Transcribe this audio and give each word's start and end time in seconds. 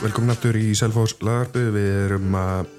Velkomin 0.00 0.32
aftur 0.32 0.56
í 0.56 0.70
Selfos 0.72 1.12
lagarbu. 1.20 1.60
Við 1.74 1.88
erum 2.06 2.32
að 2.32 2.70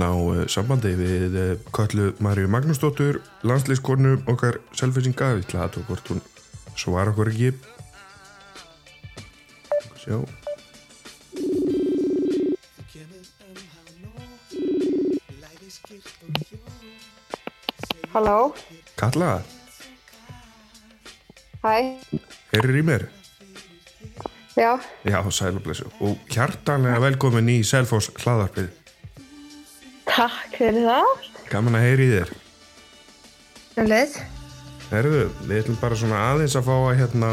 ná 0.00 0.06
uh, 0.08 0.38
sambandi 0.48 0.94
við 0.96 1.34
uh, 1.36 1.50
Kallu 1.76 2.14
Marju 2.24 2.48
Magnúsdóttur, 2.48 3.18
landslýskonu 3.44 4.14
okkar 4.32 4.56
selfisinga. 4.72 5.34
Við 5.36 5.52
að 5.60 5.76
hvort 5.90 6.08
hún 6.08 6.22
svara 6.80 7.12
okkur 7.12 7.28
ekki. 7.28 7.52
Sjá. 10.00 10.24
Halló, 18.16 18.54
Kalla, 18.96 19.34
hæ, 21.60 21.76
heyrir 22.54 22.80
í 22.80 22.86
mér? 22.88 23.08
Já, 24.56 24.72
Já, 25.04 25.18
sæl 25.30 25.56
og 25.58 25.62
blessu. 25.66 25.86
Og 26.00 26.16
hjartanlega 26.32 27.00
velkomin 27.02 27.48
í 27.52 27.58
Selfos 27.64 28.10
hlaðarpið. 28.22 28.68
takk 30.06 30.56
fyrir 30.56 30.86
það. 30.86 31.10
Gaman 31.50 31.76
að 31.78 31.84
heyri 31.86 32.06
í 32.06 32.12
þér. 32.14 32.30
Sjöleið. 33.76 34.16
Herðu, 34.90 35.22
við 35.48 35.58
ætlum 35.60 35.78
bara 35.80 35.98
svona 35.98 36.20
aðeins 36.30 36.54
að 36.56 36.68
fá 36.68 36.74
að 36.76 36.98
hérna 37.00 37.30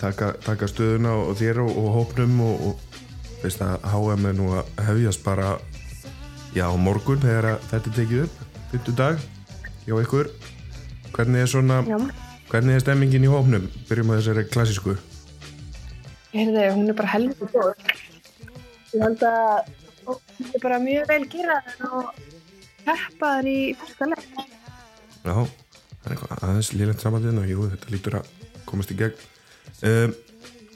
taka, 0.00 0.32
taka 0.44 0.66
stöðuna 0.68 1.12
og 1.22 1.36
þér 1.38 1.62
og, 1.64 1.70
og 1.80 1.88
hópnum 1.94 2.34
og, 2.44 2.64
og 2.68 3.40
veist 3.44 3.62
að 3.62 3.86
HM 3.92 4.26
er 4.30 4.36
nú 4.36 4.50
að 4.58 4.82
hefjast 4.88 5.22
bara 5.24 5.54
já, 6.54 6.66
morgun 6.76 7.22
þegar 7.22 7.54
að 7.54 7.64
þetta 7.70 7.94
tekið 8.00 8.24
upp, 8.26 8.42
fyrstu 8.72 8.96
dag 8.98 9.22
hjá 9.86 9.96
ykkur. 10.02 10.30
Hvernig 11.14 11.44
er 11.46 11.50
svona, 11.50 11.80
Já, 11.86 11.98
hvernig 12.50 12.74
er 12.74 12.82
stemmingin 12.82 13.24
í 13.24 13.30
hópnum? 13.30 13.68
Byrjum 13.88 14.10
á 14.10 14.18
þessari 14.18 14.44
klassísku. 14.50 14.96
Heyrðu, 16.34 16.66
hún 16.76 16.90
er 16.90 16.98
bara 16.98 17.12
helviti 17.14 17.48
góð. 17.52 17.72
Ég 18.94 19.02
held 19.02 19.24
að 19.28 19.72
hún 20.06 20.50
er 20.50 20.62
bara 20.62 20.80
mjög 20.82 21.08
vel 21.10 21.22
geraðan 21.32 21.94
og 22.00 22.20
peppaður 22.84 23.50
í 23.50 23.58
fyrsta 23.80 24.10
leik. 24.10 24.28
Já, 25.24 25.32
það 25.32 26.04
er 26.04 26.14
eitthvað 26.16 26.44
aðeins 26.48 26.72
lélegt 26.76 27.04
samandinn 27.04 27.40
og 27.40 27.48
jú, 27.48 27.68
þetta 27.72 27.94
lítur 27.94 28.18
að 28.20 28.30
komast 28.68 28.92
í 28.92 29.00
gegn. 29.00 29.26
Um, 29.84 30.14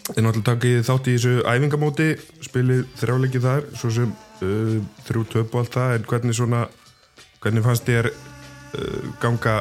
Þið 0.09 0.25
náttúrulega 0.25 0.49
takið 0.49 0.79
þátt 0.89 1.09
í 1.11 1.15
þessu 1.19 1.33
æfingamóti, 1.45 2.05
spilið 2.47 2.79
þrjáleikið 2.97 3.43
þar, 3.45 3.67
svo 3.77 3.91
sem 3.93 4.15
uh, 4.41 4.79
þrjú 5.05 5.25
töp 5.35 5.53
og 5.53 5.61
allt 5.61 5.75
það, 5.75 5.91
en 5.99 6.07
hvernig 6.09 6.39
svona, 6.39 6.61
hvernig 7.45 7.67
fannst 7.67 7.85
þér 7.91 8.09
uh, 8.09 9.11
ganga 9.21 9.59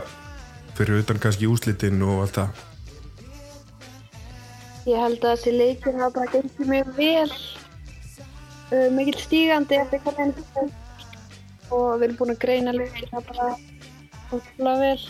fyrir 0.77 1.01
utan 1.01 1.19
kannski 1.19 1.49
úslitin 1.51 1.99
og 2.05 2.23
allt 2.23 2.39
það? 2.39 2.63
Ég 4.87 4.95
held 5.03 5.19
að 5.19 5.33
þessi 5.33 5.51
leikir 5.51 5.97
hafa 5.99 6.13
bara 6.15 6.31
gengið 6.31 6.69
mjög 6.71 6.91
vel, 6.95 7.31
uh, 8.71 8.89
mikill 8.95 9.19
stígandi 9.19 9.79
eftir 9.81 10.03
hvernig 10.05 10.21
hann 10.23 10.35
fyrir 10.37 10.75
og 11.75 11.87
við 11.97 12.05
erum 12.07 12.19
búin 12.21 12.31
að 12.31 12.39
greina 12.45 12.73
leikir 12.75 13.09
það 13.11 13.25
bara 13.33 13.47
ótrúlega 14.31 14.77
vel. 14.85 15.01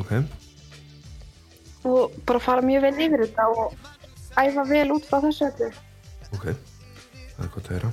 Ok, 0.00 0.12
og 1.88 2.16
bara 2.26 2.42
fara 2.42 2.64
mjög 2.64 2.86
vel 2.86 2.94
yfir 3.06 3.24
þetta 3.26 3.46
og 3.52 3.76
æfa 4.40 4.64
vel 4.70 4.88
út 4.96 5.08
frá 5.10 5.20
þessu 5.26 5.50
öllu. 5.50 5.70
ok, 6.32 6.46
það 7.34 7.44
er 7.44 7.52
gott 7.54 7.68
að 7.68 7.76
heyra. 7.76 7.92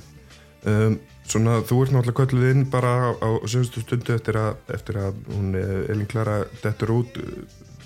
Um, 0.66 0.98
svona, 1.28 1.60
þú 1.68 1.82
ert 1.82 1.94
náttúrulega 1.94 2.20
kölluð 2.22 2.50
inn 2.54 2.64
bara 2.70 2.92
á, 2.96 3.08
á 3.12 3.28
sögstu 3.44 3.84
stundu 3.84 4.16
eftir 4.16 4.38
að, 4.40 4.56
eftir 4.74 4.98
að 5.04 5.20
hún 5.34 5.52
eh, 5.58 5.90
Elin 5.92 6.08
Klara 6.10 6.40
dettur 6.62 6.96
út, 6.96 7.20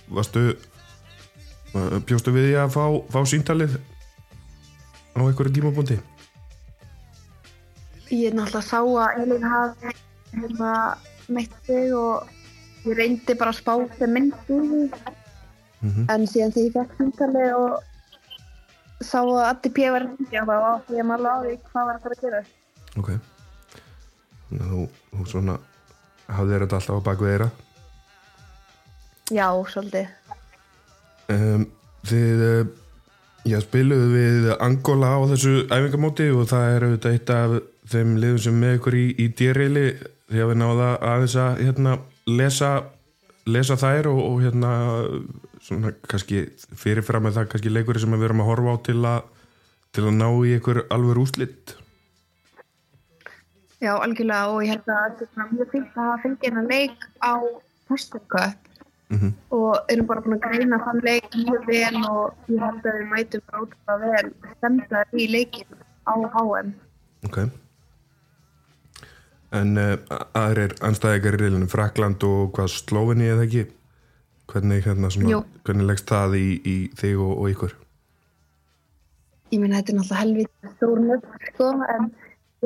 varstu, 0.08 0.52
bjóstu 1.72 2.32
við 2.34 2.50
því 2.50 2.56
að 2.64 2.72
fá, 2.74 2.84
fá 3.12 3.20
síntalið 3.28 3.76
á 5.14 5.20
einhverju 5.22 5.54
tímabúndi? 5.54 5.98
Ég 8.10 8.34
náttúrulega 8.34 8.66
sá 8.66 8.80
að 8.82 9.22
Elín 9.22 9.46
hafði 9.46 9.92
hérna 10.34 10.72
meitt 11.30 11.54
sig 11.66 11.94
og 11.94 12.26
ég 12.88 12.98
reyndi 12.98 13.36
bara 13.38 13.54
að 13.54 13.60
spá 13.60 13.74
þeim 13.98 14.16
myndi 14.16 14.40
í 14.56 14.60
því. 14.66 14.82
Mm 15.80 16.10
En 16.12 16.26
síðan 16.28 16.52
þegar 16.52 16.66
ég 16.66 16.74
fekk 16.74 16.96
símtalið 16.98 17.54
og 17.56 19.06
sá 19.06 19.20
að 19.22 19.46
Addi 19.46 19.70
P. 19.72 19.86
var 19.94 20.04
hindi 20.10 20.42
þá 20.50 20.56
átti 20.74 20.98
ég 20.98 21.06
maður 21.08 21.30
á 21.30 21.36
því 21.40 21.54
hvað 21.70 21.86
var 21.86 21.94
að 21.94 22.02
fara 22.02 22.18
að 22.18 22.24
gera. 22.26 22.42
Ok 23.00 23.10
Þannig 24.50 24.64
að 24.66 24.70
þú, 24.74 24.84
þú 25.14 25.26
svona 25.30 25.58
hafði 26.30 26.58
þetta 26.58 26.80
alltaf 26.80 26.98
á 26.98 27.06
baku 27.08 27.30
þeirra 27.30 27.50
Já, 29.30 29.46
svolítið. 29.70 30.08
Um, 31.34 31.66
Þið 32.08 32.44
uh, 32.46 32.60
já, 33.48 33.58
spiluðu 33.60 34.06
við 34.14 34.46
Angola 34.56 35.16
á 35.16 35.20
þessu 35.32 35.66
æfingamóti 35.68 36.30
og 36.32 36.48
það 36.48 36.76
er 36.76 36.86
auðvitað 36.86 37.16
eitt 37.16 37.32
af 37.34 37.58
þeim 37.90 38.14
liðum 38.22 38.40
sem 38.44 38.56
með 38.62 38.78
ykkur 38.78 38.96
í, 38.96 39.04
í 39.20 39.26
dýrreili 39.36 39.84
því 40.30 40.42
að 40.44 40.50
við 40.52 40.58
náða 40.62 40.88
aðeins 41.10 41.36
að 41.42 41.60
hérna, 41.64 41.94
lesa, 42.30 42.70
lesa 43.50 43.76
þær 43.80 44.10
og, 44.12 44.22
og 44.28 44.40
hérna 44.44 44.72
svona 45.60 45.92
kannski 46.08 46.46
fyrirfram 46.78 47.26
með 47.26 47.38
það 47.38 47.52
kannski 47.52 47.74
leikur 47.74 48.00
sem 48.00 48.16
við 48.16 48.30
erum 48.30 48.42
að 48.44 48.50
horfa 48.52 48.74
á 48.74 48.76
til 48.86 48.98
að 49.04 49.28
til 49.90 50.06
að 50.06 50.18
ná 50.20 50.28
í 50.46 50.56
ykkur 50.56 50.84
alveg 50.94 51.20
úslitt 51.24 51.76
Já, 53.80 53.94
algjörlega 53.96 54.52
og 54.52 54.62
ég 54.62 54.74
held 54.76 54.90
að 54.92 55.20
þetta 55.20 55.44
er 55.44 55.52
mjög 55.54 55.70
fint 55.74 56.00
að 56.04 56.10
fengið 56.24 56.50
hennar 56.50 56.68
leik 56.70 57.06
á 57.24 57.32
Pestokköp 57.88 58.69
mm 59.10 59.32
og 59.70 59.90
erum 59.92 60.06
bara 60.08 60.22
búin 60.24 60.36
að 60.36 60.44
greina 60.46 60.78
þann 60.84 61.00
leik 61.06 61.26
mjög 61.36 61.66
vel 61.68 61.98
og 62.10 62.50
ég 62.50 62.62
held 62.64 62.86
að 62.90 62.96
við 62.98 63.08
mætum 63.10 63.42
ótrúlega 63.58 63.96
vel 64.04 64.30
stemdar 64.56 65.12
í 65.14 65.26
leikin 65.30 65.82
á 66.10 66.14
HM. 66.34 66.72
Ok. 67.28 67.38
En 69.60 69.76
uh, 69.82 69.94
aðrir 70.38 70.74
anstæðingar 70.86 71.38
í 71.38 71.42
reilinu 71.42 71.68
Frakland 71.70 72.22
og 72.26 72.50
hvað 72.56 72.72
Slóvinni 72.74 73.30
eða 73.30 73.46
ekki? 73.46 73.66
Hvernig, 74.50 74.82
hérna, 74.86 75.10
svona, 75.14 75.44
hvernig 75.66 75.86
leggst 75.86 76.10
það 76.10 76.36
í, 76.38 76.46
í 76.66 76.76
þig 76.98 77.22
og, 77.22 77.32
og 77.36 77.54
ykkur? 77.54 77.76
Ég 79.50 79.62
meina 79.62 79.78
þetta 79.78 79.92
er 79.92 79.98
náttúrulega 79.98 80.22
helvítið 80.24 80.74
stór 80.76 81.02
nöfn 81.06 81.48
sko 81.50 81.70
en 81.94 82.10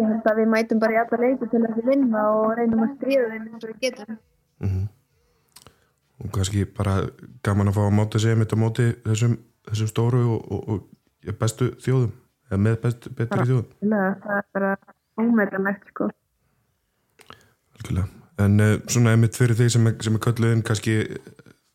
ég 0.00 0.10
held 0.12 0.28
að 0.32 0.40
við 0.40 0.50
mætum 0.52 0.80
bara 0.80 0.96
í 0.96 1.00
alla 1.02 1.20
leiki 1.24 1.48
til 1.52 1.62
að 1.62 1.78
við 1.78 1.90
vinna 1.92 2.26
og 2.36 2.50
reynum 2.58 2.84
að 2.84 2.94
stríða 2.98 3.30
þeim 3.32 3.48
eins 3.48 3.64
og 3.64 3.72
við 3.72 3.80
getum. 3.88 4.20
mm 4.64 4.84
og 6.22 6.32
kannski 6.34 6.64
bara 6.76 6.98
gaman 7.44 7.70
að 7.70 7.78
fá 7.78 7.84
að 7.86 7.96
máta 7.98 8.20
sig 8.22 8.36
mitt 8.38 8.52
á 8.54 8.58
móti 8.58 8.90
þessum, 9.04 9.38
þessum 9.68 9.90
stóru 9.90 10.24
og, 10.36 10.52
og, 10.52 10.68
og 10.68 11.24
ja, 11.26 11.34
bestu 11.38 11.72
þjóðum 11.82 12.12
eða 12.50 12.60
með 12.66 12.76
best, 12.84 13.08
betri 13.10 13.38
Bara. 13.38 13.48
þjóðum 13.50 13.96
að 13.98 14.20
það 14.26 14.36
er 14.40 14.46
bara 14.58 14.74
ómeðanlegt 15.20 15.88
sko. 15.92 16.10
Algjörlega. 17.74 18.06
En 18.44 18.60
uh, 18.60 18.76
svona 18.90 19.14
einmitt 19.14 19.38
fyrir 19.38 19.58
þig 19.58 19.72
sem 19.74 19.90
sem 20.02 20.16
er 20.18 20.22
kölluðin 20.22 20.64
kannski 20.66 20.94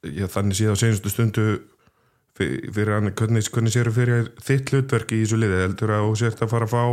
já, 0.04 0.26
þannig 0.32 0.60
síðan 0.60 0.76
á 0.76 0.82
senustu 0.82 1.12
stundu 1.12 1.46
fyrir, 2.36 2.72
fyrir 2.76 2.96
hann, 2.98 3.14
hvernig, 3.16 3.48
hvernig 3.54 3.76
séru 3.76 3.94
fyrir 3.96 4.32
þitt 4.44 4.74
hlutverk 4.74 5.14
í 5.16 5.24
þessu 5.24 5.40
liði 5.40 5.64
heldur 5.64 5.96
að 5.96 6.08
þú 6.08 6.18
sért 6.24 6.44
að 6.44 6.52
fara 6.54 6.68
að 6.68 6.76
fá 6.76 6.84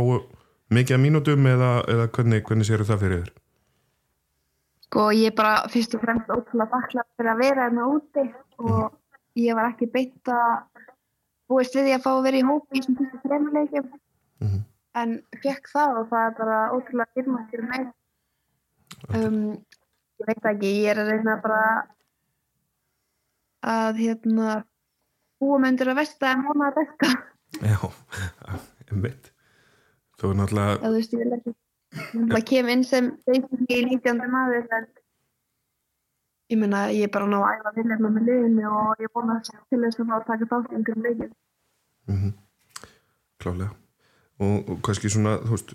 mikið 0.77 0.97
að 0.97 1.03
mínútum 1.03 1.51
eða, 1.51 1.71
eða 1.87 2.07
hvernig, 2.15 2.43
hvernig 2.47 2.67
séru 2.67 2.87
það 2.87 3.03
fyrir 3.03 3.21
þér 3.21 3.35
Sko 4.87 5.09
ég 5.11 5.27
er 5.31 5.35
bara 5.35 5.67
fyrst 5.71 5.95
og 5.97 6.01
fremst 6.05 6.29
ótrúlega 6.31 6.69
þakklátt 6.71 7.09
fyrir 7.19 7.31
að 7.33 7.41
vera 7.43 7.65
hérna 7.67 7.87
úti 7.91 8.23
og 8.63 8.93
ég 9.35 9.57
var 9.57 9.67
ekki 9.73 9.89
beint 9.91 10.31
að 10.31 10.53
búist 11.51 11.75
við 11.75 11.89
því 11.89 11.95
að 11.97 12.05
fá 12.05 12.09
að 12.13 12.23
vera 12.27 12.39
í 12.39 12.45
hópi 12.47 12.71
í 12.71 12.79
þessum 12.81 12.97
fyrstu 13.01 13.19
þremur 13.25 13.57
leikjum 13.57 13.89
Mhm. 14.39 14.57
en 15.01 15.11
fekk 15.43 15.69
það 15.73 15.97
og 15.99 16.07
það 16.11 16.25
er 16.29 16.33
bara 16.39 16.57
ótrúlega 16.77 17.15
dyrmætt 17.17 17.49
fyrir 17.51 17.67
mig. 17.71 17.85
Um, 19.17 19.37
ég 20.21 20.27
veit 20.27 20.45
ekki, 20.51 20.71
ég 20.83 20.91
er 20.91 20.99
að 21.03 21.09
reyna 21.11 21.35
bara 21.41 21.61
að 23.65 23.97
hérna 24.03 24.63
búa 25.41 25.57
mig 25.59 25.71
undir 25.73 25.89
að 25.91 25.99
vesta 26.03 26.31
en 26.31 26.45
vona 26.47 26.69
að 26.71 26.77
besta. 26.79 27.09
Já, 27.61 27.79
einmitt 28.91 29.31
Þú 30.17 30.31
er 30.31 30.37
náttúrulega 30.39 30.91
Það 31.97 32.31
Það 32.33 32.45
kem 32.51 32.71
inn 32.73 32.83
sem 32.87 33.11
basically 33.27 33.83
19. 33.91 34.23
maður 34.33 34.67
en 34.79 34.89
ég 36.47 36.59
meina 36.61 36.87
ég 36.95 37.07
er 37.07 37.13
bara 37.13 37.27
að 37.27 37.33
ná 37.33 37.39
að 37.41 37.53
æfa 37.57 37.73
viljafna 37.77 38.11
með 38.15 38.29
liðinu 38.31 38.67
og 38.71 39.03
ég 39.03 39.21
að 39.23 39.49
til 39.51 39.81
þess 39.83 39.99
að 39.99 40.11
fá 40.11 40.17
að 40.17 40.27
taka 40.31 40.49
þátt 40.51 40.71
í 40.71 40.77
einhverjum 40.77 41.07
leikin. 41.09 41.33
mm 42.07 42.35
klálega 43.37 43.69
og, 44.39 44.69
og 44.69 44.81
kannski 44.85 45.09
svona 45.13 45.37
þú 45.43 45.55
veist, 45.55 45.73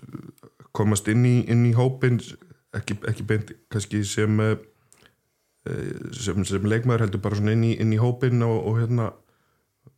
komast 0.75 1.07
inn 1.11 1.25
í, 1.27 1.35
inn 1.51 1.65
í 1.67 1.73
hópin 1.77 2.19
ekki, 2.75 2.97
ekki 3.09 3.25
beint 3.27 3.53
kannski 3.71 4.03
sem 4.07 4.39
eh, 4.43 4.57
sem, 6.15 6.43
sem 6.47 6.67
leikmaður 6.67 7.07
heldur 7.07 7.23
bara 7.23 7.39
svona 7.39 7.55
inn 7.55 7.67
í, 7.67 7.73
inn 7.79 7.93
í 7.95 8.01
hópin 8.01 8.43
og, 8.45 8.57
og 8.69 8.81
hérna 8.81 9.11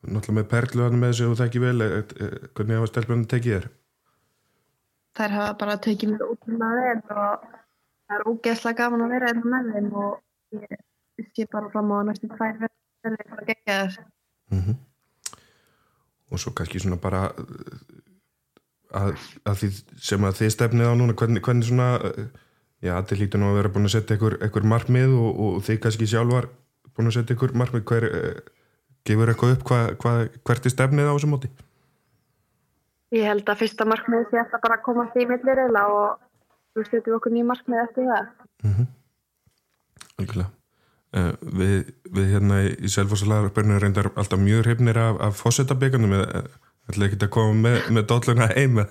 náttúrulega 0.05 0.37
með 0.39 0.51
perlu 0.51 0.85
hann 0.85 0.99
með 1.01 1.13
þessu 1.13 1.31
og 1.31 1.39
það 1.39 1.49
ekki 1.49 1.63
vel 1.63 1.85
eh, 1.85 1.97
eh, 2.19 2.37
hvernig 2.53 2.79
hafa 2.79 2.91
stelpunni 2.91 3.29
tekið 3.31 3.57
þér 3.57 3.69
Þær 5.15 5.37
hafa 5.37 5.53
bara 5.59 5.77
tekið 5.85 6.11
mér 6.13 6.25
ótrúlega 6.25 6.81
vel 6.81 6.97
og 7.15 7.45
það 8.05 8.17
er 8.17 8.25
ógeðslega 8.31 8.79
gaman 8.81 9.05
að 9.05 9.13
vera 9.15 9.31
hérna 9.31 9.61
með 9.61 9.71
þeim 9.75 9.93
og 10.01 10.59
ég 10.59 11.29
sé 11.35 11.47
bara 11.51 11.71
fram 11.71 11.93
á 11.95 11.97
næstu 12.09 12.31
tvær 12.33 12.59
verði 12.59 13.29
bara 13.31 13.47
gegja 13.51 13.79
þess. 13.85 14.03
mm 14.51 14.75
og 16.31 16.39
svo 16.39 16.51
kannski 16.51 16.81
svona 16.81 16.97
bara 17.01 17.27
uh, 17.31 17.75
að, 18.95 19.13
að 19.45 19.61
því 19.61 19.69
sem 20.09 20.27
að 20.27 20.41
þið 20.41 20.53
stefnið 20.55 20.91
á 20.91 20.93
núna 20.97 21.17
hvernig, 21.17 21.43
hvernig 21.45 21.69
svona 21.69 21.89
uh, 21.99 22.25
já, 22.83 22.95
allir 22.97 23.21
lítur 23.21 23.41
nú 23.41 23.51
að 23.51 23.59
vera 23.61 23.73
búin 23.75 23.89
að 23.89 23.95
setja 23.95 24.17
einhver, 24.17 24.67
markmið 24.73 25.15
og, 25.19 25.29
og 25.45 25.61
þið 25.67 25.81
kannski 25.85 26.09
sjálfar 26.11 26.49
búin 26.95 27.11
að 27.11 27.17
setja 27.19 27.35
einhver 27.35 27.55
markmið. 27.61 27.85
Hver, 27.91 28.09
uh, 28.09 28.51
gefur 29.05 29.31
eitthvað 29.31 29.55
upp 29.55 29.67
hva, 29.69 29.79
hva, 30.01 30.13
hvert 30.49 30.65
er 30.65 30.73
stefnið 30.73 31.11
á 31.11 31.13
þessu 31.13 31.29
móti 31.29 31.51
Ég 33.15 33.23
held 33.29 33.47
að 33.47 33.61
fyrsta 33.61 33.87
markmið 33.87 34.27
sé 34.29 34.41
alltaf 34.41 34.61
bara 34.63 34.79
að 34.79 34.85
komast 34.85 35.15
í 35.15 35.25
millirreila 35.29 35.85
og 35.93 36.07
við 36.75 36.89
setjum 36.89 37.17
okkur 37.19 37.31
nýja 37.31 37.47
markmið 37.47 37.83
eftir 37.85 38.09
það. 38.09 38.25
Algjörlega 40.19 40.49
uh, 41.15 41.33
við, 41.59 41.93
við 42.17 42.33
hérna 42.33 42.61
í, 42.65 42.89
Selfossalarverðinu 42.91 43.79
reyndar 43.83 44.11
alltaf 44.15 44.41
mjög 44.41 44.65
hrifnir 44.65 44.99
af, 44.99 45.21
af 45.29 45.39
fósettabíkanum 45.39 46.15
ætla 46.17 47.07
ekki 47.07 47.21
að 47.21 47.31
koma 47.37 47.55
með, 47.61 47.77
með 47.95 48.03
dolluna 48.11 48.49
heim 48.51 48.83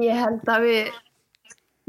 Ég 0.00 0.18
held 0.18 0.50
að 0.50 0.66
við 0.66 0.90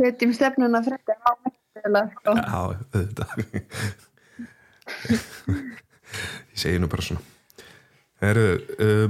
setjum 0.02 0.32
stefnuna 0.38 0.82
frekar 0.86 1.20
á 1.22 1.32
millirreila. 1.42 2.02
Sko. 2.14 2.38
Já, 2.38 2.62
þetta 2.94 3.24
Ég 6.52 6.58
segi 6.60 6.80
nú 6.82 6.90
bara 6.92 7.06
svona 7.06 7.22
Heru, 8.22 8.46
uh, 8.78 9.10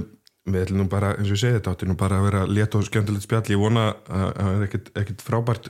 við 0.53 0.65
ætlum 0.65 0.83
nú 0.83 0.87
bara, 0.91 1.13
eins 1.17 1.29
og 1.29 1.35
ég 1.35 1.41
segi 1.43 1.57
þetta 1.57 1.75
átti 1.75 1.89
nú 1.89 1.97
bara 1.99 2.19
að 2.19 2.27
vera 2.29 2.41
létt 2.49 2.77
og 2.77 2.87
skemmtilegt 2.87 3.25
spjall. 3.27 3.43
Ég 3.51 3.61
vona 3.61 3.85
að 4.05 4.31
að 4.31 4.31
það 4.39 4.65
er 4.65 5.03
ekkit 5.03 5.25
frábært 5.25 5.69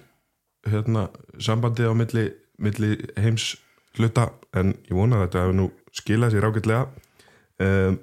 hérna, 0.69 1.07
sambandi 1.41 1.87
á 1.87 1.93
milli, 1.97 2.27
milli 2.61 2.93
heims 3.17 3.55
hluta 3.97 4.29
en 4.57 4.75
ég 4.87 4.95
vona 4.95 5.19
að 5.19 5.27
þetta 5.27 5.43
hefur 5.45 5.57
nú 5.57 5.67
skilað 5.95 6.35
sér 6.35 6.47
ágætlega. 6.47 6.85
Um, 7.61 7.99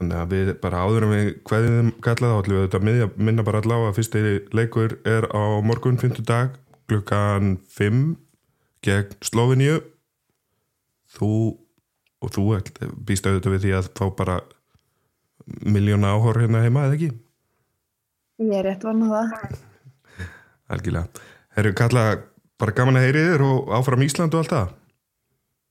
þannig 0.00 0.16
að 0.16 0.34
við 0.34 0.50
bara 0.62 0.82
áður 0.86 1.06
en 1.06 1.14
við 1.14 1.30
hverjum 1.48 1.92
kallað 2.04 2.32
þá 2.32 2.40
ætlum 2.40 2.56
við 2.56 2.66
þetta 2.66 2.82
miðja, 2.88 3.08
minna 3.20 3.44
bara 3.44 3.60
allavega 3.60 3.92
að 3.92 3.98
fyrsti 3.98 4.22
leikur 4.56 4.96
er 5.08 5.26
á 5.28 5.42
morgun 5.64 6.00
50 6.00 6.24
dag 6.28 6.54
klukkan 6.88 7.58
5 7.68 7.98
gegn 8.86 9.18
Sloveníu 9.24 9.80
þú 11.18 11.32
og 12.20 12.32
þú 12.32 12.46
býst 13.06 13.28
auðvitað 13.28 13.54
við 13.54 13.66
því 13.66 13.76
að 13.76 13.90
fá 13.96 14.06
bara 14.16 14.40
miljóna 15.64 16.14
áhor 16.14 16.40
hérna 16.40 16.64
heima 16.64 16.86
eða 16.88 16.98
ekki? 16.98 17.10
Ég 18.40 18.56
er 18.56 18.68
rétt 18.70 18.84
vonað 18.86 19.14
það. 19.14 19.56
Algjörlega. 20.70 21.24
Herru, 21.56 21.72
kalla 21.76 22.04
bara 22.60 22.76
gaman 22.76 23.00
að 23.00 23.08
heyri 23.08 23.24
þér 23.30 23.44
og 23.46 23.72
áfram 23.76 24.04
Ísland 24.06 24.36
og 24.36 24.44
allt 24.44 24.54
það. 24.54 24.76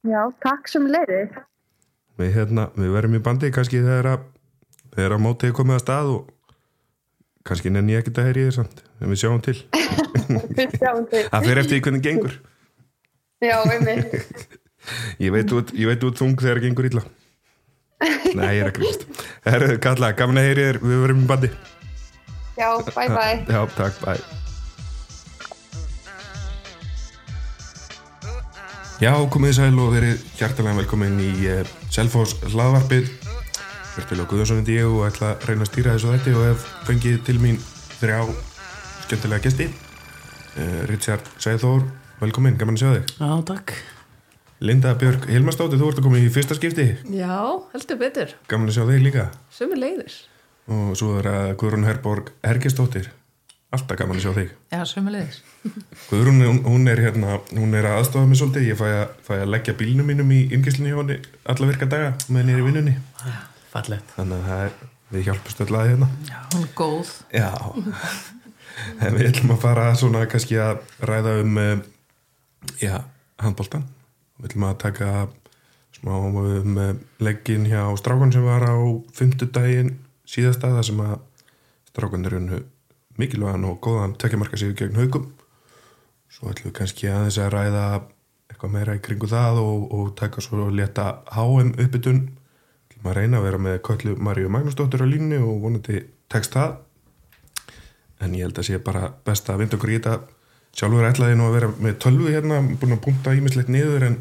Já, 0.10 0.20
takk 0.44 0.70
sem 0.72 0.86
leiðið. 0.88 1.40
Við, 2.20 2.34
hérna, 2.36 2.68
við 2.76 2.92
verðum 2.96 3.18
í 3.20 3.24
bandi 3.24 3.50
kannski 3.56 3.82
þegar 3.84 4.12
að, 4.14 4.28
þegar 4.96 5.16
að 5.16 5.24
mótið 5.24 5.56
komið 5.58 5.78
að 5.78 5.84
stað 5.86 6.12
og 6.14 6.22
kannski 7.48 7.72
nenni 7.74 7.96
ég 7.96 8.04
ekkert 8.04 8.22
að 8.22 8.30
heyri 8.30 8.46
þér 8.48 8.56
samt, 8.60 8.84
en 9.00 9.14
við 9.14 9.22
sjáum 9.24 9.44
til. 9.44 9.58
Við 10.60 10.76
sjáum 10.78 11.06
til. 11.10 11.24
Það 11.32 11.46
fyrir 11.48 11.62
eftir 11.64 11.76
því 11.76 11.82
hvernig 11.86 12.04
gengur. 12.06 12.36
Já, 13.40 13.56
veit 15.36 15.54
út, 15.56 15.72
ég 15.74 15.90
veit 15.90 16.04
út 16.06 16.20
þung 16.20 16.36
þegar 16.38 16.62
gengur 16.64 16.90
illa. 16.90 17.04
Nei, 18.00 18.52
ég 18.56 18.64
er 18.64 18.70
að 18.70 18.76
grýst. 18.78 19.08
Herru, 19.44 19.74
kalla, 19.84 20.14
gaman 20.16 20.40
að 20.40 20.50
heyri 20.50 20.68
þér, 20.70 20.78
við 20.84 21.02
verðum 21.04 21.24
í 21.24 21.30
bandi. 21.30 21.50
Já, 22.60 22.70
bye 22.96 23.08
bye. 23.12 23.40
Já, 23.56 23.62
takk, 23.76 24.00
bæ. 24.04 24.14
Já, 29.00 29.14
komið 29.32 29.54
sæl 29.56 29.76
og 29.80 29.94
verið 29.96 30.24
hjartalega 30.36 30.80
velkomin 30.82 31.20
í 31.24 31.32
uh, 31.48 31.62
Selfos 31.92 32.36
hlaðvarpið. 32.50 33.14
Verðilega 33.96 34.32
Guðjónsson 34.32 34.60
heiti 34.60 34.76
ég 34.76 34.88
og 34.88 35.06
ætla 35.08 35.34
að 35.36 35.48
reyna 35.48 35.64
að 35.64 35.72
stýra 35.72 35.94
þessu 35.96 36.12
þetta 36.16 36.34
og 36.36 36.50
hef 36.50 36.68
fengið 36.88 37.22
til 37.28 37.38
mín 37.44 37.62
þrjá 38.00 38.20
skemmtilega 39.06 39.48
gesti. 39.48 39.70
Uh, 40.56 40.84
Richard 40.92 41.32
Sæþór, 41.40 41.88
velkomin, 42.20 42.60
gaman 42.60 42.80
að 42.80 42.84
sjá 42.84 42.92
þig. 42.98 43.16
Já, 43.20 43.32
takk. 43.54 43.80
Linda 44.60 44.92
Björk 45.00 45.24
Hilmarsdóttir, 45.32 45.80
þú 45.80 45.88
ert 45.88 46.00
að 46.02 46.06
koma 46.10 46.18
í 46.20 46.26
fyrsta 46.36 46.56
skipti. 46.58 46.90
Já, 47.16 47.36
heldur 47.72 47.98
betur. 48.02 48.32
Gaman 48.52 48.68
að 48.68 48.76
sjá 48.76 48.82
þig 48.90 49.04
líka. 49.06 49.22
Sumir 49.56 49.78
leiðir. 49.80 50.16
Og 50.76 50.90
svo 51.00 51.14
er 51.22 51.30
að 51.32 51.52
Guðrún 51.62 51.86
Herborg 51.88 52.32
Hergesdóttir. 52.44 53.06
Alltaf 53.72 54.02
gaman 54.02 54.18
að 54.20 54.26
sjá 54.26 54.34
þig. 54.36 54.50
Já, 54.74 54.82
sumir 54.90 55.14
leiðir. 55.16 55.38
Guðrún, 56.10 56.44
hún, 56.66 56.90
er 56.92 57.00
hérna, 57.06 57.38
hún 57.54 57.78
er 57.80 57.88
að 57.88 58.02
aðstofa 58.02 58.28
mig 58.28 58.40
svolítið, 58.42 58.66
ég 58.68 58.80
fæ 58.82 58.84
að, 58.90 59.14
fæ 59.30 59.32
að 59.38 59.54
leggja 59.54 59.76
bílnum 59.80 60.12
mínum 60.12 60.34
í 60.36 60.40
yngislunni 60.58 60.92
hjá 60.92 60.98
henni 60.98 61.18
alla 61.54 61.70
virka 61.70 61.88
daga 61.94 62.10
meðan 62.28 62.52
ég 62.52 62.60
er 62.60 62.64
í 62.64 62.66
vinnunni. 62.68 62.96
Fallegt. 63.72 64.12
Þannig 64.18 64.42
að 64.42 64.50
það 64.50 64.64
er, 64.66 64.74
við 65.14 65.30
hjálpumst 65.30 65.62
öll 65.64 65.78
að 65.80 65.94
hérna. 65.94 66.10
Já, 66.28 66.42
hún 66.50 66.66
er 66.66 66.74
góð. 66.82 67.14
Já, 67.32 67.48
en 69.08 69.16
við 69.22 69.32
ætlum 69.32 69.56
að 69.56 69.64
fara 69.64 69.88
svona 70.04 70.26
kannski 70.36 70.60
að 70.60 70.84
ræða 71.14 71.38
um, 71.46 71.56
eh, 71.64 71.88
já, 72.84 72.98
handbóltan. 73.40 73.88
Við 74.40 74.50
ætlum 74.50 74.68
að 74.70 74.78
taka 74.86 75.10
smá 76.00 76.14
um 76.16 76.78
leggin 77.20 77.68
hjá 77.68 77.84
strákan 78.00 78.32
sem 78.34 78.46
var 78.46 78.64
á 78.64 78.76
fimmtudaginn 79.16 79.98
síðasta 80.30 80.72
það 80.72 80.86
sem 80.90 81.04
að 81.04 81.18
strákanir 81.92 82.38
unnu 82.40 82.64
mikilvægan 83.20 83.68
og 83.68 83.82
góðan 83.84 84.16
tekjamarka 84.22 84.58
sig 84.58 84.78
gegn 84.80 85.00
haugum 85.00 85.28
svo 86.30 86.52
ætlum 86.52 86.70
við 86.70 86.78
kannski 86.78 87.10
aðeins 87.12 87.40
að 87.42 87.54
ræða 87.56 87.86
eitthvað 88.50 88.74
meira 88.74 88.96
í 88.98 89.02
kringu 89.04 89.28
það 89.30 89.62
og, 89.64 89.86
og 89.96 90.12
taka 90.20 90.44
svo 90.44 90.70
leta 90.74 91.22
HM 91.34 91.74
uppbytun. 91.76 92.22
Ætlum 92.90 93.10
að 93.12 93.18
reyna 93.18 93.40
að 93.40 93.48
vera 93.48 93.62
með 93.66 93.80
Köllu 93.88 94.16
Maríu 94.20 94.52
Magnúsdóttur 94.54 95.06
á 95.06 95.08
línni 95.10 95.40
og 95.42 95.62
vonandi 95.64 96.04
tekst 96.32 96.56
það. 96.56 96.78
En 98.20 98.36
ég 98.36 98.48
held 98.48 98.60
að 98.60 98.70
sé 98.70 98.80
bara 98.84 99.10
best 99.26 99.50
að 99.50 99.64
vinda 99.64 99.80
okkur 99.80 99.94
í 99.94 100.00
þetta 100.00 100.39
sjálfur 100.78 101.08
ætlaði 101.10 101.38
nú 101.38 101.48
að 101.50 101.56
vera 101.58 101.72
með 101.78 101.98
tölvu 102.06 102.34
hérna 102.34 102.60
búin 102.82 102.96
að 102.96 103.04
punta 103.06 103.36
ímislegt 103.38 103.72
niður 103.74 104.06
en 104.10 104.20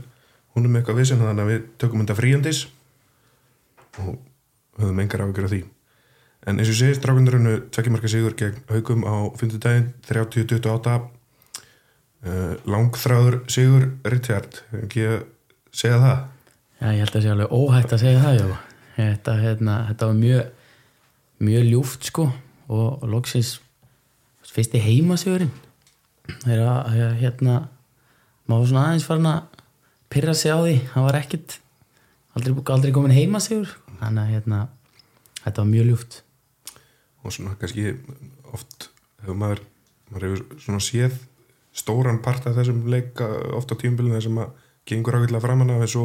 hún 0.55 0.65
er 0.65 0.73
með 0.73 0.81
eitthvað 0.83 1.01
vissin 1.03 1.23
þannig 1.23 1.45
að 1.45 1.53
við 1.53 1.67
tökum 1.83 2.05
þetta 2.05 2.19
fríandis 2.19 2.63
og 3.99 4.17
höfum 4.79 5.03
engar 5.05 5.25
áhyggjur 5.27 5.49
af 5.49 5.55
því 5.55 5.61
en 6.49 6.57
eins 6.57 6.71
og 6.71 6.75
ég 6.75 6.81
segi 6.81 6.99
strákundurinu 6.99 7.55
tvekkjumarka 7.75 8.11
sigur 8.11 8.39
gegn 8.39 8.65
haugum 8.71 9.05
á 9.05 9.17
50 9.37 9.63
daginn 9.65 9.93
30-28 10.09 10.97
uh, 10.97 12.55
langþráður 12.65 13.43
sigur 13.51 13.91
Richard, 14.09 14.63
ekki 14.85 15.07
að 15.13 15.23
segja 15.75 16.03
það 16.03 16.27
Já, 16.79 16.93
ég 16.95 17.01
held 17.03 17.09
að 17.11 17.17
það 17.17 17.25
sé 17.25 17.31
alveg 17.33 17.55
óhætt 17.59 17.93
að 17.95 18.03
segja 18.05 18.19
það, 18.23 18.37
já. 18.39 18.59
Þetta, 18.99 19.33
hérna, 19.43 19.73
þetta 19.89 20.09
var 20.09 20.19
mjög, 20.19 20.69
mjög 21.49 21.65
ljúft, 21.73 22.05
sko, 22.07 22.27
og, 22.69 22.85
og 22.93 23.09
loksins 23.11 23.51
fyrsti 24.47 24.83
heimasjöurinn. 24.83 25.51
Er 26.49 26.63
að, 26.65 26.99
hérna, 27.21 27.57
maður 28.49 28.63
var 28.63 28.71
svona 28.71 28.85
aðeins 28.89 29.07
farin 29.09 29.29
að 29.29 29.65
pyrra 30.09 30.35
sig 30.39 30.55
á 30.55 30.59
því. 30.63 30.77
Það 30.95 31.07
var 31.09 31.19
ekkit, 31.19 31.59
aldrei, 32.39 32.55
aldrei 32.77 32.93
komin 32.97 33.17
heimasjöur. 33.17 33.75
Þannig 33.99 34.23
að, 34.23 34.33
hérna, 34.37 34.61
þetta 35.43 35.65
var 35.65 35.71
mjög 35.73 35.91
ljúft. 35.91 36.23
og 37.25 37.35
svona 37.35 37.57
kannski 37.61 37.91
oft 38.55 38.89
hefur 39.21 39.37
maður, 39.37 39.61
maður 40.09 40.25
hefur 40.29 40.61
svona 40.63 40.81
séð 40.81 41.17
stóran 41.77 42.23
part 42.23 42.47
af 42.47 42.57
þessum 42.57 42.87
leik 42.89 43.21
oft 43.21 43.73
á 43.75 43.77
tíumbilinu 43.77 44.17
þar 44.17 44.25
sem 44.25 44.39
að 44.39 44.53
gengur 44.89 45.19
ágætlega 45.19 45.43
framann 45.45 45.75
af 45.75 45.83
þessu 45.83 46.05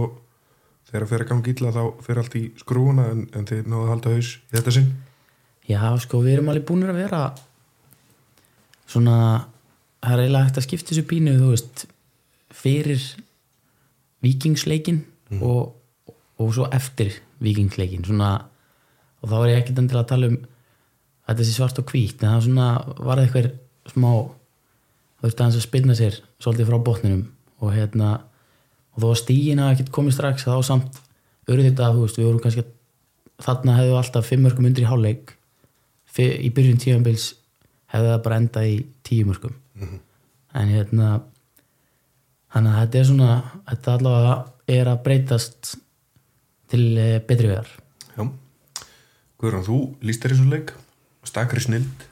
þegar 0.90 1.06
það 1.06 1.12
fer 1.14 1.24
að 1.24 1.30
ganga 1.30 1.54
illa 1.54 1.72
þá 1.78 1.84
fer 2.08 2.22
allt 2.22 2.36
í 2.36 2.44
skrúuna 2.60 3.06
en, 3.14 3.24
en 3.32 3.48
þið 3.48 3.70
náðu 3.70 3.86
að 3.86 3.92
halda 3.94 4.16
haus 4.18 4.32
í 4.36 4.58
þetta 4.58 4.76
sinn 4.76 4.90
Já, 5.70 5.80
sko, 6.04 6.20
við 6.26 6.38
erum 6.38 6.52
alveg 6.52 6.66
búinir 6.68 6.92
að 6.92 7.00
vera 7.06 7.22
svona 8.90 9.18
það 10.04 10.14
er 10.14 10.24
eiginlega 10.24 10.48
hægt 10.48 10.60
að 10.60 10.66
skipta 10.68 10.92
þessu 10.92 11.06
pínu 11.10 11.36
þú 11.40 11.52
veist, 11.54 11.86
fyrir 12.54 13.04
vikingsleikin 14.24 15.02
og, 15.42 15.74
og 16.40 16.52
svo 16.56 16.68
eftir 16.76 17.16
vikingsleikin 17.44 18.06
svona, 18.08 18.36
og 19.24 19.32
þá 19.32 19.38
er 19.40 19.50
ég 19.52 19.62
ekkert 19.62 19.82
endilega 19.82 20.06
að 20.06 20.12
tala 20.12 20.32
um 20.32 20.38
að 21.24 21.32
þetta 21.32 21.48
sé 21.48 21.56
svart 21.56 21.80
og 21.80 21.92
hvít 21.92 22.24
en 22.24 22.34
það 22.34 22.46
svona, 22.48 22.68
var 23.00 23.20
það 23.20 23.26
eitthvað 23.26 23.94
smá 23.94 24.12
þú 25.24 25.28
veist, 25.28 25.44
að 25.44 25.64
spilna 25.64 25.98
sér 25.98 26.20
svolítið 26.44 26.70
frá 26.70 26.78
botninum 26.84 27.24
og 27.64 27.74
hérna 27.76 28.12
og 28.94 29.02
þó 29.02 29.08
að 29.10 29.20
stígin 29.24 29.64
hafa 29.64 29.78
ekkert 29.78 29.94
komið 29.96 30.18
strax 30.18 30.48
þá 30.48 30.56
samt 30.68 31.00
örið 31.48 31.72
þetta 31.72 31.88
að 31.88 31.98
þú 31.98 32.06
veist, 32.06 32.20
við 32.20 32.30
vorum 32.30 32.44
kannski 32.44 32.66
þarna 33.44 33.80
hefðu 33.80 33.98
alltaf 34.00 34.30
fimm 34.30 34.46
mörgum 34.46 34.68
undir 34.70 34.86
í 34.86 34.90
hálfleik 34.92 35.34
í 36.20 36.52
byrjun 36.54 36.82
tíðanbils 36.84 37.32
hefðu 37.94 38.12
það 38.12 38.24
bara 38.28 38.40
endað 38.42 38.70
í 38.70 38.78
tíu 39.08 39.28
mörgum 39.30 39.56
en 39.82 40.70
hérna 40.70 41.08
þannig 42.54 42.74
að 42.74 42.80
þetta 42.84 43.00
er 43.02 43.08
svona 43.10 43.30
þetta 43.72 43.96
allavega 43.98 44.36
er 44.78 44.90
að 44.94 45.02
breytast 45.08 45.74
til 46.74 46.84
eh, 46.98 47.18
betri 47.28 47.50
vegar. 47.50 47.70
Já, 48.18 48.24
Guðrán, 49.42 49.66
þú 49.66 49.78
líst 50.06 50.24
þér 50.24 50.36
í 50.36 50.40
svona 50.40 50.56
leik 50.58 50.74
stakri 51.28 51.64
snild. 51.64 52.06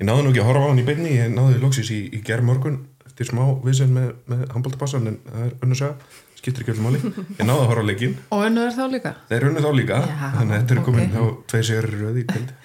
Ég 0.00 0.04
náði 0.08 0.26
nú 0.26 0.32
ekki 0.32 0.42
að 0.42 0.48
horfa 0.50 0.66
á 0.66 0.70
hann 0.72 0.82
í 0.82 0.86
beinni 0.86 1.14
ég 1.16 1.30
náði 1.32 1.60
loksis 1.62 1.88
í, 1.94 2.02
í 2.12 2.20
gerð 2.26 2.44
morgun 2.50 2.82
eftir 3.06 3.30
smá 3.30 3.44
visen 3.64 3.94
með, 3.96 4.10
með 4.28 4.42
handbóltapassan 4.52 5.06
en 5.08 5.16
það 5.24 5.44
er 5.46 5.54
önnur 5.64 5.78
saga, 5.80 5.94
skiptir 6.36 6.64
ekki 6.66 6.74
öllum 6.74 6.88
máli. 6.90 7.00
Ég 7.38 7.46
náði 7.48 7.62
að 7.62 7.70
horfa 7.70 7.84
á 7.86 7.88
leikin, 7.88 8.16
Og 8.34 8.42
önnu 8.44 8.66
er 8.66 8.74
þá 8.76 8.82
líka? 8.92 9.12
þeir 9.30 9.38
eru 9.38 9.52
unni 9.54 9.62
þá 9.64 9.70
líka 9.78 10.00
Já, 10.02 10.16
þannig 10.36 10.52
að 10.52 10.58
þetta 10.60 10.76
er 10.76 10.82
komin 10.90 11.06
ok. 11.06 11.14
þá 11.16 11.48
tveir 11.54 11.68
sér 11.70 11.88
röði 11.94 12.24
í 12.24 12.28
svona 12.28 12.58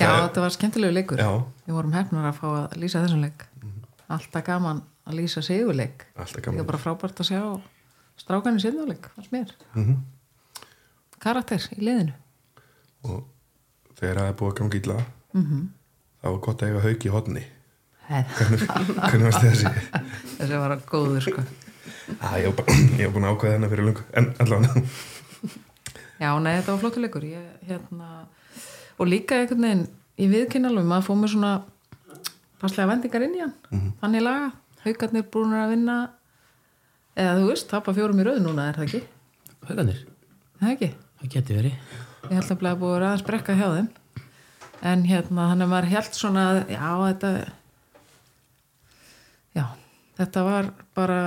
Já, 0.00 0.08
það 0.08 0.22
þetta 0.28 0.40
var 0.44 0.54
skemmtilegu 0.54 0.94
leikur. 0.94 1.18
Já. 1.18 1.30
Við 1.66 1.74
vorum 1.78 1.92
hefnar 1.96 2.28
að 2.30 2.38
fá 2.38 2.46
að 2.54 2.76
lýsa 2.80 3.02
þessum 3.04 3.22
leik. 3.26 3.46
Alltaf 4.14 4.44
gaman 4.46 4.82
að 5.08 5.16
lýsa 5.18 5.42
alltaf 6.16 6.36
Líka 6.38 6.50
gaman 6.50 6.66
bara 6.68 6.78
frábært 6.78 7.20
að 7.24 7.28
sjá 7.30 7.40
strákan 8.20 8.56
í 8.60 8.62
sinnuleik, 8.62 9.08
fannst 9.16 9.32
mér. 9.34 9.50
Mhm. 9.74 9.96
Karakter 11.24 11.62
í 11.74 11.80
liðinu. 11.80 12.12
Og 13.08 13.24
þegar 13.98 14.20
það 14.20 14.28
er 14.30 14.38
búið 14.38 14.52
að 14.52 14.58
ganga 14.60 14.80
illa 14.80 14.98
Mhm. 15.34 15.60
þá 16.22 16.26
var 16.30 16.38
gott 16.46 16.62
að 16.62 16.68
eiga 16.68 16.80
hauk 16.84 17.04
í 17.04 17.10
hodni 17.10 17.44
Hef, 18.04 18.34
hvernig 18.38 19.24
varst 19.24 19.40
þessi? 19.42 19.70
Þessi 20.38 20.58
var 20.60 20.74
að 20.76 20.84
góður 20.86 21.22
sko. 21.24 21.42
Á, 22.20 22.36
ég 22.38 22.52
var 22.52 22.54
var 23.08 23.14
búin 23.16 23.24
að 23.24 23.32
ákvæða 23.34 23.52
hennar 23.56 23.70
fyrir 23.72 23.84
lungu 23.88 24.04
en 24.14 24.28
allan 24.44 24.88
Já, 26.20 26.30
nei, 26.38 26.52
þetta 26.60 26.70
var 26.74 26.78
flottur 26.84 27.02
leikur. 27.02 27.24
Ég, 27.26 27.44
hérna, 27.66 28.26
og 28.98 29.08
líka 29.10 29.38
einhvern 29.40 29.64
veginn 29.66 29.86
í 30.22 30.28
viðkynalum, 30.30 30.86
maður 30.90 31.06
fóð 31.08 31.18
með 31.24 31.32
svona 31.34 31.52
passlega 32.62 32.90
vendingar 32.92 33.24
inn 33.26 33.34
í 33.38 33.42
hann. 33.42 33.54
Þannig 34.02 34.22
laga, 34.24 34.52
haugarnir 34.84 35.26
búin 35.34 35.56
að 35.58 35.72
vinna. 35.74 35.96
Eða 37.18 37.34
þú 37.40 37.48
veist, 37.50 37.68
tapa 37.70 37.94
fjórum 37.94 38.20
í 38.22 38.26
rauð 38.26 38.40
núna, 38.42 38.68
er 38.70 38.78
það 38.78 38.86
ekki? 38.88 39.02
Haugandir, 39.68 40.00
Er 40.04 40.64
Það 40.64 40.72
ekki? 40.76 40.88
það 41.20 41.32
geti 41.34 41.54
verið. 41.58 41.74
Ég 42.24 42.32
held 42.38 42.50
að 42.54 42.58
blæða 42.62 42.78
búið 42.80 43.04
að 43.10 43.22
brekka 43.28 43.54
hjá 43.58 43.66
þeim. 43.74 43.88
En 44.84 45.04
hérna, 45.08 45.44
þannig 45.50 45.64
að 45.66 45.70
maður 45.74 45.90
held 45.94 46.16
svona 46.18 46.42
að, 46.50 46.58
já, 46.74 46.88
þetta 47.04 47.30
já, 49.54 49.64
þetta 50.18 50.42
var 50.48 50.70
bara 50.98 51.20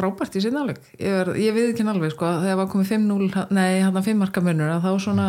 frábært 0.00 0.36
í 0.40 0.42
sinnáleik 0.44 0.80
ég, 0.98 1.14
er- 1.22 1.32
ég 1.40 1.54
við 1.56 1.70
ekki 1.74 1.86
alveg, 1.92 2.12
sko, 2.16 2.32
þegar 2.42 2.58
var 2.64 2.70
komið 2.74 2.92
5-0 2.96 3.46
nei, 3.56 3.80
hann 3.84 3.96
að 4.00 4.08
5 4.10 4.20
marka 4.24 4.42
munur 4.44 4.72
að 4.74 4.84
þá 4.88 4.92
svona 5.06 5.28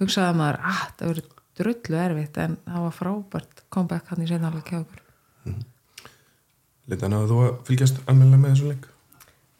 hugsaði 0.00 0.38
maður, 0.40 0.60
að 0.72 0.82
það 0.98 1.12
verið 1.12 1.30
drullu 1.54 2.00
erfitt 2.02 2.38
en 2.42 2.56
það 2.66 2.82
var 2.88 2.96
frábært 2.98 3.60
comeback 3.74 4.08
hann 4.10 4.24
í 4.24 4.30
sinnáleik 4.30 4.72
hjá 4.72 4.80
okkur. 4.80 5.02
Litan 6.90 7.14
að 7.16 7.30
þú 7.30 7.36
að 7.44 7.54
fylgjast 7.68 8.00
almennilega 8.10 8.42
með 8.42 8.52
þessu 8.54 8.72
leik? 8.72 8.88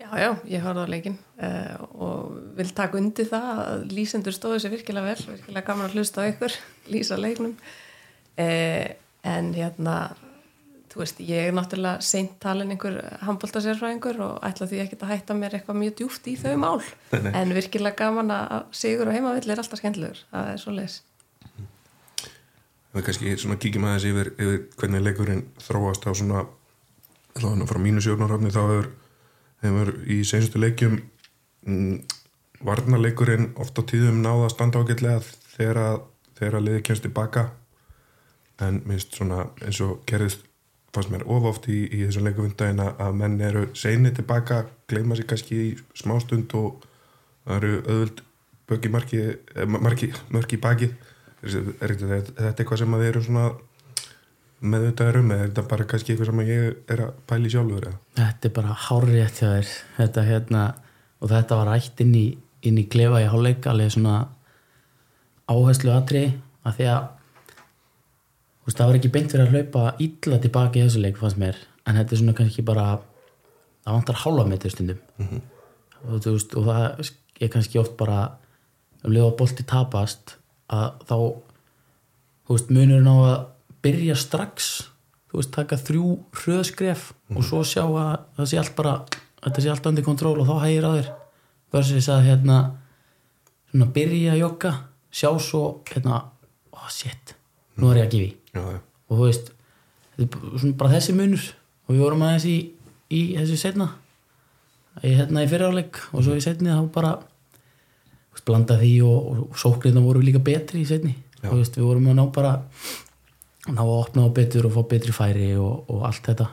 Já, 0.05 0.09
já, 0.21 0.29
ég 0.51 0.65
horfði 0.67 0.83
á 0.85 0.93
leikin 0.93 1.15
uh, 1.41 1.85
og 2.05 2.35
vil 2.59 2.67
taka 2.77 2.99
undir 3.01 3.29
það 3.31 3.47
að 3.63 3.85
lýsendur 3.97 4.35
stóðu 4.37 4.59
sér 4.61 4.75
virkilega 4.75 5.07
vel, 5.15 5.31
virkilega 5.31 5.65
gaman 5.71 5.87
að 5.89 5.95
hlusta 5.97 6.27
á 6.27 6.29
ykkur, 6.29 6.57
lýsa 6.93 7.17
leiknum. 7.21 7.55
Uh, 8.35 8.91
en 9.25 9.53
hérna 9.57 9.95
þú 10.95 11.03
veist, 11.03 11.23
ég 11.27 11.49
er 11.49 11.57
náttúrulega 11.57 12.05
seint 12.07 12.37
talin 12.43 12.71
einhver 12.71 13.01
handbóltasérfræðingur 13.27 14.21
og 14.23 14.37
ætla 14.47 14.69
því 14.71 14.85
ekki 14.85 15.01
að 15.01 15.11
hætta 15.11 15.37
mér 15.39 15.59
eitthvað 15.59 15.81
mjög 15.81 15.97
djúft 15.99 16.31
í 16.31 16.37
þau 16.39 16.55
mál, 16.63 16.79
Nei, 17.11 17.33
en 17.35 17.57
virkilega 17.57 17.99
gaman 18.05 18.31
að 18.31 18.71
sigur 18.79 19.11
og 19.11 19.19
heimavill 19.19 19.51
er 19.51 19.61
alltaf 19.65 19.83
skemmtilegur. 19.83 20.23
Það 20.31 20.53
er 20.53 20.63
svo 20.63 20.77
leis 20.77 21.03
við 22.95 23.07
kannski 23.09 23.33
svona 23.41 23.59
kíkjum 23.59 23.87
aðeins 23.89 24.07
yfir, 24.07 24.31
yfir 24.39 24.61
hvernig 24.79 25.03
leikurinn 25.03 25.43
þróast 25.63 26.07
á 26.07 26.11
svona 26.15 26.45
allavega 27.35 27.67
frá 27.67 27.81
mínu 27.83 28.03
sjónarhafni 28.05 28.53
þá 28.55 28.61
hefur, 28.63 28.91
hefur 29.65 29.93
í 30.07 30.21
senstu 30.29 30.63
leikjum 30.63 31.01
mm, 31.67 31.97
varnarleikurinn 32.65 33.51
oft 33.61 33.79
á 33.79 33.83
tíðum 33.83 34.23
náða 34.23 34.53
að, 34.55 35.33
þegar 35.59 36.59
að 36.59 36.67
liði 36.69 36.85
kemst 36.87 37.07
tilbaka 37.07 37.49
en 38.63 38.83
minnst 38.87 39.17
svona 39.19 39.49
eins 39.65 39.81
og 39.83 40.05
gerðist 40.07 40.47
fannst 40.95 41.11
mér 41.13 41.25
of 41.27 41.49
oft 41.51 41.69
í, 41.69 41.81
í 41.91 42.05
þessum 42.07 42.29
leikuvindaginn 42.29 42.83
að 42.85 43.03
að 43.07 43.19
menn 43.21 43.41
eru 43.43 43.65
seinni 43.77 44.13
tilbaka 44.15 44.65
gleyma 44.91 45.19
sér 45.19 45.29
kannski 45.31 45.61
í 45.61 45.69
smástund 45.99 46.55
og 46.59 46.85
það 47.45 47.57
eru 47.59 47.73
öðvöld 47.83 48.23
böki 48.71 48.91
marki, 48.93 49.21
eh, 49.35 49.67
marki, 49.67 50.13
mörki 50.33 50.57
í 50.57 50.63
baki 50.63 50.91
er, 51.45 51.97
þetta, 51.99 52.37
þetta 52.39 52.55
eitthvað 52.55 52.81
sem 52.81 52.95
að 52.95 53.03
þið 53.03 53.11
eru 53.11 53.25
svona 53.27 53.47
meðvitaður 54.65 55.19
um 55.21 55.33
eða 55.35 55.43
er 55.43 55.51
þetta 55.51 55.67
bara 55.75 55.87
kannski 55.89 56.15
eitthvað 56.15 56.31
sem 56.31 56.43
ég 56.49 56.93
er 56.95 57.03
að 57.05 57.19
pæli 57.29 57.51
sjálfur 57.53 57.89
eða? 57.91 57.99
Þetta 58.21 58.49
er 58.49 58.55
bara 58.61 58.79
hárrétt 58.87 59.41
hjá 59.41 59.49
þér 59.51 59.73
þetta, 59.99 60.25
hérna, 60.31 60.63
og 61.21 61.33
þetta 61.35 61.59
var 61.61 61.71
rætt 61.73 62.01
inn 62.05 62.15
í, 62.17 62.25
inn 62.65 62.81
í 62.81 62.87
klefa 62.89 63.21
í 63.21 63.29
hálfleik 63.29 63.69
alveg 63.69 63.93
svona 63.93 64.17
áherslu 65.51 65.93
atri 65.93 66.25
að 66.65 66.79
því 66.79 66.89
að 66.95 67.11
veist, 68.67 68.79
það 68.79 68.89
var 68.91 68.99
ekki 68.99 69.13
beint 69.15 69.33
fyrir 69.33 69.47
að 69.47 69.57
hlaupa 69.57 69.83
illa 70.03 70.39
tilbaki 70.41 70.81
í 70.81 70.85
þessu 70.87 71.03
leik 71.03 71.19
fannst 71.21 71.41
mér. 71.41 71.59
En 71.85 71.99
þetta 71.99 72.15
er 72.15 72.21
svona 72.21 72.37
kannski 72.39 72.65
bara 72.65 72.87
það 73.85 73.99
vantar 73.99 74.21
hálfa 74.23 74.47
metri 74.49 74.73
stundum. 74.73 75.03
Og, 76.05 76.21
þú 76.25 76.37
veist, 76.37 76.55
og 76.57 76.69
það 76.69 77.11
er 77.41 77.53
kannski 77.53 77.81
oft 77.81 77.97
bara 78.01 78.21
um 79.05 79.13
leið 79.13 79.27
að 79.29 79.37
bolti 79.41 79.67
tapast 79.69 80.37
að 80.73 81.05
þá 81.11 81.17
veist, 82.49 82.73
munurinn 82.73 83.11
á 83.11 83.17
að 83.17 83.37
byrja 83.85 84.17
strax 84.17 84.71
þú 85.29 85.41
veist, 85.41 85.53
taka 85.53 85.81
þrjú 85.81 86.15
hröðskref 86.41 87.11
og 87.35 87.45
svo 87.45 87.61
sjá 87.69 87.85
að 87.85 88.25
það 88.39 88.49
sé 88.49 88.63
allt 88.63 88.77
bara 88.79 88.95
þetta 89.45 89.61
sé 89.61 89.73
allt 89.73 89.91
undir 89.91 90.07
kontról 90.07 90.39
og 90.41 90.49
þá 90.49 90.57
hægir 90.65 90.89
að 90.89 90.97
þér. 90.99 91.13
Versus 91.75 92.09
að 92.09 92.27
hérna 92.29 92.59
svona 93.73 93.91
byrja 93.93 94.37
að 94.37 94.43
jogga 94.45 94.73
sjá 95.15 95.31
svo 95.43 95.63
hérna, 95.91 96.23
oh 96.73 96.89
shit 96.91 97.35
nú 97.79 97.91
er 97.91 98.05
ég 98.05 98.09
að 98.09 98.15
gifi 98.15 98.44
Já, 98.55 98.63
og 99.11 99.19
þú 99.19 99.27
veist, 99.27 99.53
er 100.19 100.73
bara- 100.79 100.95
þessi 100.95 101.15
munur. 101.17 101.45
Og 101.85 101.95
við 101.95 102.01
vorum 102.01 102.25
aðeins 102.25 102.47
í, 102.49 102.57
í 103.13 103.21
þessu 103.37 103.59
setna 103.61 103.91
í, 105.03 105.13
hérna 105.19 105.45
í 105.45 105.51
fyriráleik 105.51 106.01
og 106.13 106.25
svo 106.25 106.37
í 106.39 106.45
setni 106.45 106.73
þá 106.73 106.87
bara 106.95 107.13
veist, 108.33 108.45
blanda 108.47 108.79
því 108.81 108.95
og, 109.09 109.29
og 109.33 109.59
sókriðna 109.61 110.05
voru 110.05 110.23
líka 110.25 110.43
betri 110.45 110.85
í 110.85 110.89
setni 110.89 111.15
og 111.45 111.59
veist, 111.59 111.77
við 111.77 111.89
vorum 111.89 112.09
að 112.13 112.19
ná 112.21 112.25
bara 112.35 112.55
ná 113.69 113.81
að 113.81 113.93
opna 113.99 114.27
á 114.29 114.37
betur 114.37 114.69
og 114.69 114.77
fá 114.77 114.83
betri 114.95 115.13
færi 115.17 115.51
og, 115.57 115.85
og 115.93 116.07
allt 116.09 116.31
þetta. 116.31 116.49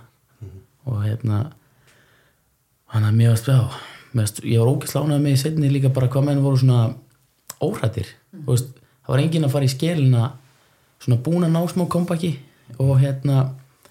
Og 0.90 1.02
hérna 1.06 1.46
hann 2.92 3.08
að 3.08 3.24
varst 3.30 3.48
já, 3.48 3.60
mér 4.12 4.26
varst, 4.26 4.44
ég 4.44 4.60
var 4.60 4.72
ógæsla 4.74 5.04
ánægð 5.06 5.24
með 5.24 5.36
í 5.36 5.42
setni 5.46 5.72
líka 5.72 5.92
bara 5.94 6.10
hvað 6.12 6.28
menn 6.28 6.44
voru 6.44 6.60
svona 6.60 6.80
óhrættir 7.62 8.10
mm. 8.34 8.48
það 8.50 9.12
var 9.14 9.22
enginn 9.22 9.48
að 9.48 9.54
fara 9.54 9.68
í 9.68 9.72
skelina 9.72 10.32
svona 11.02 11.22
búin 11.26 11.46
að 11.48 11.56
ná 11.56 11.62
smá 11.70 11.86
kompaki 11.90 12.36
og 12.80 12.96
hérna 13.02 13.44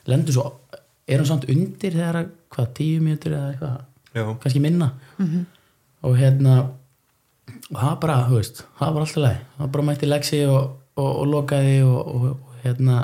lendur 0.09 0.37
svo 0.37 0.47
er 1.11 1.21
hann 1.21 1.29
samt 1.29 1.49
undir 1.50 1.95
þegar 1.97 2.21
að 2.23 2.35
hvað 2.50 2.75
tíu 2.79 3.00
mjötur 3.05 3.37
eða 3.37 3.49
eitthvað? 3.52 4.37
Kannski 4.43 4.61
minna. 4.62 4.93
Og 6.07 6.17
hérna 6.19 6.55
og 7.71 7.79
það 7.79 7.97
bara, 8.02 8.19
þú 8.29 8.37
veist, 8.38 8.62
það 8.79 8.93
var 8.95 9.05
alltaf 9.05 9.25
leið 9.25 9.40
það 9.57 9.73
bara 9.75 9.87
mætti 9.87 10.09
legsi 10.11 10.40
og, 10.50 10.76
og, 10.99 11.11
og 11.11 11.26
lokaði 11.31 11.75
og, 11.87 11.99
og, 12.00 12.25
og 12.31 12.64
hérna 12.64 12.99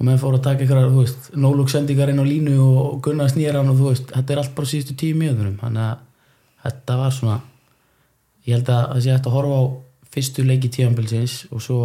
og 0.00 0.06
menn 0.08 0.20
fóru 0.20 0.40
að 0.40 0.46
taka 0.46 0.64
ykkur 0.64 0.82
þú 0.86 1.02
veist, 1.02 1.30
nólúk 1.36 1.72
sendingar 1.72 2.12
inn 2.12 2.20
á 2.20 2.26
línu 2.26 2.56
og 2.64 3.00
gunna 3.04 3.28
snýra 3.30 3.60
hann 3.60 3.72
og 3.72 3.80
þú 3.80 3.88
veist, 3.90 4.12
þetta 4.12 4.34
er 4.34 4.42
allt 4.42 4.54
bara 4.56 4.72
síðustu 4.72 4.96
tíu 5.00 5.18
mjöðunum 5.20 5.58
þannig 5.60 5.86
að 5.86 6.04
þetta 6.66 6.98
var 7.00 7.16
svona 7.16 7.38
ég 8.46 8.56
held 8.56 8.72
að 8.72 8.86
það 8.92 9.02
sé 9.04 9.14
hægt 9.14 9.28
að 9.30 9.36
horfa 9.36 9.60
á 9.60 9.64
fyrstu 10.10 10.46
leiki 10.46 10.72
tíðanbilsins 10.74 11.36
og 11.50 11.64
svo 11.64 11.80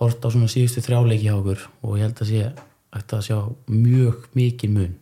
horft 0.00 0.24
á 0.24 0.28
svona 0.32 0.50
síðustu 0.50 0.82
þrjá 0.84 1.00
leiki 1.06 1.26
hjá 1.26 1.34
okkur 1.36 1.64
og 1.82 1.98
ég 1.98 2.06
held 2.06 2.22
að 2.22 2.30
sé 2.30 2.44
hægt 2.90 3.14
að 3.14 3.26
sjá 3.28 3.38
mjög 3.70 4.28
mikið 4.36 4.76
mun. 4.76 4.94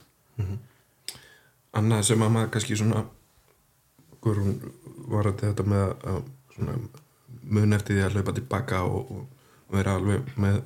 Annað 1.79 2.09
sem 2.09 2.25
að 2.25 2.35
maður 2.35 2.53
kannski 2.57 2.79
svona 2.79 3.05
Guðrún 4.19 4.57
var 5.09 5.29
að 5.31 5.45
þetta 5.45 5.65
með 5.71 5.85
að 6.11 6.17
svona, 6.57 6.73
mun 7.55 7.77
eftir 7.77 7.97
því 7.97 8.03
að 8.05 8.17
hlaupa 8.17 8.35
tilbaka 8.35 8.81
og, 8.83 9.13
og 9.15 9.77
vera 9.77 9.95
alveg 9.95 10.33
með, 10.43 10.59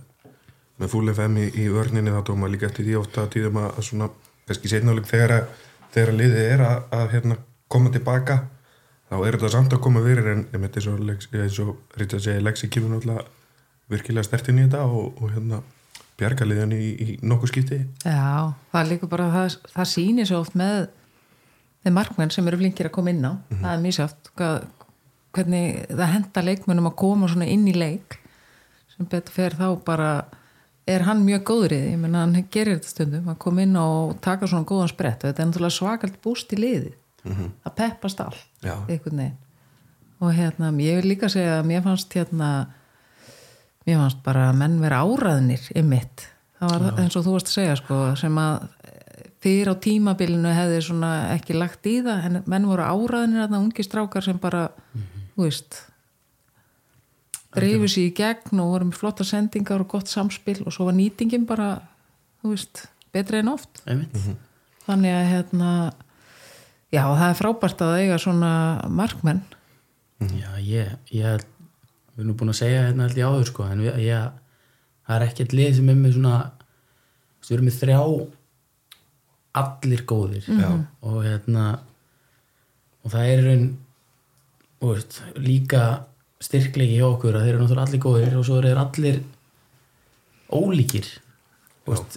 með 0.80 0.92
full 0.94 1.12
FM 1.12 1.36
í, 1.42 1.44
í 1.60 1.66
vörninni 1.74 2.14
þá 2.14 2.22
tóma 2.30 2.48
líka 2.48 2.70
eftir 2.70 2.88
því 2.88 2.96
ofta 3.02 3.26
að 3.26 3.34
tíðum 3.36 3.60
að, 3.60 3.82
svona, 3.84 4.08
kannski 4.48 4.72
setnáleik 4.72 5.10
þegar 5.10 5.36
að 5.36 5.52
þegar 5.92 6.12
að 6.12 6.18
liðið 6.20 6.48
er 6.54 6.64
að, 6.64 6.82
að 6.96 7.14
hérna, 7.16 7.38
koma 7.72 7.92
tilbaka 7.92 8.38
þá 9.10 9.14
er 9.18 9.36
þetta 9.36 9.52
samt 9.52 9.76
að 9.76 9.82
koma 9.84 10.02
fyrir 10.04 10.30
en 10.32 10.42
með 10.56 10.78
eins 10.80 11.60
og, 11.60 11.76
Richard 12.00 12.24
segi, 12.24 12.44
Lexi 12.44 12.70
kemur 12.72 12.94
náttúrulega 12.94 13.26
virkilega 13.92 14.26
stertinn 14.26 14.60
í 14.60 14.66
þetta 14.66 14.82
og, 14.88 15.20
og 15.22 15.32
hérna 15.34 15.62
bjargaliðan 16.20 16.74
í, 16.76 16.82
í 16.92 17.06
nokkuð 17.24 17.52
skipti. 17.52 17.78
Já, 18.04 18.52
það 18.72 18.90
líka 18.90 19.08
bara 19.10 19.30
það, 19.32 19.56
það 19.72 19.88
sýnir 19.92 20.28
svo 20.28 20.42
oft 20.44 20.58
með 20.58 20.90
með 21.82 21.96
markmenn 21.96 22.30
sem 22.30 22.46
eru 22.46 22.60
flinkir 22.60 22.88
að 22.88 22.94
koma 22.94 23.12
inn 23.12 23.24
á. 23.26 23.32
Það 23.50 23.72
er 23.72 23.80
mjög 23.82 23.96
sátt 23.98 24.30
hvernig 25.32 25.80
það 25.90 26.12
henda 26.12 26.44
leikmennum 26.46 26.90
að 26.90 26.98
koma 27.02 27.30
svona 27.30 27.48
inn 27.50 27.66
í 27.70 27.74
leik. 27.74 28.18
Sem 28.92 29.08
betur 29.10 29.34
fer 29.34 29.56
þá 29.58 29.66
bara 29.86 30.10
er 30.86 31.04
hann 31.06 31.24
mjög 31.26 31.44
góður 31.48 31.74
í 31.74 31.80
því. 31.80 31.92
Ég 31.94 32.02
menna 32.02 32.24
hann 32.24 32.50
gerir 32.54 32.78
þetta 32.78 32.92
stundum 32.92 33.30
að 33.32 33.40
koma 33.42 33.64
inn 33.66 33.78
og 33.80 34.18
taka 34.22 34.50
svona 34.50 34.68
góðan 34.68 34.92
sprett. 34.92 35.22
Og 35.22 35.30
þetta 35.30 35.42
er 35.42 35.50
náttúrulega 35.50 35.78
svakalt 35.78 36.20
búst 36.22 36.54
í 36.54 36.60
liði. 36.60 36.92
Það 37.22 37.74
peppast 37.78 38.22
allt 38.22 38.46
Já. 38.62 38.76
einhvern 38.88 39.24
veginn. 39.24 39.40
Og 40.22 40.30
hérna, 40.36 40.70
ég 40.78 41.00
vil 41.00 41.10
líka 41.10 41.30
segja 41.30 41.58
að 41.58 41.68
mér 41.70 41.82
fannst 41.82 42.14
hérna 42.14 42.48
mér 43.86 43.98
fannst 44.02 44.22
bara 44.24 44.48
að 44.50 44.58
menn 44.62 44.76
vera 44.82 45.00
áraðnir 45.02 45.64
ymmit, 45.78 46.26
það 46.60 46.74
var 46.76 47.00
eins 47.02 47.16
og 47.18 47.24
þú 47.26 47.32
varst 47.36 47.50
að 47.50 47.56
segja 47.58 47.76
sko, 47.80 48.00
sem 48.20 48.38
að 48.38 48.68
fyrir 49.42 49.72
á 49.72 49.74
tímabilinu 49.82 50.52
hefði 50.54 50.82
svona 50.86 51.12
ekki 51.34 51.56
lagt 51.58 51.86
í 51.90 51.96
það, 52.06 52.26
en 52.28 52.42
menn 52.46 52.68
voru 52.70 52.84
áraðnir 52.86 53.42
að 53.48 53.56
ungi 53.58 53.82
strákar 53.86 54.22
sem 54.22 54.38
bara 54.38 54.68
þú 55.34 55.48
veist 55.48 55.80
drifu 57.52 57.88
sér 57.90 58.06
í 58.08 58.12
gegn 58.16 58.60
og 58.62 58.70
voru 58.76 58.86
með 58.88 59.00
flotta 59.00 59.26
sendingar 59.28 59.82
og 59.84 59.90
gott 59.92 60.08
samspil 60.08 60.60
og 60.64 60.72
svo 60.72 60.86
var 60.88 60.96
nýtingin 60.96 61.44
bara 61.48 61.72
þú 62.40 62.54
veist, 62.54 62.86
betri 63.12 63.42
en 63.42 63.50
oft. 63.52 63.82
Einmitt. 63.86 64.14
Þannig 64.86 65.12
að 65.14 65.26
hérna 65.30 65.72
já, 66.92 67.02
það 67.04 67.26
er 67.28 67.36
frábært 67.38 67.84
að 67.84 67.96
eiga 68.00 68.16
svona 68.22 68.52
markmenn. 68.90 69.42
Já, 70.32 70.48
ég, 70.62 70.94
ég 71.12 71.26
held- 71.28 71.51
við 72.12 72.22
erum 72.22 72.32
nú 72.32 72.38
búin 72.40 72.52
að 72.52 72.60
segja 72.60 72.86
hérna 72.86 73.08
held 73.08 73.20
ég 73.20 73.30
áður 73.30 73.48
sko, 73.48 73.66
en 73.72 73.84
við, 73.84 73.98
ég, 74.04 74.40
það 75.06 75.16
er 75.16 75.26
ekkert 75.28 75.56
lið 75.56 75.78
sem 75.78 75.92
er 75.92 75.98
með 75.98 76.16
svona 76.18 76.36
við 77.42 77.56
erum 77.56 77.68
með 77.68 77.78
þrjá 77.80 78.00
allir 79.62 80.04
góðir. 80.08 80.44
Já. 80.48 80.70
og 81.04 81.18
hérna 81.26 81.64
og 83.02 83.12
það 83.12 83.32
er 83.32 83.42
raun 83.46 83.66
veist, 84.82 85.18
líka 85.36 85.82
styrklegi 86.42 86.98
hjá 86.98 87.06
okkur 87.08 87.36
að 87.36 87.46
þeir 87.46 87.54
eru 87.54 87.64
náttúrulega 87.64 87.88
allir 87.88 88.02
góðir 88.02 88.38
og 88.38 88.46
svo 88.46 88.60
eru 88.60 88.72
allir 88.82 89.20
ólíkir. 90.52 91.10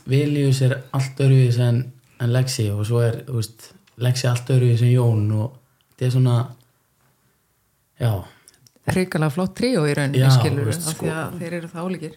Viljus 0.06 0.62
er 0.66 0.78
allt 0.94 1.20
öruvis 1.26 1.58
en, 1.62 1.82
en 2.22 2.34
Lexi 2.34 2.68
og 2.74 2.86
svo 2.88 3.02
er 3.06 3.22
veist, 3.30 3.72
Lexi 4.02 4.30
allt 4.30 4.50
öruvis 4.54 4.84
en 4.86 4.94
Jón 4.94 5.28
og 5.36 5.58
þetta 5.94 6.08
er 6.08 6.16
svona 6.16 6.38
já, 8.00 8.12
hrikalega 8.92 9.34
flott 9.34 9.56
tríó 9.58 9.86
í 9.90 9.94
rauninni 9.98 10.22
Já, 10.22 10.30
skilur 10.36 10.70
veist, 10.70 10.86
af 10.86 10.98
sko. 10.98 11.06
því 11.06 11.14
að 11.16 11.38
þeir 11.42 11.58
eru 11.60 11.72
það 11.74 11.86
álíkir 11.90 12.16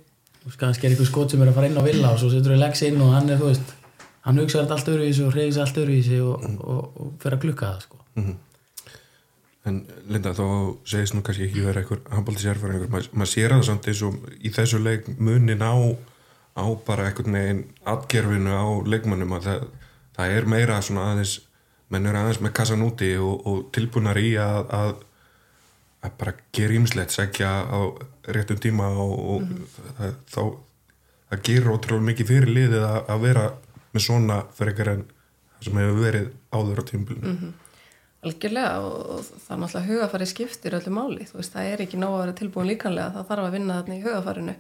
kannski 0.58 0.86
er 0.86 0.94
eitthvað 0.94 1.10
skot 1.10 1.32
sem 1.32 1.42
er 1.44 1.50
að 1.50 1.58
fara 1.58 1.68
inn 1.68 1.80
á 1.80 1.84
villa 1.84 2.10
og 2.14 2.20
svo 2.20 2.30
setur 2.32 2.54
við 2.54 2.62
Lexi 2.62 2.88
inn 2.88 3.00
og 3.04 3.12
hann 3.12 3.28
er, 3.28 3.40
þú 3.40 3.50
veist 3.50 3.72
hann 4.24 4.42
hugsaður 4.42 4.74
allt 4.76 4.92
öruvísi 4.92 5.24
og 5.24 5.32
hreyfis 5.34 5.58
allt 5.62 5.80
öruvísi 5.82 6.20
og, 6.24 6.44
og, 6.60 6.84
og, 7.00 7.10
fer 7.22 7.36
að 7.36 7.42
klukka 7.46 7.72
það 7.72 7.82
sko. 7.86 7.98
En 9.68 9.82
Linda, 10.08 10.32
þá 10.36 10.46
segist 10.88 11.16
nú 11.16 11.24
kannski 11.24 11.48
ekki 11.48 11.64
vera 11.66 11.82
einhver 11.82 12.00
Ma, 12.88 13.02
maður 13.12 13.32
sér 13.32 13.52
að 13.52 13.60
það 13.60 13.66
samt 13.68 13.90
eins 13.90 14.04
og 14.06 14.30
í 14.40 14.52
þessu 14.54 14.80
leik 14.80 15.10
munin 15.18 15.64
á, 15.64 15.76
á 16.56 16.64
bara 16.86 17.08
einhvern 17.08 17.36
veginn 17.36 17.64
atgerfinu 17.88 18.54
á 18.54 18.66
leikmannum 18.88 19.36
að 19.36 19.50
það, 19.50 19.66
það 20.16 20.36
er 20.38 20.48
meira 20.54 20.80
svona 20.84 21.10
aðeins 21.12 21.34
menn 21.92 22.08
eru 22.08 22.20
aðeins 22.20 22.40
með 22.44 22.54
kassan 22.56 22.84
úti 22.84 23.10
og, 23.20 23.44
og 23.48 23.60
tilbúnar 23.76 24.18
í 24.20 24.34
að, 24.40 24.72
að, 24.78 24.94
að 26.04 26.14
bara 26.20 26.34
gera 26.54 26.76
ímslegt, 26.78 27.14
segja 27.14 27.50
á 27.66 27.78
réttum 28.30 28.60
tíma 28.62 28.88
og, 29.02 29.14
og 29.34 29.46
það, 29.98 30.18
þá 30.30 30.42
það 31.28 31.44
gerir 31.48 31.72
ótrúlega 31.72 32.08
mikið 32.08 32.30
fyrir 32.32 32.52
liðið 32.54 32.84
að, 32.86 32.98
að 33.12 33.24
vera 33.24 33.46
með 33.92 34.04
svona 34.04 34.38
frekar 34.56 34.92
en 34.94 35.02
það 35.08 35.66
sem 35.66 35.80
hefur 35.82 35.98
verið 36.04 36.28
áður 36.54 36.80
á 36.80 36.84
tímbilinu. 36.92 37.52
Algjörlega 38.28 38.70
og 38.82 39.26
það 39.26 39.52
er 39.54 39.60
náttúrulega 39.62 39.88
hugafæri 39.88 40.28
skiptir 40.28 40.76
öllu 40.78 40.94
máli, 40.94 41.26
þú 41.28 41.38
veist, 41.38 41.54
það 41.54 41.72
er 41.72 41.82
ekki 41.84 42.00
nóg 42.00 42.16
að 42.16 42.22
vera 42.24 42.38
tilbúin 42.40 42.70
líkanlega, 42.72 43.12
það 43.14 43.28
þarf 43.28 43.48
að 43.48 43.54
vinna 43.56 43.76
þarna 43.78 43.98
í 43.98 44.04
hugafærinu 44.06 44.54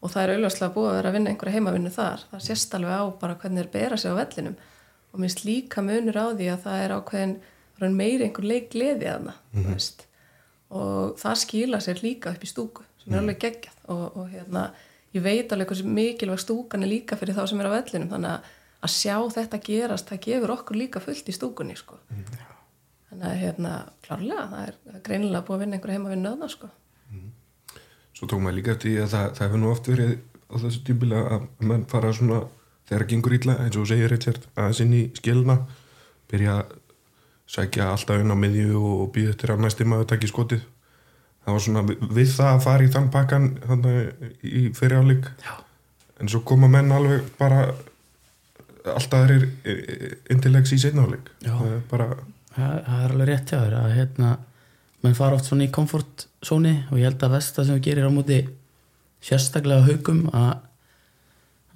og 0.00 0.12
það 0.12 0.22
er 0.22 0.34
auðvarslega 0.34 0.74
búið 0.76 0.90
að 0.90 0.98
vera 0.98 1.10
að 1.10 1.16
vinna 1.18 1.32
einhverja 1.32 1.56
heimavinnu 1.56 1.94
þar, 1.94 2.22
það 2.30 2.44
sést 2.46 2.76
alveg 2.78 3.02
á 3.02 3.04
bara 3.20 3.38
hvernig 3.40 3.64
þeir 3.64 3.72
bera 3.74 3.98
sig 4.00 4.14
á 4.14 4.20
vellinum. 4.20 4.54
Og 5.10 5.20
minnst 5.20 5.42
líka 5.42 5.82
munur 5.82 6.20
á 6.22 6.26
því 6.30 6.46
að 6.52 6.62
það 6.68 6.84
er 6.84 6.94
ákveðin 6.94 7.98
meiri 7.98 8.28
einhver 8.28 8.46
leik 8.46 8.70
gleði 8.72 9.10
þarna, 9.10 9.34
þú 9.56 9.66
veist 9.72 10.06
og 10.70 11.18
það 11.20 11.40
skila 11.42 11.80
sér 11.82 12.02
líka 12.04 12.32
upp 12.34 12.46
í 12.46 12.50
stúku 12.50 12.86
sem 13.00 13.14
er 13.14 13.22
alveg 13.22 13.40
geggjað. 13.42 13.76
Og, 13.90 14.04
og 14.20 14.30
hérna, 14.30 14.68
ég 15.16 15.24
veit 15.24 15.52
alveg 15.52 15.72
hversu 15.72 15.88
mikilvæg 15.88 16.42
stúkan 16.42 16.86
er 16.86 16.92
líka 16.92 17.18
fyrir 17.18 17.36
þá 17.38 17.44
sem 17.50 17.62
er 17.62 17.70
á 17.70 17.76
vellinum. 17.76 18.10
Þannig 18.12 18.34
að, 18.34 18.52
að 18.86 18.94
sjá 18.94 19.16
þetta 19.36 19.62
gerast, 19.66 20.10
það 20.10 20.22
gefur 20.28 20.54
okkur 20.56 20.80
líka 20.80 21.02
fullt 21.02 21.30
í 21.30 21.36
stúkunni 21.36 21.78
sko. 21.78 21.98
Þannig 23.10 23.26
að 23.26 23.40
hérna, 23.40 23.74
klárlega, 24.04 24.46
það 24.52 24.68
er, 24.68 24.78
er 24.92 25.04
greinilega 25.08 25.46
búið 25.46 25.56
að 25.56 25.64
vinna 25.64 25.78
einhverja 25.78 25.98
heima 25.98 26.12
við 26.12 26.22
nöðna, 26.22 26.50
sko. 26.52 26.70
Svo 28.14 28.28
tók 28.28 28.42
maður 28.44 28.58
líka 28.60 28.74
eftir 28.76 28.92
því 28.92 29.02
að 29.02 29.12
það, 29.14 29.26
það 29.36 29.46
hefur 29.48 29.60
nú 29.62 29.68
oft 29.70 29.90
verið 29.90 30.10
á 30.50 30.54
þessu 30.60 30.80
tímbila 30.86 31.20
að 31.34 31.44
menn 31.70 31.86
fara 31.90 32.10
svona 32.14 32.40
þegar 32.90 33.04
það 33.04 33.10
gengur 33.12 33.36
ítla 33.36 33.54
eins 33.64 33.78
og 33.80 33.86
segir 33.88 34.10
Richard 34.12 34.46
aðeins 34.58 34.80
inn 34.84 34.94
í 34.98 35.02
skilna 35.16 35.56
byrja 36.30 36.56
að 36.58 36.74
sækja 37.50 37.90
alltaf 37.92 38.22
inn 38.22 38.34
á 38.34 38.38
miðju 38.38 38.80
og 38.80 39.08
býða 39.14 39.34
eftir 39.34 39.54
að 39.54 39.64
næsti 39.64 39.86
maður 39.88 40.12
takki 40.12 40.30
skotið. 40.30 40.62
Það 41.40 41.56
var 41.56 41.64
svona 41.64 41.82
við, 41.88 42.32
það 42.36 42.50
að 42.50 42.64
fara 42.66 42.84
í 42.84 42.90
þann 42.94 43.10
pakkan 43.14 43.46
í 44.44 44.64
fyrir 44.76 45.00
áleik 45.00 45.30
en 46.20 46.28
svo 46.28 46.42
koma 46.46 46.68
menn 46.68 46.92
alveg 46.92 47.30
bara 47.38 47.70
alltaf 48.88 49.26
þeir 49.28 49.46
intilegs 50.32 50.72
í 50.76 50.80
setna 50.80 51.06
áleik 51.08 51.30
það 51.42 51.66
er 51.70 51.82
bara 51.90 52.08
það, 52.54 52.76
það 52.86 53.02
er 53.04 53.14
alveg 53.14 53.30
rétt 53.30 53.52
hjá 53.52 53.58
þér 53.58 53.76
að 53.80 53.94
hérna, 53.96 54.30
menn 55.04 55.18
fara 55.18 55.38
oft 55.38 55.48
svona 55.48 55.66
í 55.66 55.72
komfortzóni 55.74 56.74
og 56.90 57.00
ég 57.00 57.08
held 57.08 57.24
að 57.26 57.36
versta 57.36 57.66
sem 57.66 57.78
við 57.78 57.86
gerir 57.88 58.08
á 58.08 58.12
móti 58.12 58.40
sérstaklega 59.24 59.86
haugum 59.88 60.26
að, 60.32 60.52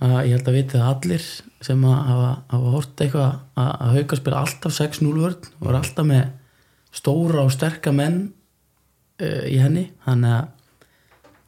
að 0.02 0.16
ég 0.26 0.34
held 0.34 0.48
að 0.50 0.56
viti 0.56 0.78
það 0.78 0.88
allir 0.90 1.26
sem 1.64 1.84
að 1.86 1.98
hafa, 2.08 2.60
hort 2.74 3.02
eitthvað 3.04 3.26
að, 3.30 3.68
að 3.70 3.92
hauga 3.94 4.18
spila 4.18 4.40
alltaf 4.42 4.74
6-0 4.74 5.12
vörn 5.20 5.50
og 5.60 5.68
er 5.70 5.78
alltaf 5.78 6.08
með 6.08 6.24
stóra 6.94 7.44
og 7.44 7.52
sterka 7.54 7.92
menn 7.94 8.18
uh, 9.22 9.44
í 9.46 9.58
henni. 9.62 9.86
Þannig 10.04 10.34
að 10.38 10.48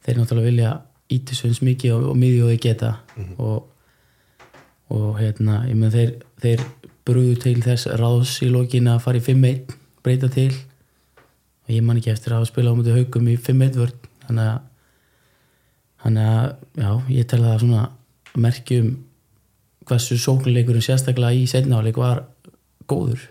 þeir 0.05 0.21
náttúrulega 0.21 0.51
vilja 0.51 0.71
ítisveins 1.17 1.63
mikið 1.63 1.97
og, 1.97 2.07
og 2.11 2.21
miðju 2.21 2.45
og 2.45 2.53
þeir 2.53 2.63
geta. 2.63 2.93
Og, 3.37 3.59
og 4.95 5.09
hérna 5.19 5.61
ég 5.67 5.79
með 5.79 5.99
þeir, 5.99 6.15
þeir 6.43 6.65
brúðu 7.07 7.35
til 7.43 7.59
þess 7.63 7.91
ráðs 7.99 8.37
í 8.43 8.49
lokin 8.51 8.89
að 8.91 9.03
fara 9.05 9.19
í 9.19 9.27
5-1 9.27 9.77
breyta 10.03 10.31
til. 10.31 10.51
Og 11.67 11.75
ég 11.75 11.83
man 11.83 11.99
ekki 11.99 12.13
eftir 12.15 12.35
að 12.35 12.47
spila 12.49 12.71
á 12.71 12.77
mútið 12.77 13.01
haugum 13.01 13.29
í 13.31 13.37
5-1 13.39 13.79
vörn. 13.79 14.09
Þannig 14.27 14.49
að 14.55 14.65
þannig 15.97 16.27
að 16.31 16.49
já, 16.77 16.89
ég 17.17 17.27
tel 17.27 17.39
það 17.43 17.61
svona 17.63 17.85
merkjum 18.43 18.93
hversu 19.87 20.17
sóknuleikurinn 20.19 20.83
sérstaklega 20.83 21.35
í 21.37 21.45
setnáleik 21.49 21.99
var 21.99 22.25
góður. 22.89 23.21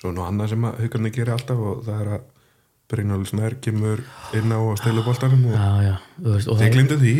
Svo 0.00 0.12
nú 0.12 0.24
annað 0.24 0.54
sem 0.54 0.64
að 0.68 0.80
haugarnir 0.84 1.12
gerir 1.14 1.34
alltaf 1.36 1.60
og 1.60 1.84
það 1.86 2.00
er 2.04 2.14
að 2.18 2.30
Brynjóli 2.94 3.24
Snær 3.24 3.54
kemur 3.64 4.02
inn 4.36 4.52
á 4.52 4.60
að 4.60 4.74
stela 4.82 5.02
boltanum 5.06 5.46
og 5.48 5.54
já, 5.56 5.68
já, 5.86 5.94
veist 6.26 6.50
og 6.52 6.58
þeir 6.60 6.74
glindu 6.74 6.98
því. 7.00 7.14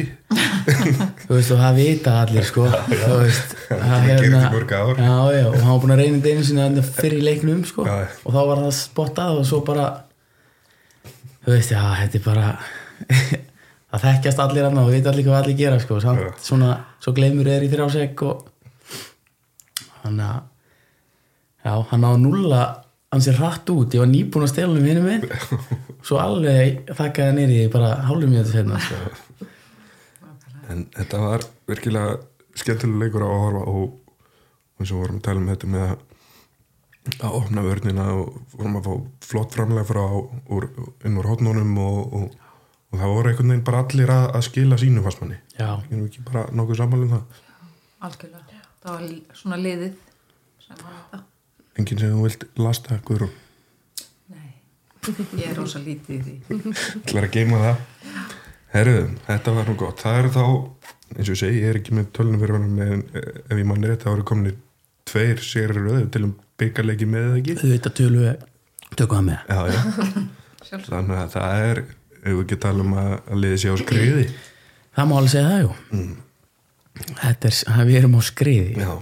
Þú 1.25 1.31
veist, 1.31 1.53
og 1.55 1.63
það 1.63 1.79
vita 1.79 2.17
allir 2.21 2.47
sko. 2.49 2.67
Það 2.75 4.05
gerir 4.05 4.27
hérna- 4.27 4.43
þetta 4.45 4.51
í 4.51 4.53
mörg 4.55 4.75
já, 4.75 5.47
og 5.49 5.57
hann 5.57 5.71
var 5.71 5.81
búin 5.83 5.95
að 5.95 6.03
reyna 6.03 6.19
þetta 6.19 6.35
einu 6.35 6.45
sinni 6.49 6.63
þarna 6.63 6.85
fyrir 7.01 7.25
leiknum 7.25 7.65
sko. 7.69 7.87
Já. 7.89 7.97
og 8.25 8.37
þá 8.37 8.41
var 8.51 8.63
það 8.67 8.75
spottað 8.79 9.41
og 9.41 9.49
svo 9.49 9.61
bara 9.67 9.87
þú 11.45 11.53
veist, 11.57 11.73
já, 11.73 11.83
þetta 12.03 12.21
er 12.21 12.25
bara 12.29 12.47
það 13.95 14.05
þekkjast 14.05 14.43
allir 14.45 14.69
annað 14.69 14.89
og 14.89 14.95
vita 14.95 15.11
allir 15.13 15.27
hvað 15.29 15.41
allir 15.41 15.59
gera 15.59 15.81
sko, 15.83 16.01
samt 16.03 16.23
Já. 16.23 16.31
svona, 16.49 16.71
svo 17.03 17.15
gleymur 17.17 17.51
er 17.51 17.65
í 17.65 17.71
þrjásegg 17.73 18.25
og 18.27 18.45
þannig 20.03 20.25
að 20.27 20.41
já, 21.65 21.75
hann 21.93 22.07
á 22.07 22.13
nulla 22.21 22.63
hann 23.15 23.23
sér 23.25 23.39
hratt 23.39 23.71
út, 23.71 23.95
ég 23.95 24.03
var 24.03 24.11
nýbúin 24.11 24.47
að 24.47 24.53
stela 24.53 24.75
um 24.75 24.89
hinum 24.89 25.07
minn 25.07 25.27
svo 26.07 26.19
alveg 26.23 26.91
þakkaði 26.91 27.37
nýri 27.39 27.61
bara 27.73 27.95
hálfum 28.09 28.35
til 28.35 28.57
hérna 28.59 28.81
sko. 28.83 29.47
en 30.73 30.89
þetta 30.97 31.23
var 31.23 31.47
virkilega 31.71 32.19
skemmtilega 32.59 33.05
leikur 33.05 33.27
að 33.27 33.39
horfa 33.45 33.63
og 33.71 34.81
eins 34.81 34.91
og 34.91 35.05
vorum 35.05 35.21
að 35.21 35.25
tala 35.29 35.43
um 35.43 35.49
þetta 35.53 35.71
með 35.71 35.87
að 35.93 36.03
að 37.21 37.37
opna 37.37 37.65
vörnina 37.65 38.07
og 38.17 38.37
vorum 38.55 38.79
að 38.79 38.87
fá 38.87 38.93
flott 39.29 39.57
framlega 39.57 39.89
frá 39.89 40.05
úr, 40.57 40.69
inn 41.05 41.19
úr 41.21 41.29
hótnunum 41.29 41.75
og, 41.85 42.15
og, 42.17 42.39
og 42.95 43.01
það 43.01 43.15
voru 43.17 43.31
einhvern 43.31 43.53
veginn 43.53 43.67
bara 43.67 43.83
allir 43.85 44.13
að, 44.15 44.27
að 44.39 44.45
skila 44.49 44.79
sínu 44.81 45.05
fastmanni 45.05 45.39
já, 45.59 45.69
er 45.75 46.03
ekki 46.05 46.25
bara 46.27 46.45
nokkuð 46.55 46.81
sammálum 46.81 47.15
það. 47.15 47.41
Algjörlega, 48.09 48.61
það 48.85 48.99
var 48.99 49.39
svona 49.41 49.59
liðið 49.61 49.97
sem 50.63 50.83
var 50.83 50.95
þetta. 50.99 51.23
Enginn 51.75 52.03
sem 52.03 52.15
þú 52.15 52.27
vilt 52.29 52.47
lasta 52.61 53.01
Guðrún 53.09 53.33
Nei, 54.31 54.53
ég 55.41 55.51
er 55.51 55.59
rosa 55.59 55.83
lítið 55.83 56.15
í 56.15 56.21
því. 56.29 56.75
Ætlar 57.03 57.29
að 57.29 57.35
geima 57.35 57.63
það? 57.65 57.83
Herruðum, 58.75 59.19
þetta 59.27 59.55
var 59.55 59.69
nú 59.71 59.75
gott. 59.79 60.01
Það 60.03 60.21
er 60.21 60.29
þá, 60.35 60.45
eins 61.15 61.29
og 61.29 61.35
ég 61.35 61.41
segi, 61.41 61.59
ég 61.63 61.71
er 61.71 61.79
ekki 61.79 61.95
með 61.95 62.09
tölunum 62.17 62.41
fyrir 62.43 62.57
hann 62.59 62.81
en 62.87 63.05
eh, 63.15 63.29
ef 63.45 63.61
ég 63.61 63.69
manni 63.71 63.91
rétt 63.91 64.07
þá 64.07 64.15
eru 64.15 64.25
kominir 64.27 64.57
tveir 65.07 65.43
sérir 65.45 65.79
röðu 65.79 66.09
til 66.15 66.25
um 66.27 66.33
byggarleiki 66.59 67.07
með 67.11 67.29
eða 67.29 67.43
ekki? 67.43 67.59
Þau 67.61 67.71
veit 67.71 67.91
að 67.91 67.97
tölu 68.01 68.25
tökum 68.99 69.21
það 69.21 69.29
með. 69.29 69.39
Já, 69.51 69.61
já. 69.75 70.81
þannig 70.89 71.21
að 71.21 71.31
það 71.37 71.69
er 71.69 71.83
ef 72.25 72.31
við 72.33 72.43
ekki 72.45 72.61
tala 72.65 72.85
um 72.85 72.95
að, 72.99 73.17
að 73.31 73.43
liði 73.45 73.61
sér 73.63 73.75
á 73.75 73.79
skriði? 73.83 74.29
Það 74.95 75.11
má 75.11 75.17
alveg 75.19 75.33
segja 75.35 75.51
það, 75.51 75.65
jú. 75.65 76.05
Þetta 77.21 77.51
er, 77.51 77.83
við 77.89 77.99
erum 78.01 78.17
á 78.17 78.23
skriði. 78.25 78.75
Já, 78.81 78.93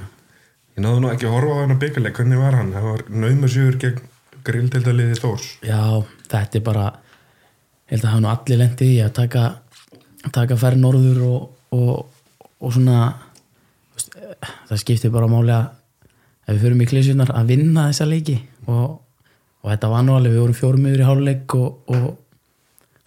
ég 0.77 0.87
náðu 0.87 1.03
nú 1.05 1.11
ekki 1.13 1.29
að 1.29 1.37
horfa 1.37 1.57
á 1.57 1.61
hann 1.63 1.75
að 1.77 1.83
byggarleik, 1.85 2.19
hvernig 2.19 2.43
var 2.43 2.59
hann? 2.59 2.73
Það 2.77 2.89
var 2.89 3.05
naumasjúr 3.25 3.79
gegn 3.83 4.07
grilltildaliði 4.43 5.19
Þórs. 5.21 5.51
Já, 5.67 5.83
þetta 6.33 6.59
er 6.59 6.65
bara 6.67 6.87
ég 6.91 7.95
held 7.95 8.07
að 8.07 8.15
hafa 8.15 8.25
nú 8.25 8.33
allir 8.33 8.63
lendið 8.63 8.95
í 8.95 9.03
að 9.05 9.13
taka 9.21 9.45
taka 10.33 10.57
færð 10.59 10.83
norður 10.83 11.23
og, 11.27 11.47
og, 11.75 11.95
og 12.63 12.75
svona 12.75 12.99
það 14.69 14.81
skiptir 14.81 15.13
bara 15.15 15.31
máli 15.31 15.55
að 15.55 15.71
ef 16.47 16.57
við 16.57 16.65
förum 16.67 16.83
í 16.83 16.89
klísunar 16.91 17.33
að 17.35 17.53
vinna 17.55 17.89
þessa 17.91 18.09
leiki. 18.09 18.37
Og, 18.67 18.99
og 19.63 19.71
þetta 19.71 19.91
var 19.93 20.05
nú 20.07 20.17
alveg, 20.17 20.35
við 20.35 20.43
vorum 20.43 20.59
fjórum 20.59 20.89
yfir 20.91 21.03
í 21.03 21.07
háluleik 21.07 21.57
og, 21.59 21.93
og, 21.93 22.09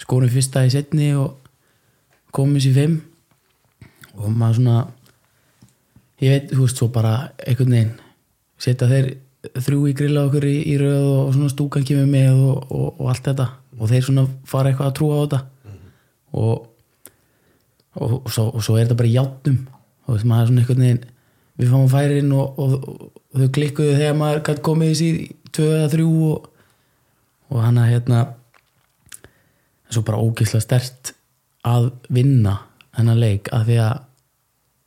skorum 0.01 0.31
fyrsta 0.31 0.65
í 0.65 0.71
setni 0.73 1.11
og 1.17 1.37
komum 2.35 2.59
sér 2.61 2.75
fimm. 2.77 2.97
Og 4.15 4.31
maður 4.31 4.59
svona 4.59 4.77
ég 6.23 6.31
veit, 6.31 6.51
þú 6.53 6.61
veist, 6.63 6.79
svo 6.79 6.89
bara 6.93 7.15
einhvern 7.43 7.75
veginn 7.75 7.95
setja 8.61 8.87
þeir 8.89 9.09
þrjú 9.61 9.81
í 9.89 9.95
grilla 9.97 10.23
okkur 10.25 10.45
í, 10.47 10.55
í 10.71 10.77
röð 10.81 11.09
og, 11.09 11.33
svona 11.35 11.51
stúkan 11.51 11.85
kemur 11.85 12.07
með 12.09 12.39
og, 12.39 12.71
og, 12.71 12.87
og 13.01 13.09
allt 13.11 13.27
þetta. 13.29 13.49
Og 13.75 13.91
þeir 13.91 14.07
svona 14.07 14.23
fara 14.47 14.71
eitthvað 14.71 14.91
að 14.91 14.95
trúa 14.99 15.17
á 15.19 15.23
þetta. 15.25 15.41
Og, 16.35 16.69
og, 17.99 18.15
svo, 18.31 18.47
og 18.49 18.63
svo 18.63 18.77
er 18.77 18.87
þetta 18.87 18.99
bara 19.01 19.11
í 19.11 19.17
játnum. 19.17 19.59
Og 20.05 20.07
þú 20.07 20.17
veist, 20.17 20.29
maður 20.31 20.49
svona 20.49 20.63
einhvern 20.63 20.85
veginn 20.85 21.03
við 21.55 21.71
fáum 21.71 21.91
færin 21.91 22.33
og, 22.35 22.63
þau 23.35 23.51
klikkuðu 23.55 23.95
þegar 23.99 24.17
maður 24.19 24.41
gæti 24.47 24.65
komið 24.65 24.91
í 24.91 24.97
síð 24.99 25.21
tvö 25.55 25.69
eða 25.75 25.91
þrjú 25.91 26.09
og 27.51 27.61
hann 27.61 27.79
að 27.79 27.91
hérna 27.93 28.21
svo 29.95 30.05
bara 30.07 30.21
ógeðslega 30.21 30.65
stert 30.65 31.13
að 31.65 31.89
vinna 32.13 32.59
hennar 32.95 33.19
leik 33.19 33.51
að 33.55 33.69
því 33.69 33.77
að 33.83 34.01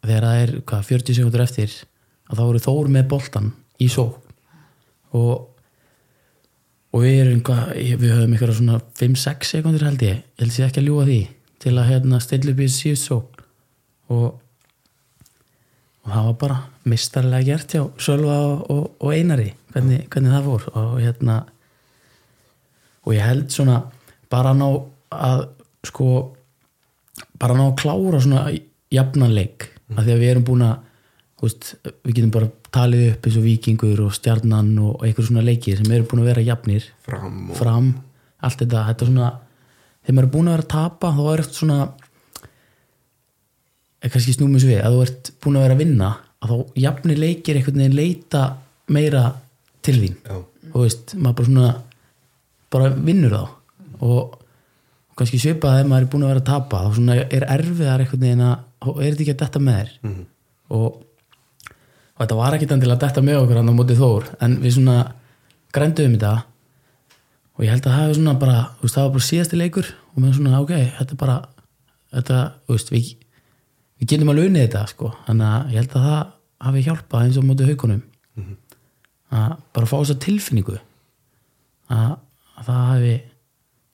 þegar 0.09 0.27
það 0.29 0.43
er 0.43 0.53
hvað, 0.71 0.89
40 0.89 1.19
sekundur 1.19 1.45
eftir 1.45 1.77
að 2.29 2.41
þá 2.41 2.45
eru 2.47 2.65
þór 2.65 2.91
með 2.95 3.09
boltan 3.13 3.53
í 3.83 3.89
sók 3.93 5.17
og 5.17 5.49
og 6.89 7.05
við 7.05 7.19
erum 7.21 7.41
hvað, 7.45 7.73
við 8.01 8.13
höfum 8.15 8.35
ykkur 8.37 8.53
svona 8.57 8.79
5-6 8.97 9.51
sekundur 9.53 9.85
held 9.85 10.05
ég. 10.07 10.23
Ég 10.39 10.41
held 10.41 10.55
sér 10.55 10.71
ekki 10.71 10.81
að 10.81 10.89
ljúa 10.89 11.05
því 11.09 11.19
til 11.61 11.75
að 11.75 11.89
hérna 11.91 12.21
stilla 12.25 12.55
upp 12.55 12.63
í 12.65 12.69
síðust 12.73 13.11
sók 13.11 13.43
og 14.15 14.29
og 16.09 16.15
það 16.15 16.27
var 16.31 16.37
bara 16.41 16.59
mistarlega 16.89 17.45
gert 17.45 17.75
hjá 17.75 17.83
Sölva 18.01 18.37
og, 18.41 18.61
og, 18.73 18.85
og 19.05 19.13
Einari 19.13 19.51
hvernig, 19.75 20.07
hvernig 20.09 20.33
það 20.33 20.47
fór. 20.47 20.69
Og 20.81 20.95
hérna 21.03 21.35
og 23.05 23.13
ég 23.13 23.27
held 23.27 23.53
svona 23.53 23.83
bara 24.33 24.55
ná 24.57 24.69
að 25.15 25.47
sko 25.89 26.09
bara 27.39 27.57
ná 27.57 27.65
að 27.69 27.79
klára 27.81 28.21
svona 28.23 28.45
jafnanleik 28.93 29.69
mm. 29.69 29.97
af 29.97 30.05
því 30.05 30.15
að 30.15 30.23
við 30.23 30.33
erum 30.33 30.47
búin 30.49 30.67
að 30.67 30.77
veist, 31.43 31.71
við 32.05 32.17
getum 32.17 32.35
bara 32.35 32.51
talið 32.75 33.05
upp 33.13 33.29
eins 33.29 33.39
og 33.39 33.47
vikingur 33.47 34.05
og 34.05 34.15
stjarnan 34.17 34.71
og 34.83 35.05
einhver 35.07 35.29
svona 35.29 35.45
leikir 35.47 35.79
sem 35.79 35.93
eru 35.95 36.09
búin 36.09 36.25
að 36.25 36.31
vera 36.33 36.47
jafnir. 36.49 36.89
Fram, 37.07 37.39
og... 37.49 37.57
fram 37.59 37.93
allt 38.45 38.63
þetta, 38.63 38.85
þetta 38.91 39.09
svona 39.09 39.31
þegar 40.03 40.17
maður 40.17 40.29
er 40.29 40.35
búin 40.35 40.49
að 40.49 40.57
vera 40.57 40.67
að 40.67 40.73
tapa 40.75 41.13
þá 41.15 41.23
er 41.33 41.43
þetta 41.45 41.59
svona 41.61 41.79
er 43.99 44.15
kannski 44.15 44.35
snúmis 44.37 44.67
við 44.69 44.83
að 44.83 44.97
þú 44.97 45.05
ert 45.07 45.31
búin 45.43 45.59
að 45.59 45.67
vera 45.67 45.77
að 45.79 45.83
vinna 45.85 46.11
að 46.39 46.53
þá 46.53 46.81
jafnir 46.85 47.23
leikir 47.23 47.59
einhvern 47.59 47.83
veginn 47.83 47.99
leita 47.99 48.43
meira 48.95 49.25
til 49.85 49.97
þín. 49.99 50.19
Já. 50.27 50.37
og 50.73 50.83
veist, 50.85 51.15
maður 51.17 51.39
bara 51.39 51.49
svona 51.49 51.71
bara 52.73 52.91
vinnur 52.93 53.35
þá. 53.35 53.45
Og 54.05 54.37
kannski 55.19 55.41
svipað 55.43 55.77
þegar 55.77 55.91
maður 55.91 56.07
er 56.07 56.11
búin 56.13 56.25
að 56.27 56.33
vera 56.33 56.43
að 56.45 56.49
tapa 56.49 56.83
þá 56.85 56.97
svona 56.99 57.19
er 57.25 57.47
erfiðar 57.57 58.05
einhvern 58.05 58.25
veginn 58.25 58.45
að 58.47 58.91
er 58.95 59.09
þetta 59.09 59.25
ekki 59.25 59.35
að 59.35 59.43
detta 59.43 59.63
með 59.67 59.79
þér? 59.79 59.95
Mhm. 60.09 60.27
og, 60.79 60.89
og 62.15 62.21
þetta 62.23 62.41
var 62.41 62.59
ekki 62.59 62.71
til 62.71 62.93
að 62.93 63.03
detta 63.05 63.25
með 63.27 63.41
okkur 63.43 63.61
hann 63.61 63.73
á 63.73 63.79
móti 63.79 63.99
þór 63.99 64.29
en 64.47 64.59
við 64.63 64.77
svona 64.79 64.99
grænduðum 65.75 66.19
þetta 66.19 66.35
og 67.59 67.65
ég 67.67 67.73
held 67.75 67.87
að 67.87 67.95
það 67.95 68.05
hefur 68.05 68.19
svona 68.21 68.37
bara 68.39 68.59
veist, 68.83 68.95
það 68.95 69.07
var 69.07 69.15
bara 69.17 69.29
síðasti 69.29 69.59
leikur 69.59 69.95
og 70.15 70.21
með 70.23 70.37
svona 70.39 70.61
ok, 70.63 70.75
þetta 70.99 71.17
er 71.17 71.23
bara 71.25 71.39
þetta, 72.15 72.43
veist, 72.71 72.93
við 72.95 73.17
við 73.99 74.13
getum 74.13 74.31
alveg 74.33 74.51
unnið 74.51 74.65
þetta 74.67 74.85
sko. 74.93 75.11
Þannig 75.27 75.49
að 75.49 75.73
ég 75.73 75.83
held 75.83 75.97
að 75.99 76.07
það 76.07 76.21
hafi 76.69 76.85
hjálpað 76.87 77.25
eins 77.25 77.39
og 77.39 77.45
á 77.45 77.49
móti 77.49 77.69
haukunum. 77.69 78.05
Að 79.29 79.57
bara 79.77 79.89
fá 79.91 79.97
þessa 79.99 80.19
tilfinningu. 80.25 80.79
Að, 81.93 82.15
að 82.55 82.71
það 82.71 82.87
hafi 82.93 83.15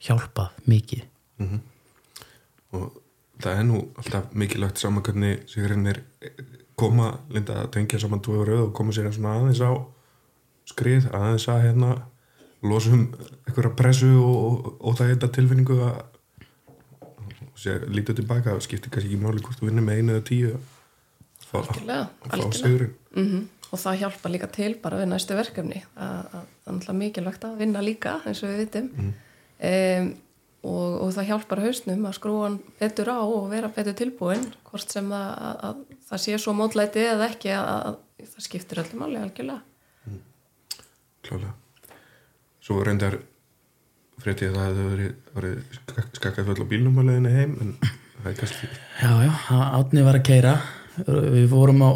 hjálpað 0.04 0.62
mikið 0.68 1.04
og 2.74 3.00
það 3.42 3.58
er 3.58 3.66
nú 3.68 3.80
alltaf 4.00 4.32
mikilvægt 4.32 4.82
saman 4.82 5.02
hvernig 5.02 5.42
sigurinnir 5.50 6.02
koma 6.78 7.12
linda 7.30 7.60
að 7.62 7.70
tengja 7.76 8.00
saman 8.02 8.22
tvo 8.24 8.44
rauð 8.46 8.68
og 8.68 8.74
koma 8.74 8.94
sér 8.94 9.10
aðeins 9.10 9.62
á 9.62 9.72
skrið, 10.68 11.08
aðeins 11.12 11.48
að 11.52 11.64
hérna 11.66 11.90
losum 12.64 13.08
einhverja 13.44 13.74
pressu 13.76 14.12
og, 14.16 14.70
og, 14.80 14.94
það 14.96 15.10
heita 15.12 15.28
tilfinningu 15.34 15.80
að 15.84 15.98
sér 17.60 17.84
lítið 17.88 18.22
tilbaka 18.22 18.56
skiptir 18.64 18.90
kannski 18.90 19.12
ekki 19.12 19.20
máli 19.20 19.42
hvort 19.44 19.60
þú 19.60 19.68
vinnir 19.68 19.84
með 19.84 20.00
einu 20.00 20.16
eða 20.16 20.28
tíu 20.30 20.54
Algjörlega, 21.54 22.08
algjörlega. 22.34 22.88
mm 23.14 23.44
og 23.74 23.80
það 23.80 24.00
hjálpa 24.04 24.30
líka 24.30 24.48
til 24.54 24.72
bara 24.82 25.00
við 25.00 25.10
næstu 25.10 25.36
verkefni 25.38 25.80
að, 25.98 26.34
að 26.38 26.82
það 26.84 26.92
er 26.92 26.98
mikilvægt 27.00 27.46
að 27.48 27.56
vinna 27.62 27.82
líka 27.84 28.18
eins 28.22 28.42
og 28.44 28.52
við 28.52 28.60
vitum. 28.62 28.90
Um, 29.64 30.10
og, 30.64 31.00
og 31.04 31.10
það 31.16 31.28
hjálpar 31.30 31.64
hausnum 31.64 32.06
að 32.08 32.16
skrúa 32.18 32.46
hann 32.48 32.60
betur 32.80 33.12
á 33.12 33.20
og 33.20 33.50
vera 33.52 33.72
betur 33.72 33.98
tilbúin 33.98 34.46
hvort 34.68 34.96
sem 34.96 35.10
það, 35.12 35.28
að, 35.48 35.58
að, 35.68 35.98
það 36.08 36.24
sé 36.24 36.38
svo 36.40 36.56
mótlæti 36.56 37.04
eða 37.12 37.28
ekki 37.32 37.52
að, 37.56 37.74
að 37.74 38.32
það 38.32 38.48
skiptir 38.48 38.82
öllum 38.84 39.04
máli 39.04 39.20
algjörlega. 39.20 39.60
Klálega 41.24 41.54
svo 42.64 42.80
reyndar 42.84 43.18
frétti 44.22 44.48
að 44.48 44.56
það 44.56 44.68
hefði 44.68 44.84
verið, 44.90 45.16
verið 45.34 46.12
skakkað 46.16 46.46
full 46.48 46.64
á 46.64 46.70
bílnum 46.70 47.00
að 47.00 47.10
leiðinu 47.10 47.32
heim 47.34 47.56
en 47.60 47.74
það 47.82 48.30
er 48.30 48.38
kannski 48.38 48.68
Já, 49.02 49.10
já, 49.26 49.32
Átni 49.80 50.04
var 50.06 50.18
að 50.20 50.26
keira 50.28 50.54
við 51.04 51.48
fórum 51.52 51.82
á, 51.84 51.90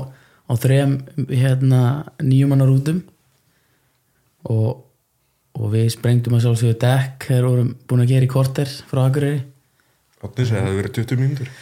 á 0.51 0.53
þrejum 0.61 0.99
hérna 1.31 1.81
nýjumannar 2.21 2.73
útum 2.75 3.01
og, 4.49 4.85
og 5.59 5.73
við 5.75 5.89
sprengdum 5.95 6.39
að 6.39 6.45
sjálfsögðu 6.47 6.79
dekk 6.85 7.29
þegar 7.29 7.49
vorum 7.51 7.71
búin 7.91 8.05
að 8.05 8.13
gera 8.15 8.29
í 8.29 8.31
korter 8.33 8.71
frá 8.91 9.03
Akureyri. 9.05 9.43
Átni 10.23 10.47
segði 10.47 10.59
að 10.59 10.63
það 10.63 10.69
hefði 10.69 10.81
verið 10.83 10.97
20 10.99 11.23
mínútur. 11.23 11.53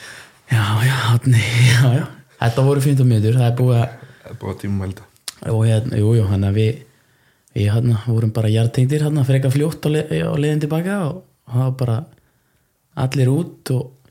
Já, 0.53 0.65
já, 0.87 0.97
Átni, 1.15 1.45
já, 1.73 1.83
já. 1.97 2.07
Þetta 2.37 2.67
voru 2.67 2.85
15 2.85 3.09
minnur, 3.09 3.39
það 3.41 3.49
er 3.49 3.57
búið 3.57 3.79
að 3.81 3.87
það 4.27 4.33
er 4.35 4.41
búið 4.43 4.53
að 4.53 4.61
tíma 4.65 4.83
mælda 4.83 5.07
og 5.47 5.63
hérna, 5.67 5.99
jú, 6.01 6.13
jú, 6.17 6.25
hann 6.31 6.45
að 6.49 6.57
við 6.57 6.79
við 7.57 7.69
hérna 7.73 8.01
vorum 8.05 8.33
bara 8.37 8.51
jartengdir 8.53 9.05
hérna 9.05 9.25
freka 9.25 9.51
fljótt 9.53 9.87
á, 9.87 9.89
le 9.93 10.03
á 10.05 10.33
leiðin 10.37 10.63
tilbaka 10.65 10.97
og 11.07 11.23
það 11.49 11.63
var 11.63 11.77
bara 11.81 11.97
allir 13.07 13.31
út 13.33 13.73
og, 13.73 14.11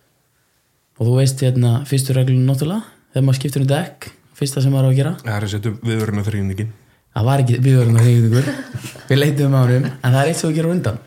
og 0.98 1.10
þú 1.10 1.18
veist 1.20 1.44
hérna 1.46 1.74
fyrstu 1.90 2.16
reglunum 2.16 2.48
náttúrulega 2.50 2.86
þegar 3.14 3.28
maður 3.28 3.40
skiptur 3.42 3.66
um 3.66 3.70
dekk, 3.70 4.10
fyrsta 4.38 4.64
sem 4.64 4.74
maður 4.74 4.90
á 4.90 4.92
að 4.92 4.98
gera. 5.00 5.14
Það 5.22 5.36
er 5.36 5.48
að 5.48 5.54
setja 5.54 5.76
viðverðin 5.82 6.22
að 6.22 6.30
þrýningin 6.30 6.74
það 7.16 7.28
var 7.30 7.44
ekki 7.44 7.60
viðvörun 7.66 8.00
á 8.00 8.02
hreyfingur 8.06 8.50
við 9.10 9.20
leitum 9.22 9.56
á 9.56 9.60
hann 9.64 9.86
en 9.88 9.94
það 10.04 10.20
er 10.22 10.32
eitt 10.32 10.40
sem 10.42 10.50
við 10.52 10.58
gerum 10.60 10.76
undan. 10.76 11.00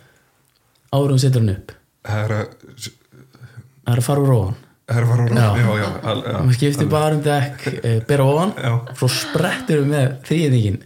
Og 0.97 1.13
setur 1.21 1.43
hann 1.45 1.53
upp. 1.55 1.75
Það 2.09 2.23
er 2.25 2.35
að 2.39 2.47
það 2.89 3.93
er 3.93 4.01
að 4.03 4.07
fara 4.09 4.25
úr 4.25 4.35
ofan. 4.39 4.57
Það 4.89 4.97
er 4.99 5.05
að 5.05 5.11
fara 5.13 5.25
á 5.25 5.29
Já. 5.29 5.33
já, 5.39 5.43
já, 5.59 5.73
já, 5.79 5.89
al- 6.13 6.23
já, 6.25 6.37
maður 6.39 6.57
skiptir 6.59 6.89
bara 6.89 7.15
um 7.17 7.23
dekk, 7.27 7.67
e, 7.85 7.91
bera 8.09 8.25
ofan 8.25 8.55
Já. 8.57 8.71
svo 8.97 9.09
sprettur 9.13 9.83
við 9.83 9.91
með 9.93 10.07
þrýðingin 10.29 10.79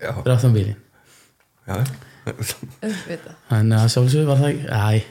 já, 0.00 0.10
auðvitað. 2.22 3.36
Þannig 3.50 3.76
að 3.78 3.90
sjálfsögur 3.92 4.28
var 4.30 4.40
það 4.40 4.62
Æ, 4.72 5.02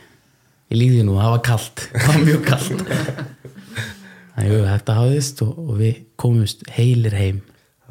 ég 0.72 0.80
líði 0.80 1.06
nú, 1.06 1.18
það 1.20 1.34
var 1.36 1.44
kalt. 1.46 1.84
Það 2.02 2.08
var 2.08 2.26
mjög 2.26 2.44
kalt. 2.48 2.84
Þannig 4.36 4.54
að 4.58 4.68
þetta 4.72 4.96
hafðist 4.98 5.42
og, 5.46 5.58
og 5.60 5.74
við 5.82 5.98
komumst 6.22 6.64
heilir 6.78 7.16
heim. 7.20 7.42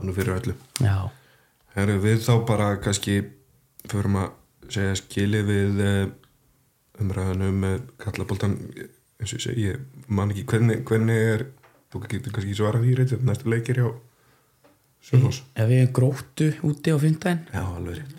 Nú 0.01 0.15
fyrir 0.17 0.39
öllu. 0.39 0.55
Já, 0.81 0.95
Heru, 1.77 1.99
við 2.03 2.23
þá 2.27 2.33
bara 2.49 2.71
kannski 2.83 3.21
förum 3.91 4.17
að 4.25 4.31
segja 4.71 4.97
skilið 4.99 5.51
við 5.51 5.83
eh, 5.87 6.03
umræðanum 7.01 7.61
með 7.65 7.81
kallaboltan 8.03 8.57
eins 9.21 9.33
og 9.33 9.39
ég 9.39 9.45
segi, 9.45 9.67
ég 9.71 10.09
man 10.11 10.33
ekki 10.33 10.47
hvernig, 10.51 10.83
hvernig 10.89 11.21
er, 11.35 11.45
þú 11.93 12.03
getur 12.07 12.35
kannski 12.35 12.57
svarað 12.59 12.87
því 12.87 12.97
reyndið, 13.01 13.27
næstu 13.29 13.53
leikir 13.53 13.83
hjá 13.83 13.91
Sölvós 15.01 15.39
ef 15.57 15.69
við 15.71 15.79
erum 15.81 15.93
gróttu 15.97 16.51
úti 16.69 16.93
á 16.93 16.97
fundaginn 17.01 17.47
Já, 17.55 17.63
alveg 17.65 18.01
rétt. 18.01 18.19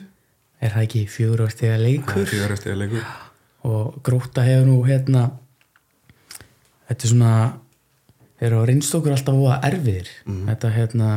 Er 0.61 0.73
það 0.73 0.85
ekki 0.87 1.01
fjögur 1.09 1.43
ástega 1.45 1.75
Það 1.75 1.83
er 1.83 1.85
leikur? 1.85 2.55
eftir 2.55 2.79
leikur. 2.79 3.11
Og 3.69 3.99
grótta 4.05 4.45
hefur 4.45 4.65
nú 4.69 4.79
hérna 4.87 5.27
Þetta 6.89 7.05
er 7.05 7.11
svona 7.13 7.33
er 8.41 8.55
á 8.57 8.59
reynst 8.65 8.95
okkur 8.97 9.13
alltaf 9.13 9.37
óa 9.37 9.59
erfiðir. 9.63 10.09
Þetta 10.25 10.71
hérna 10.75 11.09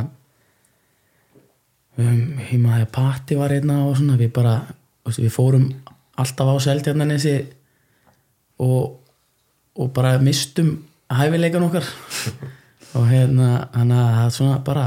um, 2.01 2.19
heima 2.49 2.75
þegar 2.77 2.91
patti 2.97 3.37
var 3.39 3.53
hérna 3.55 3.81
og 3.85 3.95
svona 3.99 4.17
við 4.19 4.31
bara, 4.35 4.57
veist, 5.05 5.21
við 5.23 5.33
fórum 5.33 5.69
alltaf 6.15 6.51
á 6.51 6.55
seldjarnanesi 6.67 7.35
og, 8.63 8.99
og 9.75 9.89
bara 9.95 10.17
mistum 10.23 10.77
hæfileikan 11.11 11.67
okkar. 11.69 11.87
Og 12.95 13.09
hérna 13.09 13.65
hann 13.73 13.89
að 13.91 14.05
það 14.15 14.25
er 14.25 14.29
svona 14.31 14.59
bara 14.63 14.83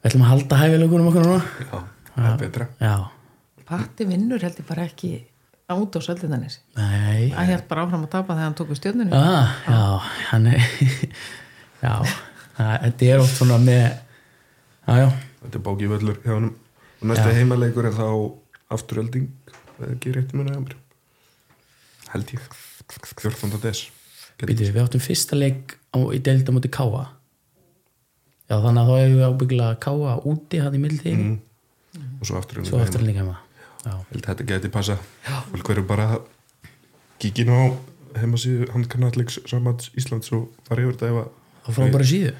við 0.00 0.06
ætlum 0.08 0.22
að 0.24 0.30
halda 0.30 0.60
hæfileikunum 0.62 1.10
okkar 1.10 1.26
núna. 1.26 1.42
Já, 1.60 1.82
það 2.14 2.28
er 2.30 2.38
betra. 2.40 2.68
Já, 2.80 2.94
Patti 3.68 4.06
vinnur 4.08 4.42
held 4.42 4.56
ég 4.60 4.66
bara 4.68 4.86
ekki 4.88 5.10
át 5.72 5.96
á 5.96 6.00
nei. 6.76 7.30
Hann 7.32 7.48
held 7.48 7.68
bara 7.68 7.84
áfram 7.86 8.04
að 8.04 8.10
tapa 8.12 8.34
þegar 8.34 8.44
hann 8.44 8.56
tók 8.58 8.72
við 8.72 8.80
stjórnunni 8.80 9.16
ah, 9.16 9.52
já, 9.64 9.80
hann 10.30 10.48
er 10.50 10.64
já, 11.84 11.94
það, 12.56 12.72
þetta 12.82 13.08
er 13.08 13.22
oft 13.22 13.36
svona 13.38 13.58
með 13.62 13.86
já, 14.86 15.08
Þetta 15.42 15.58
er 15.58 15.64
bóki 15.66 15.88
völlur 15.90 16.18
hjá 16.22 16.34
hann 16.36 16.50
og 16.52 17.08
næstu 17.10 17.30
Já. 17.30 17.36
heimaleikur 17.38 17.88
er 17.88 17.96
þá 17.96 18.06
afturölding 18.72 19.30
eða 19.78 19.90
ekki 19.94 20.14
rétt 20.14 20.34
í 20.34 20.38
munið 20.38 20.56
að 20.56 20.64
mér? 20.66 20.76
Held 22.12 22.34
ég. 22.36 22.50
14. 22.92 23.56
des. 23.62 23.86
Býtu, 24.42 24.68
við 24.68 24.82
áttum 24.82 25.02
fyrsta 25.02 25.38
leik 25.38 25.76
á, 25.94 25.98
í 26.12 26.18
delta 26.22 26.54
múti 26.54 26.70
Káa 26.72 27.06
Já, 28.50 28.58
þannig 28.58 28.82
að 28.82 28.88
þá 28.88 28.94
hefur 28.98 29.14
við 29.16 29.26
ábyggilega 29.28 29.78
Káa 29.80 30.14
úti 30.28 30.60
hann 30.60 30.76
í 30.76 30.82
mildtíðinni 30.82 31.28
mm. 31.30 32.08
og 32.18 32.28
svo 32.28 32.40
aftur 32.40 32.60
svo 32.66 32.80
aftur 32.82 33.04
líka 33.06 33.22
heima. 33.22 33.38
Held 33.86 34.26
þetta 34.26 34.46
geti 34.50 34.70
passa 34.72 34.98
fólk 35.50 35.72
verður 35.72 35.86
bara 35.88 36.08
inn 37.22 37.54
á 37.54 37.60
heimasíðu 38.18 38.68
handkarnatleiks 38.74 39.38
sambands 39.48 39.92
Íslands 39.98 40.32
og 40.34 40.50
fara 40.66 40.84
yfir 40.84 40.98
þetta 40.98 41.28
þá 41.62 41.70
frá 41.78 41.86
bara 41.94 42.08
síðu 42.08 42.34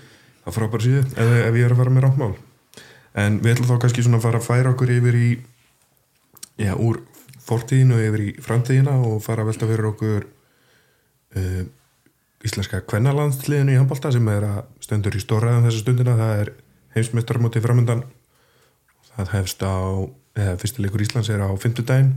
það 0.44 0.57
frábæra 0.59 0.87
síðu 0.87 1.05
ef, 1.07 1.33
ef 1.46 1.59
ég 1.59 1.66
er 1.66 1.74
að 1.74 1.83
fara 1.83 1.94
með 1.94 2.07
ráttmál 2.07 2.35
en 3.22 3.38
við 3.42 3.55
ætlum 3.55 3.70
þá 3.70 3.83
kannski 3.85 4.05
svona 4.07 4.20
að 4.20 4.26
fara 4.26 4.40
að 4.40 4.48
færa 4.48 4.72
okkur 4.72 4.94
yfir 4.96 5.18
í 5.18 5.31
já, 6.62 6.74
úr 6.76 7.02
fortíðinu 7.42 8.00
yfir 8.07 8.24
í 8.24 8.33
framtíðina 8.42 8.96
og 9.05 9.22
fara 9.24 9.44
að 9.44 9.52
velta 9.52 9.68
fyrir 9.68 9.88
okkur 9.90 10.26
uh, 11.37 11.62
íslenska 12.46 12.83
kvennalandsliðinu 12.88 13.74
í 13.74 13.78
handbalta 13.78 14.12
sem 14.14 14.28
er 14.33 14.46
að 14.48 14.61
stendur 14.83 15.16
í 15.16 15.22
stóraðan 15.22 15.66
þessa 15.66 15.83
stundina. 15.85 16.16
Það 16.18 16.40
er 16.42 16.50
heimsmeistarmóti 16.96 17.62
framöndan 17.62 18.02
það 19.12 19.33
hefst 19.37 19.62
á 19.62 19.76
eða 20.38 20.59
fyrstileikur 20.61 21.05
Íslands 21.05 21.31
er 21.33 21.44
á 21.44 21.50
fymtudaginn 21.61 22.14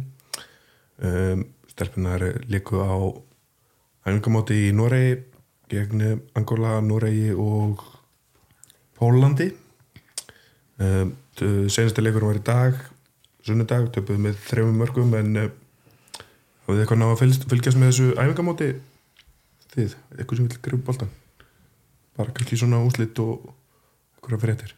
um, 1.04 1.46
stelpunar 1.72 2.24
líku 2.48 2.80
á 2.80 2.96
æfingamóti 4.06 4.70
í 4.70 4.74
Noregi 4.76 5.18
gegn 5.72 6.22
Angola, 6.38 6.78
Noregi 6.86 7.34
og 7.34 7.82
Pólandi. 9.00 9.50
Um, 10.80 11.14
senasti 11.72 12.04
leikur 12.04 12.26
var 12.30 12.40
í 12.40 12.44
dag 12.46 12.80
sunnudag, 13.46 13.90
töpuð 13.96 14.18
með 14.26 14.40
þrejum 14.48 14.80
mörgum 14.82 15.14
en 15.20 15.36
uh, 15.38 15.50
hafið 16.66 16.72
þið 16.76 16.82
eitthvað 16.84 17.00
ná 17.02 17.06
að 17.12 17.20
fylgjast 17.22 17.78
með 17.80 17.92
þessu 17.92 18.08
æfingamóti? 18.18 18.70
Þið, 19.76 19.94
eitthvað 20.18 20.40
sem 20.40 20.48
vil 20.50 20.62
gripa 20.66 20.88
boltan 20.90 21.12
bara 22.16 22.32
kannski 22.32 22.58
svona 22.60 22.80
úslit 22.88 23.20
og 23.20 23.50
eitthvað 24.16 24.44
fréttir? 24.46 24.72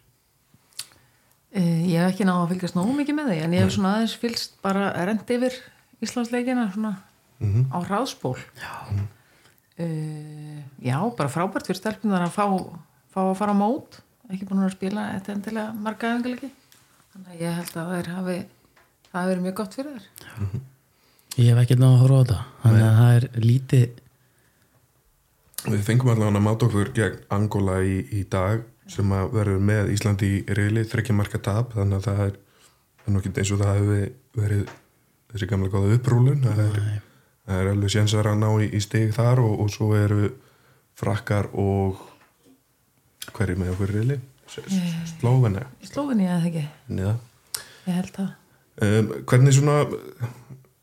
Eh, 1.53 1.85
Ég 1.87 2.01
hef 2.01 2.11
ekki 2.15 2.25
náða 2.27 2.43
að 2.47 2.51
fylgjast 2.55 2.75
nógu 2.77 2.95
mikið 2.97 3.17
með 3.19 3.29
því 3.31 3.37
en 3.45 3.53
ég 3.55 3.63
hef 3.63 3.73
svona 3.77 3.91
aðeins 3.95 4.15
fylgst 4.21 4.57
bara 4.65 4.89
rend 5.07 5.29
yfir 5.37 5.55
Íslandsleikina 6.03 6.67
svona 6.73 6.95
Mhm. 7.39 7.67
á 7.69 7.77
hraðspól. 7.85 8.37
Já. 8.57 8.73
Já, 10.81 10.97
bara 11.15 11.29
frábært 11.29 11.67
fyrir 11.69 11.77
stelpunar 11.79 12.23
að 12.25 12.33
fá, 12.33 12.45
fá 13.13 13.21
að 13.29 13.35
fara 13.37 13.53
á 13.53 13.57
mót 13.61 13.99
ekki 14.31 14.47
búin 14.49 14.63
að 14.63 14.73
spila 14.75 15.05
þetta 15.15 15.35
endilega 15.35 15.75
marga 15.85 16.13
efingalegi 16.13 16.49
þannig 17.13 17.29
að 17.33 17.43
ég 17.43 17.59
held 17.59 17.69
að 17.69 17.91
það 17.91 18.09
hafi 18.17 18.39
það 19.07 19.19
hafi 19.19 19.29
verið 19.31 19.45
mjög 19.45 19.59
gott 19.61 19.77
fyrir 19.77 20.01
þér 20.01 20.65
Ég 21.37 21.51
hef 21.53 21.59
ekkert 21.61 21.81
náða 21.83 21.93
að 21.93 21.99
horfa 22.01 22.17
á 22.17 22.21
þetta. 22.21 22.37
Þannig 22.63 22.83
að 22.87 22.95
það 22.97 23.15
er 23.17 23.25
lítið 23.43 24.03
Við 25.67 25.83
fengum 25.85 26.09
allavega 26.13 26.39
að 26.39 26.45
máta 26.47 26.67
okkur 26.67 26.89
gegn 26.95 27.17
Angola 27.37 27.75
í, 27.85 27.97
í 28.15 28.23
dag 28.31 28.63
sem 28.87 29.13
að 29.13 29.33
verður 29.35 29.63
með 29.67 29.91
Íslandi 29.93 30.29
í 30.31 30.55
reyli 30.57 30.83
þryggja 30.87 31.15
marka 31.17 31.41
tap 31.43 31.73
þannig 31.75 31.97
að 31.99 32.07
það 32.07 32.21
er, 32.25 32.35
það 33.01 33.09
er 33.09 33.15
nokkið 33.17 33.39
eins 33.41 33.51
og 33.53 33.61
það 33.61 33.79
hefur 33.81 34.05
verið 34.41 34.73
þessi 35.33 35.49
gamla 35.51 35.71
góða 35.73 35.97
upprúlun 35.97 36.45
það 36.45 36.61
er, 36.63 36.77
það 37.49 37.61
er 37.61 37.71
alveg 37.73 37.93
sénsar 37.93 38.29
að 38.31 38.39
ná 38.43 38.47
í, 38.63 38.69
í 38.71 38.81
stig 38.85 39.11
þar 39.17 39.43
og, 39.43 39.57
og 39.65 39.73
svo 39.73 39.89
eru 39.97 40.31
frakkar 40.97 41.51
og 41.51 42.06
hverju 43.35 43.59
með 43.59 43.73
okkur 43.75 43.93
reyli 43.95 44.19
Slóveni 44.47 45.63
Slófinni 45.83 46.27
eða 46.27 46.45
ekki, 46.47 46.63
Niða. 46.95 47.15
ég 47.87 47.97
held 47.97 48.13
það. 48.15 48.29
Um, 48.85 49.09
Hvernig 49.27 49.55
svona 49.57 49.77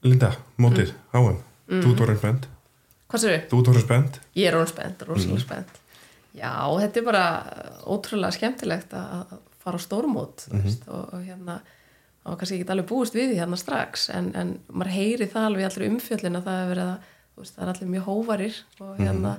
Linda, 0.04 0.34
mótið, 0.60 0.92
HM 1.14 1.38
Þú 1.70 1.94
ert 1.94 2.02
orðin 2.04 2.20
spennt. 2.20 2.48
Hvað 3.08 3.22
sér 3.22 3.34
Þú? 3.48 3.60
Ert 3.62 3.70
orðin 3.72 3.84
spennt. 3.86 4.18
Ég 4.36 4.50
er 4.50 4.58
orðin 4.58 4.72
spennt, 4.74 5.04
rosalega 5.08 5.40
spennt. 5.40 5.80
Já, 6.34 6.50
þetta 6.82 7.00
er 7.00 7.06
bara 7.06 7.24
ótrúlega 7.88 8.34
skemmtilegt 8.36 8.92
að 8.98 9.32
fara 9.64 9.80
á 9.80 9.86
stórmót 9.86 10.44
mm 10.50 10.64
veist, 10.66 10.84
og, 10.90 11.14
og 11.14 11.24
hérna 11.24 11.60
og 12.24 12.38
kannski 12.40 12.58
ekki 12.58 12.72
alveg 12.72 12.88
búist 12.88 13.16
við 13.16 13.30
því 13.32 13.40
hérna 13.42 13.58
strax 13.60 14.08
en, 14.12 14.30
en 14.36 14.54
maður 14.72 14.94
heyri 14.96 15.28
það 15.30 15.48
alveg 15.50 15.66
allir 15.68 15.90
umfjöllin 15.92 16.38
að 16.40 16.46
það 16.48 16.60
er 16.60 16.70
verið 16.72 16.90
að 16.90 17.10
veist, 17.38 17.54
það 17.56 17.64
er 17.64 17.72
allir 17.74 17.90
mjög 17.94 18.06
hóvarir 18.08 18.58
og 18.80 19.00
hérna 19.00 19.34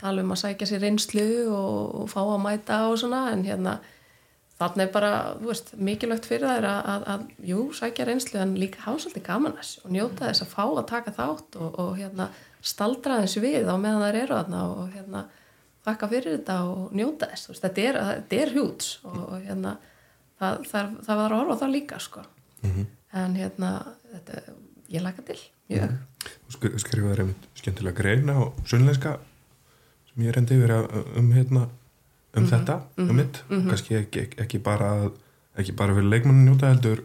tala 0.00 0.24
um 0.24 0.32
að 0.34 0.42
sækja 0.42 0.70
sér 0.70 0.82
reynslu 0.84 1.28
og, 1.50 1.94
og 2.02 2.10
fá 2.12 2.20
að 2.22 2.42
mæta 2.44 2.80
og 2.90 2.98
svona 3.00 3.22
en 3.32 3.44
hérna 3.46 3.78
þarna 4.56 4.86
er 4.86 4.92
bara, 4.92 5.12
þú 5.40 5.50
veist, 5.50 5.72
mikilvægt 5.76 6.28
fyrir 6.28 6.46
það 6.48 6.58
er 6.60 6.68
að, 6.70 6.90
að, 6.92 7.06
að 7.12 7.48
jú, 7.50 7.64
sækja 7.76 8.06
reynslu 8.08 8.40
en 8.40 8.54
líka 8.60 8.84
hafa 8.86 9.02
svolítið 9.04 9.26
gaman 9.26 9.56
þess 9.58 9.80
og 9.82 9.96
njóta 9.96 10.28
þess 10.28 10.44
að 10.46 10.52
fá 10.54 10.62
að 10.66 10.86
taka 10.92 11.16
þátt 11.16 11.58
og, 11.60 11.80
og 11.82 11.90
hérna 11.98 12.28
staldra 12.64 13.20
þess 13.24 13.40
við 13.44 13.68
á 13.68 13.76
meðan 13.76 14.06
þær 14.06 14.20
eru 14.22 14.38
þarna 14.38 14.62
og 14.70 14.94
hérna 14.94 15.26
þakka 15.86 16.08
fyrir 16.12 16.38
þetta 16.38 16.56
og 16.70 16.96
njóta 16.96 17.30
þess, 17.32 17.50
veist, 17.50 17.66
þetta 17.66 17.84
er, 17.84 18.00
þetta 18.10 18.40
er 18.42 18.54
hjúts 18.56 18.90
og, 19.04 19.20
og 19.26 19.36
hérna 19.44 19.76
það, 20.40 20.64
það, 20.72 20.96
það 21.06 21.22
var 21.22 21.36
horfa 21.36 21.56
á 21.56 21.60
það 21.62 21.74
líka 21.76 22.00
sko. 22.02 22.24
En 23.16 23.36
hérna 23.38 23.70
þetta, 24.10 24.56
ég 24.92 25.04
laka 25.04 25.24
til, 25.28 25.38
mjög. 25.70 25.96
Þú 26.26 26.72
skrifaði 26.82 27.22
einmitt 27.22 27.48
skemmtilega 27.60 28.00
greina 28.00 28.34
á 28.40 28.42
sunnlenska 28.66 29.18
sem 30.16 30.24
ég 30.24 30.32
reyndi 30.32 30.56
yfir 30.56 30.72
um 31.20 31.28
hérna 31.36 31.68
um 32.36 32.48
þetta, 32.48 32.80
um 33.00 33.12
mitt. 33.16 33.42
Kannski 33.48 34.00
ekki, 34.00 34.26
ekki, 34.40 34.60
bara 34.64 35.10
ekki 35.56 35.76
bara 35.76 35.94
fyrir 35.96 36.10
leikmannin 36.12 36.48
njóta 36.48 36.72
heldur 36.72 37.04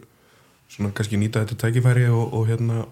svona 0.72 0.92
kannski 0.96 1.20
nýta 1.20 1.44
þetta 1.44 1.58
tækifæri 1.60 2.08
og, 2.08 2.32
og 2.32 2.48
hérna 2.48 2.86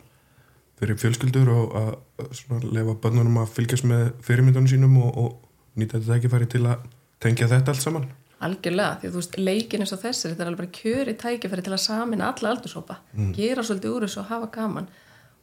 fyrir 0.81 0.97
fjölskyldur 1.01 1.51
og 1.53 1.77
að, 1.77 1.91
svona 2.37 2.73
lefa 2.77 2.97
bönnunum 3.03 3.43
að 3.43 3.53
fylgjast 3.57 3.89
með 3.89 4.07
fyrirmyndunum 4.25 4.69
sínum 4.69 4.97
og, 5.01 5.21
og 5.21 5.81
nýta 5.81 5.99
þetta 5.99 6.17
tækifæri 6.17 6.49
til 6.55 6.65
að 6.69 6.89
tengja 7.21 7.49
þetta 7.49 7.75
allt 7.75 7.85
saman. 7.85 8.09
Algjörlega, 8.41 8.97
því 9.03 9.11
þú 9.13 9.21
veist, 9.21 9.39
leikin 9.41 9.85
eins 9.85 9.93
og 9.93 10.01
þessir 10.01 10.33
þetta 10.33 10.45
er 10.47 10.51
alveg 10.51 10.63
bara 10.63 10.77
kjöri 10.79 11.17
tækifæri 11.21 11.65
til 11.65 11.77
að 11.77 11.83
samina 11.85 12.31
alla 12.33 12.55
aldurshópa, 12.55 12.97
gera 13.37 13.65
svolítið 13.65 13.97
úr 13.97 14.07
þessu 14.07 14.23
og 14.23 14.31
hafa 14.31 14.49
gaman 14.55 14.89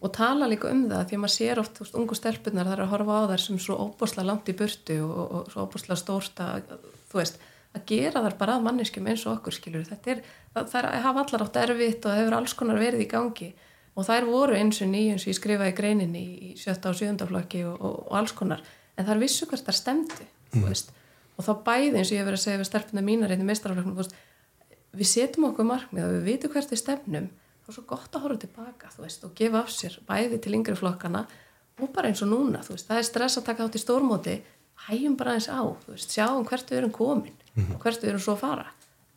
og 0.01 0.13
tala 0.13 0.47
líka 0.49 0.69
um 0.69 0.85
það 0.89 1.09
því 1.09 1.17
að 1.17 1.21
maður 1.23 1.33
sér 1.33 1.61
oft, 1.61 1.79
veist, 1.81 1.95
ungu 1.97 2.15
stelpunar 2.17 2.67
það 2.67 2.75
er 2.75 2.81
að 2.83 2.91
horfa 2.93 3.17
á 3.17 3.29
þær 3.31 3.43
sem 3.43 3.61
svo 3.61 3.77
óbúslega 3.81 4.27
langt 4.29 4.49
í 4.51 4.57
burtu 4.57 4.97
og, 5.03 5.13
og, 5.17 5.29
og 5.39 5.53
svo 5.53 5.65
óbúslega 5.65 5.99
stórt 6.01 6.41
að, 6.43 6.75
þú 7.09 7.21
veist, 7.21 7.39
að 7.73 7.85
gera 7.89 8.23
þær 8.25 8.35
bara 8.39 8.57
að 8.57 8.67
manneskjum 8.67 9.09
eins 9.09 9.25
og 9.25 9.37
okkur, 9.37 9.55
skilur 9.57 9.87
þetta 9.87 10.13
er, 10.13 10.21
það, 10.53 10.69
það 10.73 10.79
er, 10.81 10.89
hafa 11.07 11.23
allar 11.23 11.45
átt 11.47 11.59
erfitt 11.63 12.05
og 12.05 12.11
það 12.11 12.21
hefur 12.21 12.37
alls 12.37 12.55
konar 12.59 12.81
verið 12.81 13.03
í 13.03 13.09
gangi. 13.11 13.49
Og 13.97 14.05
þær 14.05 14.27
voru 14.29 14.53
eins 14.53 14.77
og 14.85 14.91
nýjum 14.91 15.17
sem 15.17 15.31
ég 15.31 15.39
skrifaði 15.39 15.73
í 15.73 15.77
greininni 15.79 16.23
í 16.29 16.51
sjötta 16.61 16.91
og 16.91 16.99
sjöndaflokki 16.99 17.63
og, 17.65 17.79
og, 17.81 17.95
og 18.05 18.17
alls 18.19 18.35
konar, 18.37 18.61
en 18.93 19.07
þær 19.07 19.21
vissu 19.23 19.49
hvert 19.49 19.65
þær 19.65 19.79
stemdi, 19.79 20.27
þú 20.53 20.63
veist. 20.67 20.93
Og 21.37 21.45
þá 21.45 21.51
bæði 21.65 21.97
eins 21.97 22.11
og 22.11 22.13
ég 22.13 22.21
hef 22.21 22.29
verið 22.29 22.37
að 22.37 22.43
segja 22.43 22.61
við 22.61 22.69
stelpuna 22.69 23.05
mínar 23.05 23.33
einnig 23.33 23.49
meistaraflöknum, 23.49 23.97
þú 23.97 24.03
veist 24.03 24.15
við 24.97 25.09
setjum 25.09 25.49
okkur 25.49 25.67
markmið 25.67 26.05
og 26.05 26.13
við 26.15 26.29
vitum 26.31 26.53
hvert 26.53 26.73
við 26.73 26.81
stefnum 26.81 27.27
þá 27.67 27.73
er 27.73 27.75
svo 27.75 27.83
gott 27.89 28.15
að 28.15 28.23
horfa 28.23 28.39
tilbaka 28.45 28.89
veist, 28.95 29.25
og 29.27 29.33
gefa 29.35 29.59
af 29.59 29.73
sér 29.75 29.97
bæði 30.07 30.39
til 30.39 30.55
yngri 30.55 30.75
flokkana 30.79 31.25
og 31.77 31.91
bara 31.93 32.07
eins 32.07 32.23
og 32.23 32.31
núna 32.31 32.61
veist, 32.63 32.87
það 32.87 33.01
er 33.01 33.07
stress 33.09 33.39
að 33.41 33.49
taka 33.49 33.65
þátt 33.67 33.75
í 33.75 33.81
stórmóti 33.83 34.35
hægjum 34.87 35.17
bara 35.19 35.35
eins 35.35 35.49
á, 35.51 35.59
veist, 35.89 36.15
sjáum 36.15 36.47
hvert 36.47 36.71
við 36.71 36.79
erum 36.79 36.93
komin 36.95 37.35
og 37.73 37.81
hvert 37.83 37.99
við 37.99 38.13
erum 38.13 38.23
svo 38.23 38.37
að 38.37 38.43
fara. 38.45 38.67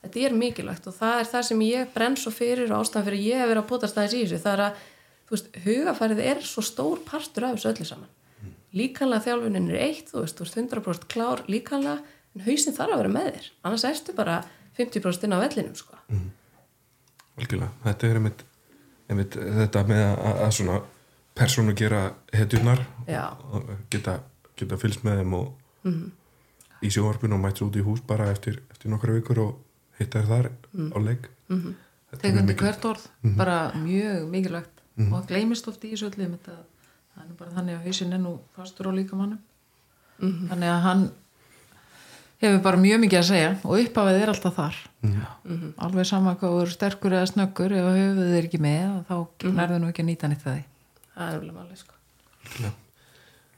Þetta 0.01 0.23
er 0.25 0.35
mikilvægt 0.35 0.87
og 0.89 0.97
það 0.97 1.19
er 1.21 1.29
það 1.29 1.43
sem 1.47 1.61
ég 1.67 1.91
brenn 1.95 2.17
svo 2.17 2.33
fyrir 2.33 2.73
og 2.73 2.81
ástæðan 2.81 3.07
fyrir 3.07 3.27
ég 3.27 3.43
að 3.45 3.51
vera 3.53 3.63
að 3.63 3.69
bóta 3.69 3.91
staðins 3.91 4.17
í 4.17 4.23
þessu, 4.25 4.41
það 4.41 4.55
er 4.55 4.63
að 4.65 5.61
hugafærið 5.67 6.23
er 6.25 6.41
svo 6.49 6.65
stór 6.65 7.03
partur 7.07 7.47
af 7.47 7.59
þessu 7.59 7.71
öllu 7.71 7.87
saman. 7.87 8.09
Líkanlega 8.75 9.27
þjálfunin 9.27 9.69
er 9.71 9.83
eitt, 9.85 10.09
þú 10.11 10.25
veist, 10.25 10.39
þú 10.41 10.47
veist 10.47 10.59
100% 10.63 11.07
klár 11.13 11.45
líkanlega, 11.53 12.01
en 12.35 12.47
hausinn 12.47 12.75
þarf 12.75 12.95
að 12.97 13.03
vera 13.03 13.13
með 13.13 13.29
þér 13.37 13.47
annars 13.69 13.85
ertu 13.91 14.17
bara 14.17 14.41
50% 14.79 15.27
inn 15.29 15.37
á 15.37 15.43
vellinum 15.45 15.77
sko. 15.77 16.01
Algjörlega, 17.39 17.71
þetta 17.85 18.09
er 18.09 18.19
einmitt, 18.21 18.45
einmitt 19.11 19.37
þetta 19.37 19.85
með 19.89 20.03
að, 20.09 20.41
að 20.47 20.55
svona 20.59 20.79
persónu 21.39 21.75
gera 21.79 22.01
og 23.53 23.71
geta, 23.93 24.17
geta 24.59 24.81
fylgst 24.81 25.05
með 25.07 25.23
þeim 25.23 25.37
og 25.39 25.93
í 26.81 26.91
sjónvarpinu 26.91 27.37
og 27.37 27.45
mætt 27.45 27.61
svo 27.61 27.71
út 27.71 27.79
í 27.79 27.85
hús 27.85 28.03
bara 28.07 28.31
eftir, 28.33 28.59
eftir 28.73 28.93
nokkra 28.93 29.15
vikur 29.17 29.41
og 29.45 29.55
hitta 30.01 30.25
þær 30.25 30.51
þar 30.51 30.51
á 30.97 30.99
leik. 31.05 31.31
Þetta 31.49 32.27
er 32.27 32.35
mjög 32.35 32.35
tegundi 32.35 32.59
hvert 32.61 32.85
orð, 32.91 33.07
bara 33.39 33.57
mjög 33.79 34.29
mikilvægt. 34.33 34.85
Og 35.01 35.15
það 35.15 35.27
gleymist 35.31 35.69
oft 35.71 35.85
í 35.87 35.95
þessu 35.95 36.11
öllum 36.11 36.37
bara 37.39 37.55
þannig 37.55 37.79
að 37.79 37.87
hausinn 37.89 38.15
er 38.17 38.23
nú 38.23 38.35
fastur 38.57 38.91
á 38.91 38.93
líkamannum 38.97 39.41
þannig 40.21 40.71
að 40.71 40.83
hann 40.85 41.05
hefur 42.41 42.61
bara 42.65 42.81
mjög 42.81 43.01
mikið 43.05 43.19
að 43.21 43.27
segja 43.29 43.51
og 43.65 43.75
upphafið 43.85 44.21
er 44.23 44.33
alltaf 44.33 44.55
þar. 44.57 44.77
Alveg 45.87 46.07
sama 46.09 46.35
hvað 46.41 46.55
þú 46.55 46.61
eru 46.65 46.75
sterkur 46.75 47.17
eða 47.19 47.31
snöggur 47.31 47.75
ef 47.77 47.89
höfuðið 47.91 48.37
er 48.39 48.47
ekki 48.49 48.61
með 48.65 48.95
þá 49.09 49.17
nærðu 49.59 49.81
nú 49.83 49.91
ekki 49.93 50.05
að 50.05 50.09
nýta 50.11 50.31
nýtt 50.33 50.45
það 50.47 50.61
það 51.15 51.27
er 51.27 51.39
alveg 51.41 51.57
máli 51.59 51.77
sko. 51.81 51.95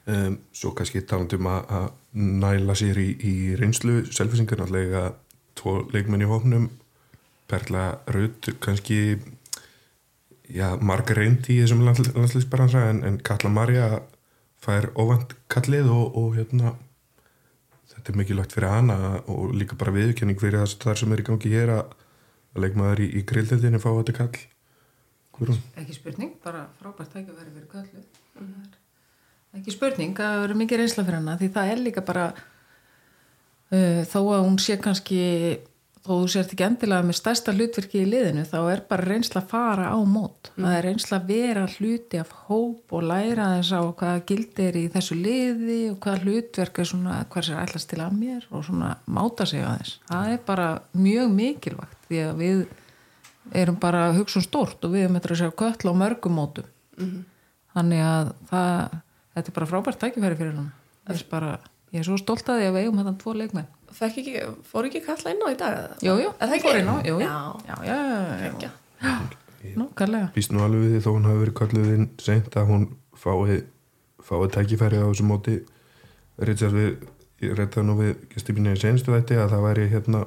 um, 0.07 0.39
Svo 0.53 0.73
kannski 0.79 1.03
talandum 1.07 1.47
að, 1.51 1.61
að 1.79 1.89
næla 2.43 2.75
sér 2.79 2.99
í, 3.03 3.09
í 3.23 3.35
reynslu 3.61 4.01
selfisingar 4.13 4.59
náttúrulega 4.63 5.05
tvo 5.59 5.77
leikmenn 5.95 6.25
í 6.25 6.31
hófnum 6.31 6.67
Perla 7.51 7.87
Rudd 8.15 8.49
kannski 8.65 8.99
já, 10.53 10.73
marga 10.81 11.15
reyndi 11.17 11.59
í 11.59 11.63
þessum 11.63 11.85
landl- 11.87 12.13
landsliðsbaransa 12.17 12.87
en, 12.91 13.03
en 13.07 13.19
Katla 13.25 13.51
Marja 13.53 13.89
fær 14.63 14.91
óvænt 14.99 15.35
kallið 15.53 15.91
og, 15.93 16.17
og 16.17 16.35
hérna 16.39 16.75
þetta 18.03 18.13
er 18.13 18.19
mikilvægt 18.19 18.55
fyrir 18.57 18.73
hana 18.73 18.97
og 19.31 19.53
líka 19.55 19.79
bara 19.79 19.95
viðurkenning 19.95 20.41
fyrir 20.43 20.67
þar 20.83 20.99
sem 20.99 21.13
er 21.15 21.23
í 21.23 21.27
gangi 21.29 21.53
hér 21.53 21.71
að, 21.71 21.93
að 22.57 22.65
leikmaður 22.65 23.05
í, 23.05 23.07
í 23.15 23.23
grilldeldinni 23.31 23.79
fá 23.79 23.93
þetta 23.93 24.17
kall. 24.17 24.41
Guðrún? 25.33 25.61
Ekki 25.79 25.95
spurning, 25.97 26.33
bara 26.43 26.65
frábært 26.81 27.15
tækifæri 27.15 27.55
fyrir 27.55 27.69
köllu 27.71 28.03
Það 28.35 29.55
er 29.55 29.61
ekki 29.63 29.75
spurning 29.77 30.19
að 30.19 30.35
það 30.35 30.47
eru 30.49 30.57
mikið 30.59 30.81
reynsla 30.83 31.05
fyrir 31.07 31.21
hana 31.21 31.37
því 31.39 31.49
það 31.55 31.71
er 31.71 31.81
líka 31.87 32.03
bara 32.09 32.25
uh, 32.35 34.03
þó 34.11 34.19
að 34.21 34.43
hún 34.49 34.59
sé 34.65 34.77
kannski 34.83 35.23
þó 36.03 36.11
þú 36.11 36.29
sért 36.33 36.53
ekki 36.55 36.65
endilega 36.67 37.07
með 37.07 37.17
stærsta 37.19 37.53
hlutverki 37.55 38.01
í 38.03 38.09
liðinu 38.11 38.43
þá 38.51 38.57
er 38.73 38.81
bara 38.91 39.07
reynsla 39.07 39.43
að 39.43 39.51
fara 39.53 39.91
á 39.95 39.99
mót. 40.03 40.51
Það 40.57 40.75
er 40.75 40.87
reynsla 40.89 41.19
að 41.21 41.29
vera 41.31 41.63
hluti 41.77 42.19
af 42.19 42.33
hóp 42.49 42.95
og 42.97 43.05
læra 43.07 43.49
þess 43.53 43.71
á 43.79 43.83
hvaða 43.87 44.25
gildi 44.27 44.67
er 44.67 44.79
í 44.81 44.85
þessu 44.91 45.19
liði 45.19 45.79
og 45.93 45.99
hvaða 46.03 46.25
hlutverk 46.25 46.81
er 46.83 46.91
svona 46.91 47.19
hvers 47.31 47.51
er 47.53 47.61
ætlast 47.63 47.91
til 47.93 48.01
að 48.03 48.17
mér 48.19 48.49
og 48.51 48.65
svona 48.67 48.97
máta 49.07 49.47
sig 49.47 49.63
aðeins 49.63 49.93
það 50.09 50.33
er 50.33 50.41
bara 50.49 50.69
mjög 50.99 51.37
mikilvægt 51.37 52.09
því 52.09 52.23
að 52.27 52.43
við 52.43 52.65
erum 53.63 53.79
bara 53.83 54.09
að 54.09 54.19
hugsa 54.21 54.41
um 54.41 54.47
stórt 54.47 54.87
og 54.87 54.95
við 54.95 55.07
erum 55.07 55.19
eitthvað 55.19 55.37
að 55.37 55.43
sjá 55.45 55.55
köll 55.63 55.95
á 55.95 56.01
mörgum 56.03 56.35
mótum. 56.39 56.67
Þannig 57.73 58.03
að 58.07 58.33
það, 58.51 58.99
þetta 59.35 59.51
er 59.51 59.57
bara 59.57 59.71
frábært 59.71 60.03
tækifæri 60.03 60.39
fyrir 60.39 60.59
þess 61.09 61.27
bara, 61.31 61.55
ég 61.95 62.03
er 62.03 62.07
svo 62.07 62.19
stolt 62.21 62.47
að 62.51 62.61
því 62.61 62.69
að 62.69 62.77
við 62.77 62.85
eigum 62.85 63.01
þetta 63.01 63.15
tvo 63.23 63.35
leikmenn 63.39 63.71
Fekk 63.93 64.19
ekki, 64.23 64.35
fór 64.71 64.89
ekki 64.89 65.03
kalla 65.05 65.33
inn 65.35 65.43
á 65.45 65.49
í 65.53 65.57
dag? 65.61 65.77
eða? 65.79 65.97
jú, 66.07 66.15
jú, 66.23 66.33
Er 66.39 66.49
það 66.49 66.57
ekki? 66.59 66.69
fór 66.69 66.81
inn 66.81 66.91
á, 66.93 66.97
jú, 67.07 67.15
jú. 67.15 67.27
Já. 67.27 67.37
já, 67.69 67.77
já, 67.89 67.97
já, 68.43 68.71
já. 69.03 69.15
nú, 69.79 69.89
kallega 69.99 70.31
býst 70.35 70.53
nú 70.55 70.63
alveg 70.65 70.85
við 70.87 70.95
því 70.97 71.01
þó 71.05 71.11
hún 71.17 71.29
hafi 71.29 71.43
verið 71.43 71.57
kalluð 71.61 71.91
inn 71.97 72.07
seint 72.23 72.57
að 72.57 72.71
hún 72.73 72.87
fái 73.23 73.59
fái 74.23 74.49
tækifæri 74.55 75.03
á 75.03 75.07
þessu 75.11 75.27
móti 75.29 75.57
Richard 76.43 76.75
við, 76.75 76.93
ég 77.43 77.59
það 77.59 77.87
nú 77.87 77.97
við 78.01 78.15
gestibinni 78.33 78.73
í 78.75 78.81
senstu 78.81 79.13
þetta 79.15 79.43
að 79.45 79.53
það 79.55 79.67
væri 79.69 79.89
hérna 79.93 80.23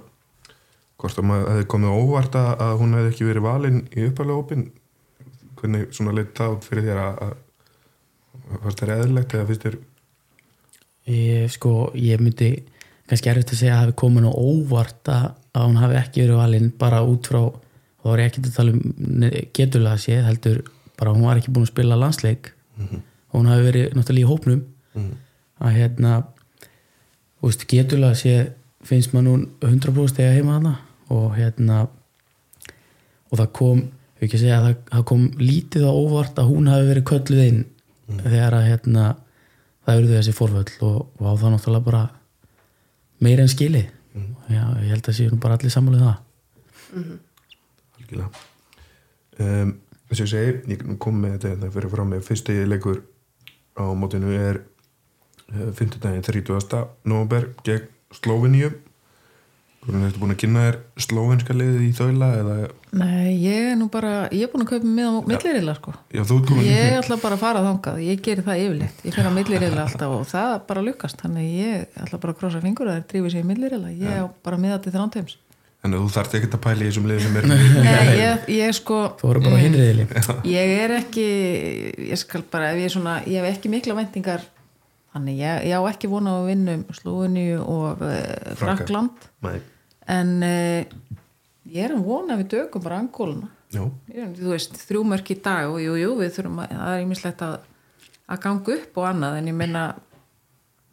hvort 1.02 1.20
að 1.20 1.28
maður 1.28 1.50
hefði 1.52 1.68
komið 1.74 1.96
óvart 2.00 2.38
að, 2.40 2.52
að 2.66 2.78
hún 2.82 2.96
hefði 2.96 3.12
ekki 3.12 3.28
verið 3.30 3.46
valinn 3.46 3.82
í 3.92 4.06
uppalega 4.10 4.42
opin 4.44 4.66
hvernig 5.60 5.92
svona 5.96 6.14
leitt 6.16 6.32
það 6.38 6.56
út 6.56 6.68
fyrir 6.70 6.88
þér 6.90 7.02
að, 7.02 7.20
að 7.26 8.62
fannst 8.64 8.82
þér 8.84 8.94
eðlilegt 8.96 9.36
eða 9.36 9.50
finnst 9.50 9.66
þér 9.68 9.78
ég, 11.16 11.52
sko, 11.56 11.74
ég 12.00 12.24
myndi 12.24 12.50
kannski 13.10 13.30
erfitt 13.32 13.54
að 13.54 13.60
segja 13.62 13.76
að 13.76 13.84
hafi 13.84 13.98
komin 14.02 14.28
á 14.28 14.34
óvart 14.34 15.12
að, 15.14 15.26
að 15.54 15.68
hún 15.68 15.82
hafi 15.82 15.98
ekki 16.00 16.24
verið 16.24 16.40
valinn 16.42 16.72
bara 16.82 17.04
út 17.06 17.30
frá, 17.30 17.42
þá 18.02 18.08
er 18.14 18.22
ég 18.24 18.32
ekki 18.32 18.44
að 18.44 18.56
tala 18.56 18.76
um 18.76 19.26
geturlega 19.58 20.02
séð, 20.02 20.24
heldur 20.30 20.62
bara 21.00 21.14
hún 21.14 21.28
var 21.28 21.42
ekki 21.42 21.54
búin 21.54 21.68
að 21.68 21.74
spila 21.74 22.00
landsleik. 22.00 22.54
Og 23.32 23.40
hún 23.42 23.52
hafi 23.52 23.66
verið 23.68 23.94
náttúrulega 23.96 24.26
í 24.26 24.30
hópnum. 24.30 24.62
Að 25.60 25.76
hérna 25.76 26.12
veist, 27.44 27.66
geturlega 27.70 28.16
séð 28.18 28.54
finnst 28.86 29.14
maður 29.14 29.26
nú 29.26 29.70
100% 29.70 30.22
eða 30.22 30.36
heima 30.36 30.58
hana 30.60 30.74
og 31.14 31.36
hérna 31.36 31.86
og 33.32 33.38
það 33.40 33.52
kom, 33.58 33.80
ég 34.20 34.28
ekki 34.28 34.38
að 34.38 34.44
segja 34.44 34.58
að 34.60 34.66
það, 34.66 34.76
það 34.92 35.06
kom 35.12 35.24
lítið 35.42 35.86
á 35.86 35.92
óvart 35.94 36.40
að 36.42 36.50
hún 36.52 36.70
hafi 36.70 36.90
verið 36.90 37.08
kölluð 37.10 37.46
inn 37.46 37.64
þegar 38.22 38.58
að 38.60 38.68
hérna 38.70 39.06
það 39.86 40.00
eruðu 40.00 40.18
þessi 40.20 40.36
forvöll 40.36 40.76
og, 40.86 41.00
og 41.20 41.26
á 41.26 41.34
það 41.42 41.56
náttúrulega 41.56 41.88
bara 41.90 42.04
meira 43.24 43.46
en 43.46 43.52
skili 43.52 43.86
já, 44.50 44.64
ég 44.84 44.92
held 44.94 45.10
að 45.10 45.18
séu 45.18 45.32
nú 45.32 45.40
bara 45.42 45.58
allir 45.58 45.74
sammáluð 45.74 46.06
það 46.06 46.18
algjörlega 48.00 48.30
um, 49.40 49.74
þess 50.10 50.20
að 50.20 50.26
ég 50.26 50.32
segi, 50.34 50.56
ég 50.74 50.86
kom 51.02 51.20
með 51.22 51.38
þetta 51.38 51.60
það 51.64 51.76
fyrir 51.78 51.94
frá 51.96 52.04
mig, 52.08 52.26
fyrsti 52.26 52.58
leikur 52.70 53.04
á 53.76 53.86
mótinu 53.98 54.34
er 54.36 54.62
uh, 55.52 55.72
5. 55.76 56.00
daginn 56.04 56.26
30. 56.26 56.84
november 57.04 57.50
gegn 57.66 57.92
Slóveníu 58.16 58.70
Hvernig 59.86 60.08
ertu 60.10 60.22
búin 60.22 60.34
að 60.34 60.40
kynna 60.42 60.64
þér 60.66 60.78
slóvenska 61.06 61.56
liðið 61.56 61.84
í 61.86 61.92
þaula 61.94 62.30
eða, 62.40 62.56
Nei, 62.96 63.36
ég 63.44 63.72
er 63.72 63.76
nú 63.78 63.86
bara, 63.94 64.14
ég 64.34 64.48
er 64.48 64.52
búin 64.54 64.66
að 64.66 64.72
kaupa 64.72 64.92
með 64.98 65.10
á 65.14 65.14
millirilla 65.30 65.76
sko. 65.78 65.94
Já 66.16 66.24
þú 66.26 66.40
ert 66.40 66.50
komin 66.50 66.70
ég 66.72 66.98
ætla 67.02 67.20
bara 67.22 67.38
að 67.38 67.44
fara 67.44 67.64
þangað, 67.68 68.02
ég 68.08 68.26
geri 68.26 68.46
það 68.46 68.62
yfirleitt. 68.66 69.06
Ég 69.06 69.18
fer 69.20 69.30
á 69.30 69.32
millirilla 69.36 69.86
alltaf 69.86 70.16
og 70.16 70.28
það 70.32 70.54
bara 70.72 70.86
lukkast 70.90 71.22
þannig 71.22 71.50
ég 71.60 72.02
ætla 72.06 72.22
bara 72.24 72.34
að 72.36 72.40
krossa 72.42 72.64
fingur 72.66 72.90
að 72.90 72.96
það 72.96 73.02
er 73.04 73.10
drífið 73.14 73.36
sér 73.36 73.46
í 73.46 73.50
millirilla, 73.52 73.94
ég 73.94 74.24
á 74.24 74.26
bara 74.48 74.62
miða 74.66 74.82
til 74.82 74.96
þránteims 74.96 75.38
Þannig 75.86 76.00
að 76.00 76.06
þú 76.08 76.14
þarft 76.16 76.36
ekkert 76.40 76.56
að 76.58 76.62
pæla 76.64 76.82
í 76.82 76.88
þessum 76.90 77.08
liðið 77.12 77.26
sem 77.28 77.36
er 77.38 77.48
Nei, 77.86 78.08
ég, 78.18 78.46
ég 78.56 78.72
sko 78.74 78.96
þú 79.20 79.28
voru 79.30 79.42
bara 79.44 79.60
hinriðili 79.62 80.06
ég 80.50 80.72
er 80.82 80.94
ekki 80.98 81.26
ég 82.10 82.18
skal 82.18 82.42
bara, 82.50 82.72
ég 82.74 82.88
er 82.88 82.94
svona 82.96 83.20
ég 83.30 83.38
hef 83.38 83.52
ekki 83.52 83.70
mikla 83.70 83.98
væntingar 84.00 84.48
þannig 85.14 85.44
ég, 85.44 85.68
ég 85.70 85.78
á 85.78 85.82
ekki 85.92 86.10
vona 86.10 86.34
á 86.34 86.38
að 86.42 86.50
vinna 86.50 86.78
um 86.80 86.84
Slúinu 86.98 87.46
og 87.62 88.02
uh, 88.02 88.16
Frakka. 88.58 88.58
Frakland 88.64 89.30
Nei, 89.46 89.60
en 90.12 90.34
uh, 90.46 90.82
ég 91.72 91.86
er 91.86 91.96
að 91.96 92.06
vona 92.06 92.38
við 92.42 92.52
dögum 92.56 92.84
bara 92.86 93.00
angóluna 93.02 93.52
já, 93.74 93.86
þú 94.12 94.52
veist, 94.52 94.76
þrjú 94.88 95.06
mörk 95.10 95.32
í 95.34 95.40
dag 95.44 95.72
og 95.72 95.80
jú, 95.84 95.96
jú, 96.00 96.12
við 96.20 96.36
þurfum 96.38 96.62
að, 96.64 96.76
það 96.76 96.98
er 96.98 97.06
ímislegt 97.06 97.46
að 97.46 97.56
að 98.26 98.42
ganga 98.42 98.76
upp 98.76 99.00
og 99.00 99.08
annað 99.10 99.40
en 99.40 99.50
ég 99.52 99.58
meina 99.58 99.86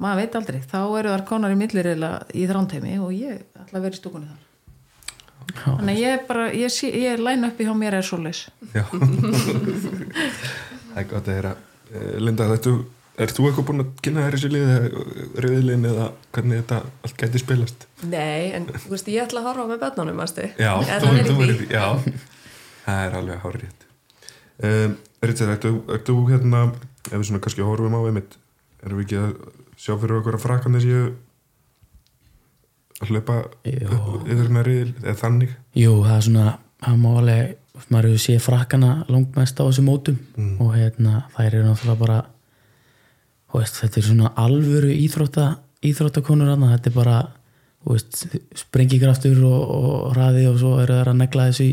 maður 0.03 0.21
veit 0.21 0.39
aldrei, 0.39 0.61
þá 0.67 0.81
eru 0.99 1.13
þar 1.13 1.27
konar 1.29 1.55
í 1.55 1.59
millirila 1.59 2.11
í 2.35 2.47
þrántheimi 2.51 2.97
og 3.01 3.13
ég 3.17 3.45
ætla 3.57 3.79
að 3.79 3.85
vera 3.87 3.97
í 3.97 4.01
stúkunni 4.01 4.31
þar. 4.31 4.49
Þannig 5.63 5.93
að 5.93 6.01
ég 6.01 6.17
er 6.17 6.23
bara, 6.29 6.45
ég, 6.55 6.73
sé, 6.73 6.89
ég 6.93 7.15
er 7.15 7.23
læn 7.23 7.47
uppi 7.47 7.67
hjá 7.67 7.75
mér 7.77 7.99
er 7.99 8.07
svo 8.07 8.19
leys 8.23 8.41
já. 8.73 8.85
Það 10.93 11.01
er 11.01 11.07
gott 11.09 11.29
að 11.29 11.37
heyra. 11.39 11.53
Eh, 11.93 12.17
Linda, 12.21 12.49
þetta, 12.51 12.71
er 13.21 13.33
þú 13.33 13.49
eitthvað 13.49 13.67
búin 13.69 13.83
að 13.85 13.91
kynna 14.05 14.25
þér 14.27 14.37
þessi 14.37 14.51
liðið 14.53 14.85
rauðlinn 15.45 15.89
eða 15.91 16.07
hvernig 16.33 16.63
þetta 16.63 16.79
allt 17.05 17.17
gæti 17.21 17.43
spilast? 17.43 17.87
Nei, 18.09 18.53
en 18.57 18.69
þú 18.73 18.93
veist, 18.95 19.11
ég 19.13 19.27
ætla 19.27 19.43
að 19.43 19.49
horfa 19.51 19.67
með 19.69 19.83
börnunum, 19.85 20.21
mástu 20.23 20.47
Já, 20.57 20.73
þú, 20.81 21.11
er 21.13 21.29
þú 21.29 21.37
því. 21.43 21.67
Já, 21.73 21.85
það 22.87 23.03
er 23.07 23.19
alveg 23.21 23.43
hár 23.45 23.59
rétt 23.61 23.87
um, 24.69 24.97
Richard, 25.23 25.53
ertu, 25.57 25.75
ertu 25.93 26.17
hérna 26.31 26.65
ef 27.11 27.19
við 27.19 27.29
svona 27.29 27.43
kannski 27.45 27.67
horfum 27.67 27.99
á 27.99 28.01
einmitt 28.09 28.39
erum 28.83 29.03
við 29.03 29.07
ekki 29.07 29.21
að 29.21 29.33
sjá 29.77 29.95
fyrir 29.97 30.19
okkur 30.21 30.39
að 30.39 30.45
frakkan 30.47 30.79
þessi 30.79 30.97
að 33.03 33.11
hlaupa 33.11 33.41
yfir 33.67 34.37
hérna 34.39 34.63
riðil 34.67 34.93
eða 35.03 35.19
þannig? 35.21 35.57
Jú, 35.79 35.97
það 36.07 36.17
er 36.17 36.25
svona, 36.29 36.47
það 36.83 37.03
má 37.03 37.11
alveg 37.13 37.59
maður 37.89 38.13
hefur 38.13 38.23
séð 38.23 38.45
frakkana 38.45 38.91
langmest 39.11 39.59
á 39.59 39.63
þessum 39.65 39.89
mótum 39.89 40.19
og 40.63 40.75
hérna 40.77 41.25
þær 41.35 41.49
eru 41.49 41.63
náttúrulega 41.67 42.03
bara 42.03 42.19
þú 42.23 42.42
veist, 43.61 43.79
þetta 43.83 44.01
er 44.01 44.07
svona 44.07 44.33
alvöru 44.41 44.91
íþrótta 44.95 45.47
íþróttakonur 45.85 46.53
hann, 46.53 46.67
þetta 46.73 46.91
er 46.91 46.97
bara 46.97 47.17
þú 47.83 47.97
veist, 47.97 48.23
sprengikraftur 48.63 49.43
og, 49.49 49.63
og 49.77 50.13
hraði 50.15 50.47
og 50.51 50.61
svo 50.63 50.77
eru 50.83 51.01
þær 51.01 51.13
að 51.13 51.21
negla 51.21 51.49
þessu 51.51 51.69
í 51.69 51.73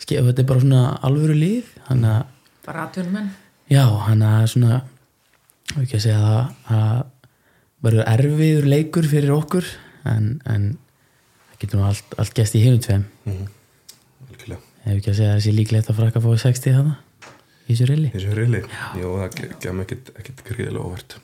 þetta 0.00 0.42
er 0.42 0.48
bara 0.48 0.64
svona 0.64 0.82
alvöru 1.06 1.36
þannig 1.86 2.10
að, 2.14 2.22
bara 2.66 2.86
atvinnum 2.88 3.18
menn 3.18 3.30
já, 3.70 3.84
hann 4.06 4.24
að 4.26 4.46
svona 4.54 4.80
ekki 5.78 5.98
að 5.98 6.04
segja 6.06 6.20
það 6.66 6.80
að 6.80 7.02
verður 7.84 8.08
erfiður 8.12 8.66
leikur 8.68 9.08
fyrir 9.08 9.34
okkur 9.36 9.68
en, 10.08 10.32
en 10.48 10.72
það 11.50 11.62
getur 11.62 11.80
nú 11.80 11.86
allt, 11.88 12.16
allt 12.20 12.34
gæst 12.36 12.56
í 12.56 12.64
hinum 12.64 12.82
tveim. 12.84 13.06
Algjörlega, 14.26 14.60
Ef 14.80 14.96
ekki 14.96 15.12
að 15.12 15.18
segja 15.20 15.30
að 15.30 15.38
það 15.38 15.44
sé 15.46 15.54
líklegt 15.54 15.92
að 15.92 16.00
frakka 16.00 16.24
fóði 16.24 16.42
60 16.46 16.76
þarna 16.78 16.96
í 17.70 17.74
þessu 17.76 17.86
rilli. 17.90 18.10
þessi 18.14 18.34
riðli 18.36 18.60
Jó, 18.98 19.08
það 19.20 19.38
ge- 19.38 19.50
gem 19.64 19.80
ekkit 19.84 20.42
gríðilega 20.48 20.84
óvart. 20.84 21.16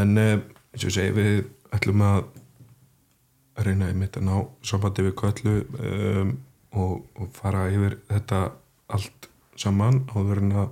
En 0.00 0.16
uh, 0.18 0.36
eins 0.74 0.86
og 0.86 0.94
segi 0.94 1.14
við 1.16 1.40
ætlum 1.76 2.02
að 2.06 2.20
reyna 3.66 3.90
einmitt 3.90 4.16
að 4.18 4.26
ná 4.28 4.34
sambandi 4.64 5.04
við 5.06 5.16
köllu 5.20 5.54
um, 5.78 6.30
og, 6.72 7.00
og 7.20 7.32
fara 7.36 7.66
yfir 7.72 7.98
þetta 8.08 8.44
allt 8.94 9.26
saman 9.60 10.04
áður 10.14 10.40
en 10.44 10.54
að 10.62 10.70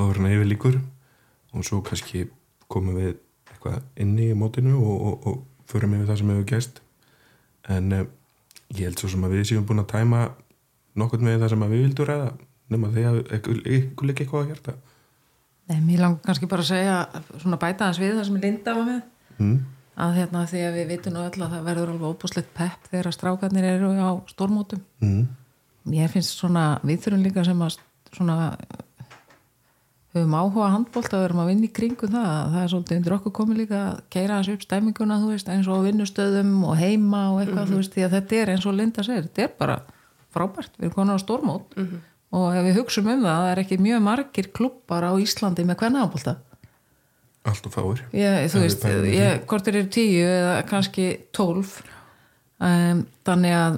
áður 0.00 0.18
en 0.22 0.26
að 0.30 0.34
yfir 0.38 0.48
líkur 0.50 0.78
og 1.54 1.66
svo 1.68 1.78
kannski 1.86 2.24
komum 2.72 2.96
við 2.98 3.12
eitthvað 3.52 3.82
inni 4.02 4.30
í 4.32 4.38
mótinu 4.38 4.74
og, 4.80 5.04
og, 5.10 5.28
og 5.30 5.68
förum 5.70 5.94
yfir 5.98 6.08
það 6.10 6.18
sem 6.22 6.32
hefur 6.34 6.48
gæst 6.50 6.80
en 7.76 7.92
uh, 8.00 8.02
ég 8.74 8.88
held 8.88 8.98
svo 9.04 9.12
sem 9.12 9.28
að 9.28 9.36
við 9.38 9.46
séum 9.52 9.68
búin 9.68 9.84
að 9.84 9.92
tæma 9.94 10.24
nokkurn 10.98 11.28
með 11.28 11.44
það 11.44 11.54
sem 11.54 11.64
að 11.68 11.76
við 11.76 11.84
vildum 11.86 12.10
ræða 12.10 12.32
nema 12.72 12.90
því 12.94 13.06
að 13.10 13.20
ykkur 13.78 14.08
líka 14.08 14.24
eitthvað 14.24 14.44
að 14.44 14.52
hjarta? 14.52 14.76
Nei, 15.70 15.78
mér 15.80 16.02
langar 16.04 16.24
kannski 16.26 16.48
bara 16.48 16.64
að 16.64 16.72
segja 16.72 16.96
svona 17.40 17.60
bæta 17.60 17.88
hans 17.88 18.00
við 18.00 18.18
það 18.18 18.26
sem 18.28 18.40
Linda 18.42 18.76
var 18.76 18.88
með. 18.88 19.02
Mm. 19.34 19.56
að 19.98 20.16
hérna 20.18 20.40
því 20.46 20.60
að 20.62 20.76
við 20.78 20.88
vitum 20.92 21.14
nú 21.14 21.22
öll 21.22 21.42
að 21.42 21.52
það 21.54 21.66
verður 21.68 21.90
alveg 21.92 22.12
óbúslegt 22.14 22.50
pepp 22.54 22.88
þegar 22.90 23.14
strákarnir 23.14 23.66
eru 23.66 23.90
á 23.98 24.10
stórmótum. 24.30 24.82
Mm. 25.02 25.28
ég 25.94 26.10
finnst 26.10 26.38
svona, 26.38 26.80
við 26.82 27.04
þurfum 27.04 27.24
líka 27.26 27.44
sem 27.46 27.62
að 27.62 27.78
svona 28.14 28.36
höfum 30.14 30.34
áhuga 30.38 30.70
handbólt 30.70 31.10
að 31.10 31.24
verum 31.24 31.42
að 31.42 31.48
vinna 31.50 31.66
í 31.66 31.72
kringu 31.74 32.06
það 32.06 32.28
það 32.54 32.58
er 32.60 32.72
svolítið 32.72 32.98
undir 33.00 33.14
okkur 33.16 33.34
komið 33.34 33.60
líka 33.64 33.80
að 33.80 34.00
keira 34.14 34.38
þessu 34.38 34.54
upp 34.54 34.64
stemminguna, 34.66 35.20
þú 35.22 35.30
veist, 35.32 35.50
eins 35.50 35.68
og 35.68 35.82
á 35.82 35.86
vinnustöðum 35.88 36.52
og 36.62 36.76
heima 36.78 37.22
og 37.32 37.40
eitthvað, 37.42 37.70
þú 37.72 37.80
veist, 37.80 37.94
því 37.96 38.04
að 38.06 38.14
þetta 38.18 38.38
er 38.38 38.52
eins 38.54 38.66
og 38.70 38.76
Linda 38.78 39.06
segir, 39.06 39.26
þetta 39.26 39.46
er 39.46 39.54
bara 39.58 39.78
frábært, 40.34 40.76
við 40.78 40.86
erum 40.86 40.94
konar 40.94 41.18
á 41.18 41.24
stórmót 41.24 41.74
og 42.34 42.56
ef 42.58 42.66
við 42.66 42.80
hugsum 42.80 43.08
um 43.10 43.22
það, 43.22 43.38
það 43.40 43.52
er 43.52 43.62
ekki 43.62 43.80
mjög 43.84 44.04
margir 44.08 44.50
klubbar 44.56 45.06
á 45.06 45.12
Íslandi 45.22 45.66
með 45.66 45.80
hvernig 45.82 46.04
ábólta 46.04 46.36
alltaf 47.44 47.74
fáir. 47.76 48.00
Ég, 48.16 48.46
þú 48.48 48.62
veist, 48.62 48.86
ég, 49.12 49.42
hvort 49.50 49.66
er 49.68 49.76
tíu 49.92 50.22
eða 50.24 50.62
kannski 50.68 51.08
tólf. 51.36 51.82
Um, 52.56 53.02
þannig 53.26 53.56
að 53.58 53.76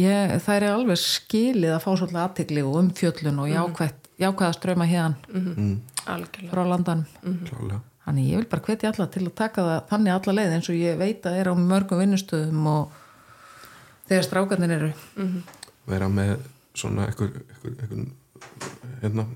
ég, 0.00 0.32
það 0.42 0.56
er 0.56 0.66
alveg 0.72 0.98
skilið 0.98 1.76
að 1.76 1.84
fá 1.84 1.90
svolítið 1.92 2.20
aðtigli 2.24 2.66
og 2.66 2.80
umfjöllun 2.80 3.38
og 3.44 3.52
jákvætt, 3.52 4.10
jákvæða 4.24 4.58
ströma 4.58 4.88
hérna 4.90 5.38
algjörlega. 6.10 6.50
frá 6.50 6.62
landanum. 6.72 7.38
Klálega 7.46 7.82
þannig 8.02 8.32
ég 8.32 8.40
vil 8.40 8.50
bara 8.50 8.66
hvetja 8.66 8.90
alla 8.90 9.06
til 9.14 9.24
að 9.28 9.34
taka 9.38 9.64
það 9.66 9.84
þannig 9.92 10.14
alla 10.16 10.34
leið 10.38 10.54
eins 10.56 10.70
og 10.72 10.78
ég 10.78 10.96
veit 10.98 11.26
að 11.28 11.38
er 11.38 11.50
á 11.50 11.54
mörgum 11.54 12.00
vinnustöðum 12.02 12.64
og 12.72 12.96
þegar 14.10 14.26
strákarnir 14.26 14.74
eru. 14.78 14.90
Vera 15.86 16.08
með 16.10 16.32
svona 16.74 17.06
ekkur 17.10 17.30
hérna 19.02 19.26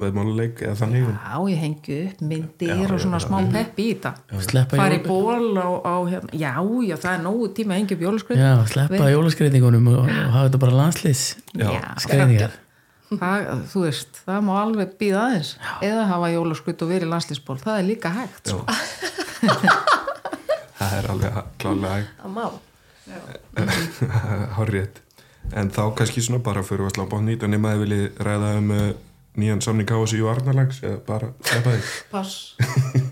veðmáluleik 0.00 0.62
eða 0.64 0.76
þannig. 0.80 1.04
Já, 1.12 1.34
ég 1.52 1.58
hengi 1.60 1.96
upp 2.08 2.20
myndir 2.24 2.70
Já, 2.72 2.86
og 2.88 3.00
svona 3.02 3.18
já, 3.20 3.24
smá 3.26 3.36
pepp 3.52 3.76
í 3.82 3.86
þetta 3.92 4.40
Sleppa 4.46 4.78
fara 4.80 4.96
í 4.96 5.02
jól- 5.02 5.08
ból 5.10 5.60
á, 5.60 5.68
á 5.84 5.96
hérna, 6.08 6.32
já, 6.32 6.52
já, 6.88 6.96
það 6.96 7.12
er 7.12 7.22
nógu 7.26 7.50
tíma 7.58 7.74
að 7.74 7.82
hengja 7.82 7.96
upp 7.98 8.04
jólaskrið 8.06 8.40
Já, 8.40 8.52
sleppa 8.72 9.10
jólaskreitingunum 9.12 9.90
og, 9.92 9.98
og 10.06 10.32
hafa 10.32 10.46
þetta 10.48 10.62
bara 10.64 10.78
landslýs 10.80 11.24
Já. 11.60 11.68
skreitingar 12.00 12.56
það, 13.20 13.48
þú 13.68 13.84
veist, 13.84 14.22
það 14.26 14.44
má 14.46 14.52
alveg 14.62 14.92
býða 15.00 15.22
aðeins. 15.26 15.52
Eða 15.84 16.08
hafa 16.08 16.30
jólaskrið 16.32 16.84
og 16.86 16.92
verið 16.94 17.12
landslýsból 17.12 17.58
það 17.60 17.80
er 17.82 17.88
líka 17.90 18.12
hægt 18.16 18.48
Já. 18.48 18.56
sko. 18.56 18.62
það 20.78 20.96
er 20.98 21.10
alveg 21.12 21.40
klálega 21.60 22.06
að 22.24 22.36
má. 22.36 22.46
Hárrétt. 24.56 25.02
En 25.52 25.70
þá 25.74 25.82
kannski 25.98 26.22
svona 26.24 26.40
bara 26.44 26.62
fyrir 26.64 26.86
að 26.88 26.94
slá 26.96 27.04
bótt 27.10 27.26
nýtt 27.26 27.42
en 27.44 27.52
nema 27.56 27.74
þið 27.74 27.82
vilji 27.84 28.04
ræða 28.24 28.52
um 28.60 28.70
uh, 28.76 28.86
nýjan 29.42 29.60
samning 29.64 29.88
KSI 29.88 30.20
og 30.24 30.30
Arnarlags 30.36 30.78
eða 30.84 30.98
bara 31.08 31.28
sleppa 31.48 31.74
þig 31.76 31.92
pass 32.12 32.32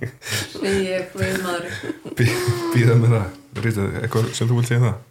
ég 0.65 1.11
guðmaður 1.15 1.69
Bí- 2.17 2.35
býða 2.75 2.97
með 3.01 3.15
það. 3.17 3.29
Rita, 3.65 3.87
eitthvað 4.05 4.29
sem 4.37 4.49
þú 4.51 4.59
vilt 4.61 4.69
segja 4.71 4.83
það? 4.85 5.07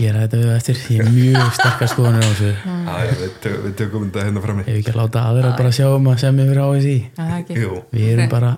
Ég 0.00 0.08
er 0.08 0.16
að 0.16 0.22
þetta 0.24 0.38
við 0.40 0.50
eftir, 0.56 0.78
ég 0.94 1.02
er 1.04 1.10
mjög 1.12 1.48
sterkar 1.58 1.90
skoðanir 1.92 2.22
á 2.24 2.28
þessu 2.32 2.50
Já, 2.52 2.94
já, 3.04 3.14
við, 3.20 3.32
tök, 3.44 3.56
við 3.66 3.74
tökum 3.82 4.04
þetta 4.08 4.22
hérna 4.26 4.42
frammi. 4.46 4.62
Ef 4.64 4.78
ekki 4.80 4.92
að 4.94 4.98
láta 5.02 5.24
aðra 5.28 5.50
bara 5.58 5.72
sjá 5.76 5.86
um 5.92 6.06
að 6.12 6.20
semja 6.22 6.46
fyrir 6.48 6.62
á 6.64 6.68
þessi 6.72 6.94
Er 7.12 7.18
það 7.18 7.34
ekki? 7.42 7.56
Jú, 7.60 7.80
Við 7.92 8.06
erum 8.14 8.30
bara 8.32 8.52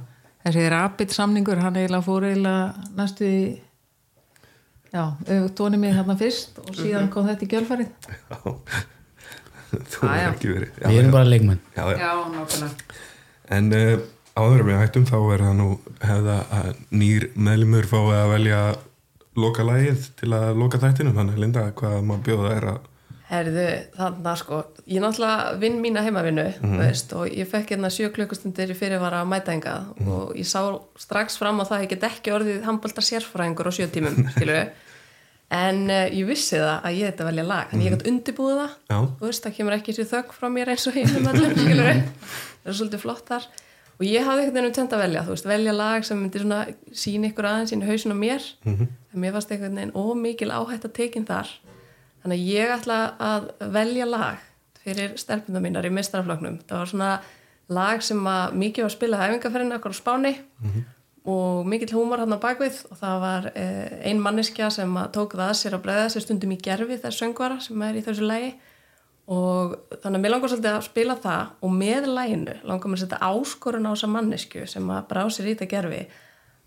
þessi 0.45 0.67
rapid 0.75 1.15
samningur, 1.17 1.63
hann 1.65 1.79
eiginlega 1.81 2.07
fór 2.07 2.27
eiginlega 2.29 2.89
næstu 3.01 3.27
í 3.27 3.41
já, 4.95 5.05
auðvitað 5.29 5.79
mig 5.83 5.97
þarna 5.99 6.19
fyrst 6.23 6.61
og 6.65 6.75
síðan 6.79 7.11
kom 7.13 7.27
þetta 7.29 7.47
í 7.47 7.53
gjölfarið 7.55 8.13
já. 8.15 8.39
þú 9.75 10.09
er 10.11 10.25
ekki 10.31 10.51
verið. 10.53 10.73
Já, 10.79 10.89
Við 10.89 11.01
erum 11.03 11.15
bara 11.15 11.29
leikmenn. 11.29 11.61
Já, 11.75 11.85
já. 11.91 11.99
já, 11.99 12.11
nákvæmlega. 12.35 12.97
En 13.55 13.71
uh, 13.77 13.93
áður 14.39 14.65
við 14.69 14.81
hættum 14.81 15.07
þá 15.09 15.19
er 15.19 15.45
það 15.49 15.55
nú 15.61 15.69
hefða 16.05 16.41
að 16.59 16.73
nýr 17.03 17.29
meðlumur 17.35 17.91
fái 17.91 18.01
að 18.15 18.33
velja 18.35 18.65
loka 19.35 19.67
lagið 19.67 20.11
til 20.21 20.33
að 20.37 20.51
loka 20.63 20.83
þættinum. 20.83 21.17
Þannig 21.19 21.41
Linda, 21.43 21.69
hvað 21.79 22.03
má 22.07 22.19
bjóða 22.25 22.59
er 22.59 22.69
að 22.75 22.83
Herðu, 23.25 23.63
þannig 23.97 24.27
að 24.29 24.35
sko, 24.37 24.57
ég 24.93 25.01
náttúrulega 25.01 25.55
vinn 25.59 25.79
mína 25.81 26.03
heimavinnu, 26.05 26.45
veist, 26.77 27.15
og 27.17 27.33
ég 27.33 27.49
fekk 27.49 27.73
hérna 27.73 27.89
sjö 27.91 28.11
klukkustundir 28.13 28.71
í 28.71 28.77
fyrirvara 28.77 29.23
að 29.25 29.31
mæta 29.33 29.55
engað 29.55 29.87
og 30.05 30.35
ég 30.37 30.47
sá 30.47 30.61
strax 31.01 31.39
fram 31.41 31.59
á 31.59 31.65
það 31.65 31.77
að 31.79 31.85
ég 31.87 31.93
get 31.95 32.05
ekki 32.11 32.35
orðið 32.37 32.61
handbólta 32.69 33.03
sérfræðingur 33.03 33.73
á 33.73 33.77
sjö 33.79 33.89
tímum, 33.97 34.21
skilu 34.37 34.59
en 35.55 35.83
uh, 35.89 36.07
ég 36.11 36.29
vissi 36.29 36.59
það 36.59 36.87
að 36.89 36.97
ég 36.99 37.11
þetta 37.11 37.29
velja 37.29 37.45
lag, 37.49 37.75
en 37.75 37.85
ég 37.85 37.95
gæti 37.95 38.11
undirbúið 38.11 38.61
það, 38.61 38.73
Já. 38.91 38.97
þú 39.19 39.29
veist, 39.29 39.45
það 39.45 39.59
kemur 39.59 39.77
ekki 39.77 39.95
sér 39.97 40.09
þögg 40.11 40.33
frá 40.39 40.49
mér 40.55 40.73
eins 40.75 40.89
og 40.91 40.97
heimum 40.99 41.29
það 42.65 42.73
er 42.73 42.79
svolítið 42.79 43.05
flottar 43.05 43.47
og 43.95 44.07
ég 44.09 44.27
hafði 44.27 44.43
einhvern 44.43 44.57
veginn 44.59 44.71
um 44.71 44.75
tend 44.79 44.97
að 44.97 45.05
velja, 45.05 45.27
veist, 45.29 45.47
velja 45.47 45.75
lag 45.77 46.07
sem 46.07 46.19
myndi 46.19 46.43
svona 46.43 46.65
sína 47.05 47.31
ykkur 47.31 47.47
aðeins 47.51 47.75
sín 47.75 47.85
hausin 47.87 48.17
á 48.17 48.19
mér, 48.19 48.49
en 48.67 49.23
mér 49.23 49.37
varst 49.37 49.53
einhvern 49.55 49.79
veginn 49.79 49.95
ómikil 49.95 50.51
áhætt 50.51 50.89
að 50.89 50.97
tekin 50.99 51.29
þar. 51.29 51.53
Þannig 52.25 52.41
að 52.41 52.51
ég 52.51 52.75
ætla 52.75 52.99
að 53.23 53.47
velja 53.77 54.09
lag 54.09 54.43
fyrir 54.85 55.15
stelpuna 55.21 55.63
mínar 55.63 55.87
í 55.87 55.93
mestrarfloknum. 55.95 56.59
Það 56.67 56.81
var 56.81 56.91
svona 56.91 57.13
lag 57.73 58.03
sem 58.05 58.27
að 58.29 58.57
mikið 58.61 58.87
var 58.87 58.93
spilað 58.93 59.25
æfingarferðinu 59.29 59.79
okkur 59.79 59.95
á 59.95 60.01
Spáni 60.01 60.33
og 61.25 61.65
mikill 61.67 61.95
húmor 61.97 62.21
hann 62.21 62.37
á 62.37 62.41
bakvið 62.43 62.83
og 62.93 62.99
það 63.01 63.21
var 63.23 63.47
eh, 63.57 63.95
ein 64.11 64.19
manneskja 64.21 64.67
sem 64.75 64.91
að 65.01 65.13
tók 65.17 65.37
það 65.39 65.47
að 65.49 65.59
sér 65.63 65.77
að 65.79 65.85
bregða 65.87 66.09
sér 66.13 66.25
stundum 66.27 66.53
í 66.53 66.59
gerfi 66.61 66.99
þess 67.01 67.21
söngvara 67.23 67.61
sem 67.65 67.85
er 67.87 67.97
í 67.97 68.03
þessu 68.05 68.27
lagi. 68.29 68.51
Og 69.25 69.73
þannig 70.03 70.19
að 70.19 70.21
mér 70.21 70.33
langar 70.35 70.51
svolítið 70.53 70.75
að 70.75 70.83
spila 70.85 71.15
það 71.17 71.53
og 71.65 71.71
með 71.73 72.09
laginu 72.13 72.57
langar 72.69 72.91
mér 72.93 72.99
að 72.99 73.05
setja 73.07 73.21
áskorun 73.25 73.89
á 73.89 73.93
þessa 73.95 74.11
mannesku 74.13 74.67
sem 74.69 74.91
að 74.93 75.07
brá 75.15 75.23
sér 75.33 75.47
í 75.49 75.55
þetta 75.55 75.69
gerfi 75.71 76.01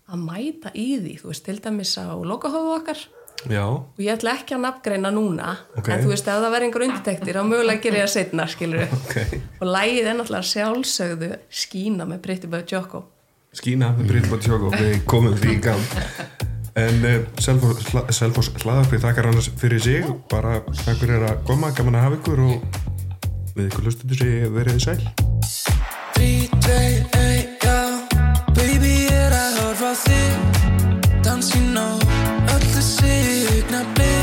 að 0.08 0.24
mæta 0.24 0.72
í 0.74 0.88
því, 0.98 1.12
þú 1.20 1.30
veist, 1.30 1.44
til 1.46 1.54
dæmis 1.62 1.92
á 2.00 2.10
lokahófu 2.18 2.72
okkar. 2.80 3.04
Já, 3.46 3.62
og 3.70 4.00
ég 4.02 4.10
ætla 4.16 4.32
ekki 4.40 4.56
að 4.56 4.64
nafngreina 4.64 5.12
núna 5.14 5.52
Ok. 5.78 5.92
en 5.94 6.00
þú 6.02 6.08
veist, 6.10 6.26
ef 6.26 6.40
það 6.42 6.50
verður 6.50 6.66
einhver 6.66 6.84
undirtektir 6.88 7.36
þá 7.38 7.44
mögulega 7.46 7.82
gerir 7.84 8.00
ég 8.00 8.08
það 8.08 8.14
setna, 8.16 8.46
skilur 8.50 8.82
ok. 8.98 9.14
Og 9.60 9.70
lægið 9.70 10.08
er 10.10 10.16
náttúrulega 10.18 10.48
sjálfsögðu 10.50 11.28
skína 11.46 12.08
með 12.10 12.24
Pretty 12.24 12.50
Boy 12.50 12.64
Jocko 12.66 13.04
Skína 13.58 13.88
með 13.96 14.12
Brítið 14.12 14.30
Bótt 14.30 14.44
Sjóko 14.46 14.68
við 14.76 14.92
komum 15.10 15.34
því 15.38 15.54
í 15.56 15.60
gang. 15.64 15.96
En 16.78 17.00
uh, 17.08 17.16
Selfoss 17.42 18.52
hlaðarpið 18.62 19.02
þakkar 19.02 19.30
annars 19.32 19.48
fyrir 19.58 19.82
sig. 19.82 20.06
Bara 20.30 20.60
takk 20.84 21.00
fyrir 21.00 21.24
að 21.26 21.40
koma, 21.48 21.72
gaman 21.74 21.98
að 21.98 22.06
hafa 22.06 22.18
ykkur 22.20 22.44
og 22.46 22.78
við 23.56 23.64
ykkur 23.66 23.88
hlustuðu 23.88 24.20
sig 24.20 24.46
verið 24.54 24.78
sæl. 24.84 25.00
3, 26.18 26.28
2, 26.68 26.78
1, 27.18 27.58
já 27.66 27.78
Baby, 28.54 28.94
er 29.10 29.34
að 29.34 29.58
horfa 29.64 29.92
þig. 30.04 31.18
Dansinn 31.26 31.74
á 31.74 31.88
öllu 32.54 32.86
signa 32.92 33.82
blik 33.96 34.17